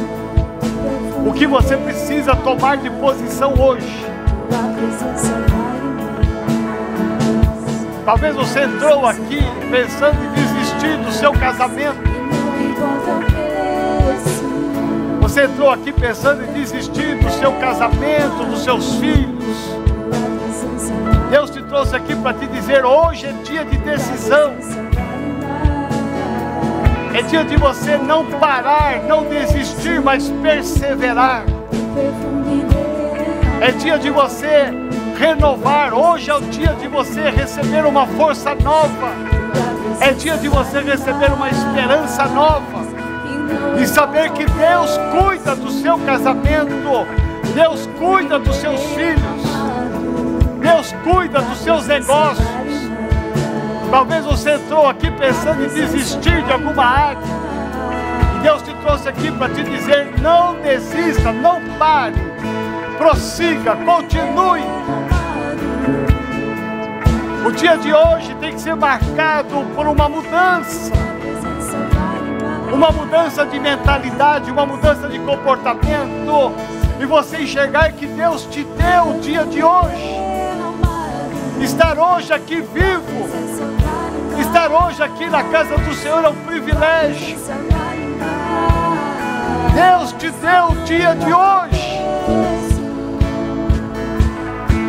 o 1.28 1.34
que 1.34 1.46
você 1.46 1.76
precisa 1.76 2.36
tomar 2.36 2.78
de 2.78 2.90
posição 2.90 3.54
hoje. 3.60 4.06
Talvez 8.06 8.36
você 8.36 8.64
entrou 8.64 9.06
aqui 9.08 9.40
pensando 9.72 10.18
em 10.26 10.32
desistir 10.34 10.98
do 10.98 11.12
seu 11.14 11.32
casamento. 11.32 12.04
Você 15.22 15.46
entrou 15.46 15.70
aqui 15.70 15.94
pensando 15.94 16.44
em 16.44 16.52
desistir 16.52 17.16
do 17.16 17.30
seu 17.32 17.54
casamento, 17.54 18.44
dos 18.50 18.62
seus 18.62 18.96
filhos. 18.96 19.58
Deus 21.32 21.50
te 21.50 21.64
trouxe 21.64 21.96
aqui 21.96 22.14
para 22.14 22.34
te 22.34 22.46
dizer: 22.48 22.84
hoje 22.84 23.26
é 23.26 23.32
dia 23.44 23.64
de 23.64 23.78
decisão. 23.78 24.54
É 27.14 27.22
dia 27.22 27.46
de 27.46 27.56
você 27.56 27.98
não 27.98 28.26
parar, 28.26 29.02
não 29.08 29.24
desistir, 29.24 30.02
mas 30.02 30.28
perseverar. 30.42 31.46
É 33.62 33.72
dia 33.72 33.98
de 33.98 34.10
você 34.10 34.74
renovar. 35.24 35.94
Hoje 35.94 36.30
é 36.30 36.36
o 36.36 36.42
dia 36.42 36.74
de 36.74 36.88
você 36.90 37.30
receber 37.30 37.86
uma 37.86 38.06
força 38.06 38.54
nova. 38.56 39.10
É 40.02 40.12
dia 40.12 40.36
de 40.38 40.50
você 40.50 40.82
receber 40.82 41.32
uma 41.32 41.50
esperança 41.50 42.26
nova 42.26 42.84
e 43.82 43.88
saber 43.88 44.32
que 44.32 44.46
Deus 44.46 45.00
cuida 45.12 45.56
do 45.56 45.72
seu 45.72 45.98
casamento, 46.00 47.08
Deus 47.56 47.88
cuida 47.98 48.38
dos 48.38 48.56
seus 48.58 48.82
filhos, 48.94 49.44
Deus 50.60 50.94
cuida 51.04 51.42
dos 51.42 51.60
seus 51.60 51.88
negócios. 51.88 52.48
Talvez 53.90 54.26
você 54.26 54.56
entrou 54.56 54.90
aqui 54.90 55.10
pensando 55.12 55.64
em 55.64 55.70
desistir 55.70 56.44
de 56.44 56.52
alguma 56.52 56.84
área, 56.84 57.22
e 58.36 58.44
Deus 58.44 58.62
te 58.62 58.74
trouxe 58.76 59.08
aqui 59.08 59.32
para 59.32 59.54
te 59.54 59.64
dizer: 59.64 60.20
não 60.20 60.56
desista, 60.56 61.32
não 61.32 61.62
pare, 61.80 62.20
prossiga, 62.98 63.78
continue. 63.86 64.64
O 67.46 67.52
dia 67.52 67.78
de 67.78 67.94
hoje 67.94 68.36
tem 68.36 68.54
que 68.54 68.62
ser 68.62 68.76
marcado 68.76 69.66
por 69.76 69.86
uma 69.86 70.08
mudança 70.08 70.92
uma 72.74 72.92
mudança 72.92 73.46
de 73.46 73.60
mentalidade, 73.60 74.50
uma 74.50 74.66
mudança 74.66 75.08
de 75.08 75.20
comportamento, 75.20 76.52
e 77.00 77.06
você 77.06 77.44
enxergar 77.44 77.92
que 77.92 78.08
Deus 78.08 78.48
te 78.50 78.64
deu 78.64 79.16
o 79.16 79.20
dia 79.20 79.46
de 79.46 79.64
hoje. 79.64 80.18
Estar 81.62 81.98
hoje 81.98 82.34
aqui 82.34 82.56
vivo, 82.56 83.30
estar 84.40 84.72
hoje 84.72 85.04
aqui 85.04 85.30
na 85.30 85.44
casa 85.44 85.78
do 85.78 85.94
Senhor 85.94 86.26
é 86.26 86.30
um 86.30 86.36
privilégio. 86.36 87.38
Deus 89.74 90.12
te 90.14 90.30
deu 90.32 90.66
o 90.72 90.76
dia 90.84 91.16
de 91.16 91.32
hoje. 91.32 92.00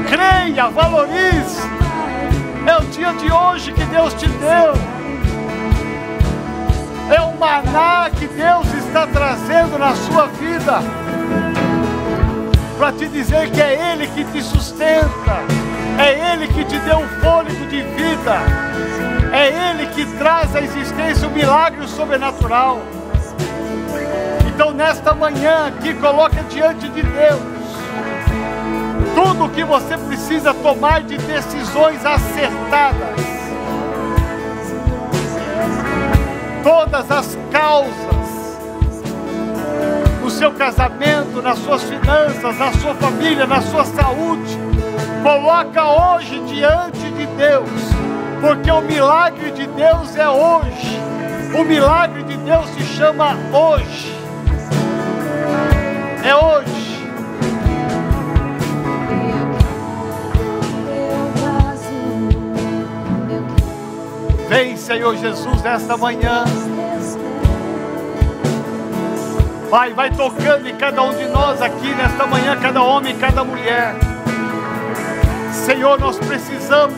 Creia, 0.08 0.68
valorize. 0.68 1.83
É 2.66 2.76
o 2.78 2.84
dia 2.86 3.12
de 3.12 3.30
hoje 3.30 3.72
que 3.72 3.84
Deus 3.84 4.14
te 4.14 4.26
deu 4.26 4.74
é 7.10 7.20
o 7.20 7.36
maná 7.36 8.10
que 8.10 8.26
Deus 8.26 8.66
está 8.74 9.06
trazendo 9.06 9.78
na 9.78 9.94
sua 9.94 10.26
vida, 10.26 10.80
para 12.78 12.92
te 12.92 13.06
dizer 13.08 13.50
que 13.50 13.60
é 13.60 13.92
Ele 13.92 14.06
que 14.06 14.24
te 14.24 14.42
sustenta, 14.42 15.42
é 15.98 16.32
Ele 16.32 16.48
que 16.48 16.64
te 16.64 16.78
deu 16.78 16.98
um 16.98 17.08
fôlego 17.20 17.66
de 17.66 17.82
vida, 17.82 18.38
é 19.32 19.70
Ele 19.70 19.86
que 19.88 20.06
traz 20.16 20.54
à 20.56 20.62
existência 20.62 21.28
o 21.28 21.30
milagre 21.30 21.86
sobrenatural. 21.88 22.80
Então, 24.46 24.70
nesta 24.72 25.12
manhã 25.12 25.66
aqui, 25.66 25.92
coloca 25.94 26.42
diante 26.44 26.88
de 26.88 27.02
Deus 27.02 27.53
tudo 29.14 29.44
o 29.44 29.50
que 29.50 29.64
você 29.64 29.96
precisa 29.96 30.52
tomar 30.52 31.02
de 31.02 31.16
decisões 31.18 32.04
acertadas 32.04 33.34
todas 36.64 37.10
as 37.10 37.38
causas 37.52 38.24
no 40.22 40.30
seu 40.30 40.50
casamento, 40.52 41.42
nas 41.42 41.58
suas 41.58 41.82
finanças, 41.82 42.58
na 42.58 42.72
sua 42.72 42.94
família, 42.94 43.46
na 43.46 43.60
sua 43.60 43.84
saúde. 43.84 44.58
Coloca 45.22 45.84
hoje 45.84 46.40
diante 46.46 47.10
de 47.10 47.26
Deus, 47.26 47.70
porque 48.40 48.70
o 48.70 48.80
milagre 48.80 49.50
de 49.50 49.66
Deus 49.66 50.16
é 50.16 50.28
hoje. 50.28 50.98
O 51.54 51.62
milagre 51.62 52.22
de 52.22 52.36
Deus 52.38 52.66
se 52.70 52.82
chama 52.96 53.36
hoje. 53.52 54.18
É 56.24 56.34
hoje. 56.34 56.83
Vem, 64.48 64.76
Senhor 64.76 65.16
Jesus, 65.16 65.62
nesta 65.62 65.96
manhã. 65.96 66.44
Vai, 69.70 69.92
vai 69.94 70.10
tocando 70.10 70.68
em 70.68 70.76
cada 70.76 71.02
um 71.02 71.14
de 71.16 71.26
nós 71.26 71.62
aqui 71.62 71.94
nesta 71.94 72.26
manhã, 72.26 72.56
cada 72.60 72.82
homem, 72.82 73.16
cada 73.16 73.42
mulher. 73.42 73.94
Senhor, 75.50 75.98
nós 75.98 76.18
precisamos 76.18 76.94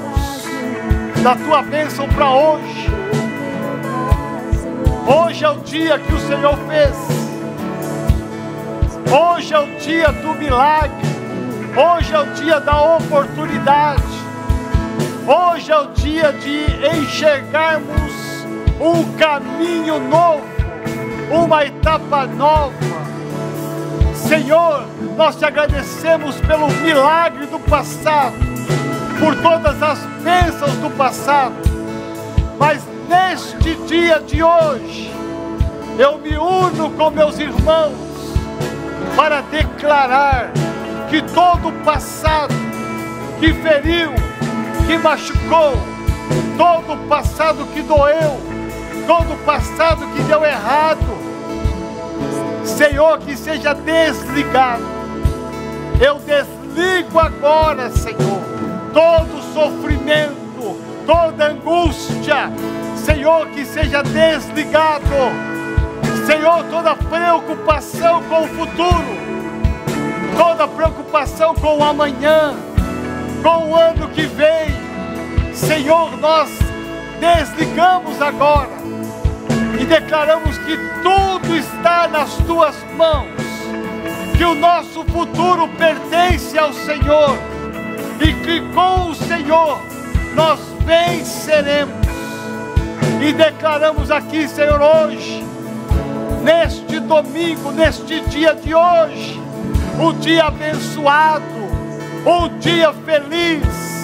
da 1.23 1.37
tua 1.37 1.63
bênção 1.63 2.09
para 2.09 2.31
hoje. 2.31 2.87
Hoje 5.07 5.45
é 5.45 5.51
o 5.51 5.61
dia 5.61 5.99
que 6.01 6.13
o 6.13 6.19
Senhor 6.19 6.59
fez. 6.69 6.97
Hoje 9.09 9.55
é 9.55 9.59
o 9.61 9.67
dia 9.79 10.11
do 10.11 10.35
milagre. 10.35 11.07
Hoje 11.77 12.13
é 12.13 12.19
o 12.19 12.27
dia 12.35 12.59
da 12.59 12.97
oportunidade. 12.97 14.16
Hoje 15.29 15.73
é 15.73 15.79
o 15.81 15.87
dia 15.89 16.33
de 16.33 16.67
enxergarmos 17.01 18.13
um 18.81 19.13
caminho 19.17 19.99
novo, 19.99 20.47
uma 21.33 21.65
etapa 21.65 22.29
nova. 22.29 22.73
Senhor, 24.15 24.87
nós 25.17 25.35
te 25.35 25.45
agradecemos 25.45 26.37
pelo 26.43 26.69
milagre 26.69 27.47
do 27.47 27.59
passado, 27.59 28.37
por 29.19 29.35
todas 29.43 29.83
as 29.83 29.99
bênçãos 30.23 30.75
do 30.75 30.97
passado, 30.97 31.57
mas 32.57 32.85
neste 33.09 33.75
dia 33.89 34.21
de 34.21 34.45
hoje, 34.45 35.13
eu 35.99 36.19
me 36.19 36.39
uno 36.39 36.89
com 36.91 37.11
meus 37.11 37.37
irmãos 37.41 37.97
para 39.17 39.41
declarar 39.41 40.53
que 41.11 41.21
todo 41.21 41.71
o 41.71 41.73
passado 41.85 42.55
que 43.41 43.53
feriu, 43.55 44.26
que 44.87 44.97
machucou, 44.99 45.75
todo 46.57 46.93
o 46.93 47.09
passado 47.09 47.67
que 47.75 47.83
doeu, 47.83 48.41
todo 49.07 49.35
o 49.35 49.39
passado 49.39 50.07
que 50.15 50.23
deu 50.23 50.45
errado, 50.45 51.05
Senhor, 52.65 53.19
que 53.19 53.37
seja 53.37 53.75
desligado. 53.75 54.85
Eu 56.01 56.19
desligo 56.21 57.19
agora, 57.19 57.91
Senhor, 57.91 58.41
todo 58.93 59.43
sofrimento, 59.53 60.79
toda 61.07 61.49
angústia, 61.49 62.51
Senhor, 62.97 63.47
que 63.49 63.65
seja 63.65 64.03
desligado. 64.03 65.05
Senhor, 66.27 66.65
toda 66.71 66.95
preocupação 66.97 68.23
com 68.25 68.43
o 68.43 68.49
futuro, 68.49 69.17
toda 70.37 70.67
preocupação 70.67 71.55
com 71.55 71.79
o 71.79 71.85
amanhã, 71.85 72.55
com 73.43 73.71
o 73.71 73.77
ano 73.77 74.09
que 74.09 74.23
vem, 74.23 74.76
Senhor, 75.57 76.15
nós 76.19 76.51
desligamos 77.19 78.21
agora 78.21 78.69
e 79.81 79.85
declaramos 79.87 80.59
que 80.59 80.77
tudo 81.03 81.57
está 81.57 82.07
nas 82.07 82.35
tuas 82.47 82.77
mãos, 82.95 83.31
que 84.37 84.45
o 84.45 84.55
nosso 84.55 85.03
futuro 85.05 85.67
pertence 85.69 86.59
ao 86.59 86.75
Senhor 86.75 87.39
e 88.21 88.35
que 88.45 88.61
com 88.75 89.11
o 89.11 89.15
Senhor 89.15 89.81
nós 90.35 90.61
venceremos. 90.85 92.07
E 93.27 93.33
declaramos 93.33 94.11
aqui, 94.11 94.47
Senhor, 94.47 94.81
hoje, 94.81 95.43
neste 96.43 97.01
domingo, 97.01 97.73
neste 97.73 98.21
dia 98.21 98.55
de 98.55 98.75
hoje, 98.75 99.41
um 99.99 100.13
dia 100.19 100.45
abençoado, 100.45 101.45
um 102.27 102.59
dia 102.59 102.93
feliz, 102.93 103.96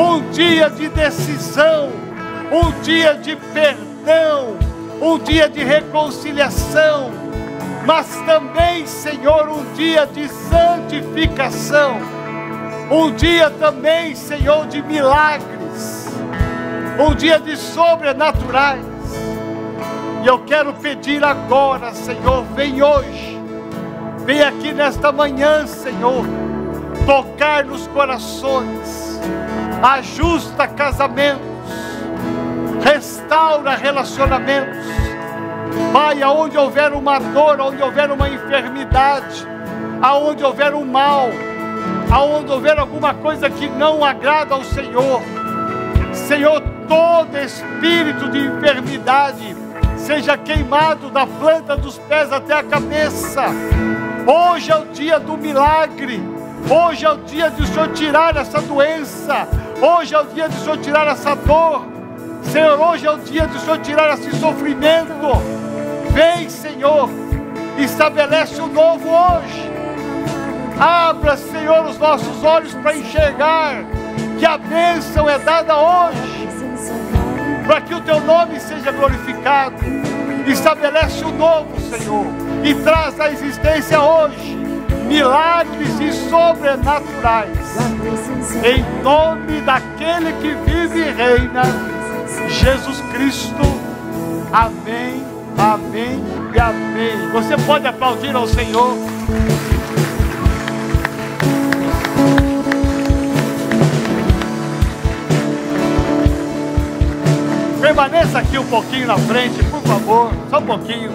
um 0.00 0.30
dia 0.30 0.70
de 0.70 0.88
decisão, 0.88 1.90
um 2.50 2.80
dia 2.80 3.14
de 3.16 3.36
perdão, 3.36 4.56
um 4.98 5.18
dia 5.18 5.46
de 5.46 5.62
reconciliação, 5.62 7.10
mas 7.84 8.06
também, 8.24 8.86
Senhor, 8.86 9.46
um 9.46 9.74
dia 9.74 10.06
de 10.06 10.26
santificação, 10.26 11.98
um 12.90 13.12
dia 13.12 13.50
também, 13.50 14.14
Senhor, 14.14 14.66
de 14.68 14.80
milagres, 14.82 16.08
um 16.98 17.14
dia 17.14 17.38
de 17.38 17.54
sobrenaturais. 17.54 18.82
E 20.22 20.26
eu 20.26 20.38
quero 20.40 20.72
pedir 20.74 21.22
agora, 21.22 21.92
Senhor, 21.92 22.44
vem 22.54 22.82
hoje, 22.82 23.38
vem 24.24 24.42
aqui 24.42 24.72
nesta 24.72 25.12
manhã, 25.12 25.66
Senhor, 25.66 26.24
tocar 27.06 27.64
nos 27.66 27.86
corações, 27.88 29.09
ajusta 29.82 30.66
casamentos, 30.68 31.40
restaura 32.82 33.74
relacionamentos. 33.74 34.86
Pai, 35.92 36.22
aonde 36.22 36.58
houver 36.58 36.92
uma 36.92 37.18
dor, 37.18 37.60
aonde 37.60 37.82
houver 37.82 38.10
uma 38.10 38.28
enfermidade, 38.28 39.46
aonde 40.02 40.44
houver 40.44 40.74
um 40.74 40.84
mal, 40.84 41.28
aonde 42.10 42.50
houver 42.50 42.78
alguma 42.78 43.14
coisa 43.14 43.48
que 43.48 43.68
não 43.68 44.04
agrada 44.04 44.54
ao 44.54 44.64
Senhor, 44.64 45.22
Senhor, 46.12 46.60
todo 46.88 47.38
espírito 47.38 48.28
de 48.30 48.38
enfermidade 48.46 49.56
seja 49.96 50.36
queimado 50.36 51.08
da 51.10 51.26
planta 51.26 51.76
dos 51.76 51.98
pés 51.98 52.32
até 52.32 52.54
a 52.54 52.62
cabeça. 52.64 53.44
Hoje 54.26 54.72
é 54.72 54.76
o 54.76 54.86
dia 54.86 55.20
do 55.20 55.36
milagre. 55.36 56.20
Hoje 56.68 57.04
é 57.04 57.10
o 57.10 57.18
dia 57.18 57.50
de 57.50 57.62
o 57.62 57.66
Senhor 57.66 57.88
tirar 57.92 58.36
essa 58.36 58.60
doença. 58.60 59.46
Hoje 59.82 60.14
é 60.14 60.20
o 60.20 60.24
dia 60.24 60.46
de 60.46 60.56
o 60.56 60.60
Senhor 60.60 60.76
tirar 60.78 61.06
essa 61.06 61.34
dor. 61.34 61.86
Senhor, 62.42 62.78
hoje 62.78 63.06
é 63.06 63.10
o 63.10 63.18
dia 63.18 63.46
de 63.46 63.56
o 63.56 63.60
Senhor 63.60 63.78
tirar 63.78 64.12
esse 64.12 64.30
sofrimento. 64.36 65.10
Vem, 66.10 66.50
Senhor, 66.50 67.08
estabelece 67.78 68.60
o 68.60 68.66
novo 68.66 69.08
hoje. 69.08 69.70
Abra, 70.78 71.34
Senhor, 71.38 71.86
os 71.86 71.98
nossos 71.98 72.44
olhos 72.44 72.74
para 72.74 72.94
enxergar 72.94 73.84
que 74.38 74.44
a 74.44 74.58
bênção 74.58 75.28
é 75.28 75.38
dada 75.38 75.74
hoje, 75.78 76.48
para 77.66 77.80
que 77.80 77.94
o 77.94 78.02
teu 78.02 78.20
nome 78.20 78.60
seja 78.60 78.92
glorificado. 78.92 79.76
Estabelece 80.46 81.24
o 81.24 81.32
novo, 81.32 81.80
Senhor, 81.80 82.26
e 82.62 82.74
traz 82.82 83.18
à 83.18 83.30
existência 83.30 83.98
hoje 83.98 84.56
milagres 85.08 85.98
e 86.00 86.12
sobrenaturais. 86.28 87.59
Em 88.64 89.02
nome 89.02 89.60
daquele 89.60 90.32
que 90.40 90.54
vive 90.70 91.00
e 91.00 91.12
reina, 91.12 91.62
Jesus 92.48 93.00
Cristo. 93.12 93.62
Amém, 94.52 95.24
amém 95.56 96.22
e 96.54 96.58
amém. 96.58 97.30
Você 97.32 97.56
pode 97.64 97.86
aplaudir 97.86 98.34
ao 98.34 98.46
Senhor. 98.46 98.96
Permaneça 107.80 108.38
aqui 108.38 108.58
um 108.58 108.66
pouquinho 108.66 109.06
na 109.06 109.16
frente, 109.16 109.62
por 109.64 109.82
favor, 109.82 110.30
só 110.50 110.58
um 110.58 110.66
pouquinho. 110.66 111.10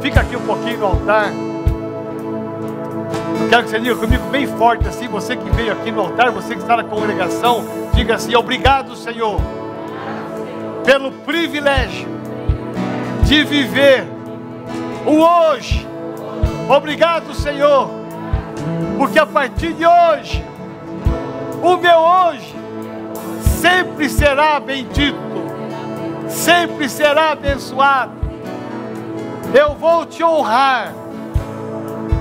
Fica 0.00 0.20
aqui 0.20 0.36
um 0.36 0.46
pouquinho 0.46 0.78
no 0.78 0.86
altar. 0.86 1.47
Quero 3.48 3.64
que 3.64 3.70
você 3.70 3.80
diga 3.80 3.96
comigo 3.96 4.24
bem 4.30 4.46
forte 4.46 4.86
assim, 4.86 5.08
você 5.08 5.36
que 5.36 5.48
veio 5.50 5.72
aqui 5.72 5.90
no 5.90 6.00
altar, 6.00 6.30
você 6.30 6.54
que 6.54 6.60
está 6.60 6.76
na 6.76 6.84
congregação, 6.84 7.64
diga 7.94 8.16
assim: 8.16 8.34
Obrigado, 8.34 8.94
Senhor, 8.96 9.40
pelo 10.84 11.12
privilégio 11.12 12.08
de 13.24 13.44
viver 13.44 14.04
o 15.06 15.20
hoje. 15.20 15.86
Obrigado, 16.68 17.32
Senhor, 17.34 17.90
porque 18.98 19.18
a 19.18 19.26
partir 19.26 19.72
de 19.72 19.86
hoje, 19.86 20.44
o 21.62 21.76
meu 21.76 21.98
hoje 21.98 22.54
sempre 23.60 24.08
será 24.08 24.60
bendito 24.60 25.28
sempre 26.28 26.88
será 26.88 27.32
abençoado. 27.32 28.12
Eu 29.52 29.74
vou 29.74 30.04
te 30.04 30.22
honrar 30.22 30.92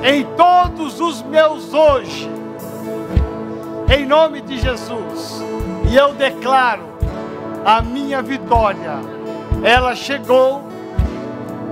em 0.04 0.24
todos 0.36 1.00
os 1.00 1.22
meus 1.24 1.74
hoje, 1.74 2.30
em 3.96 4.06
nome 4.06 4.42
de 4.42 4.58
Jesus. 4.58 5.42
E 5.90 5.96
eu 5.96 6.14
declaro 6.14 6.84
a 7.66 7.82
minha 7.82 8.22
vitória, 8.22 8.94
ela 9.64 9.96
chegou 9.96 10.64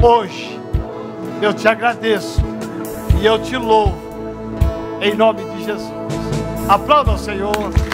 hoje. 0.02 0.60
Eu 1.42 1.54
te 1.54 1.68
agradeço 1.68 2.42
e 3.22 3.26
eu 3.26 3.42
te 3.42 3.58
louvo, 3.58 3.98
em 5.02 5.14
nome 5.14 5.44
de 5.44 5.64
Jesus. 5.64 5.94
Aplauda 6.68 7.12
o 7.12 7.18
Senhor. 7.18 7.85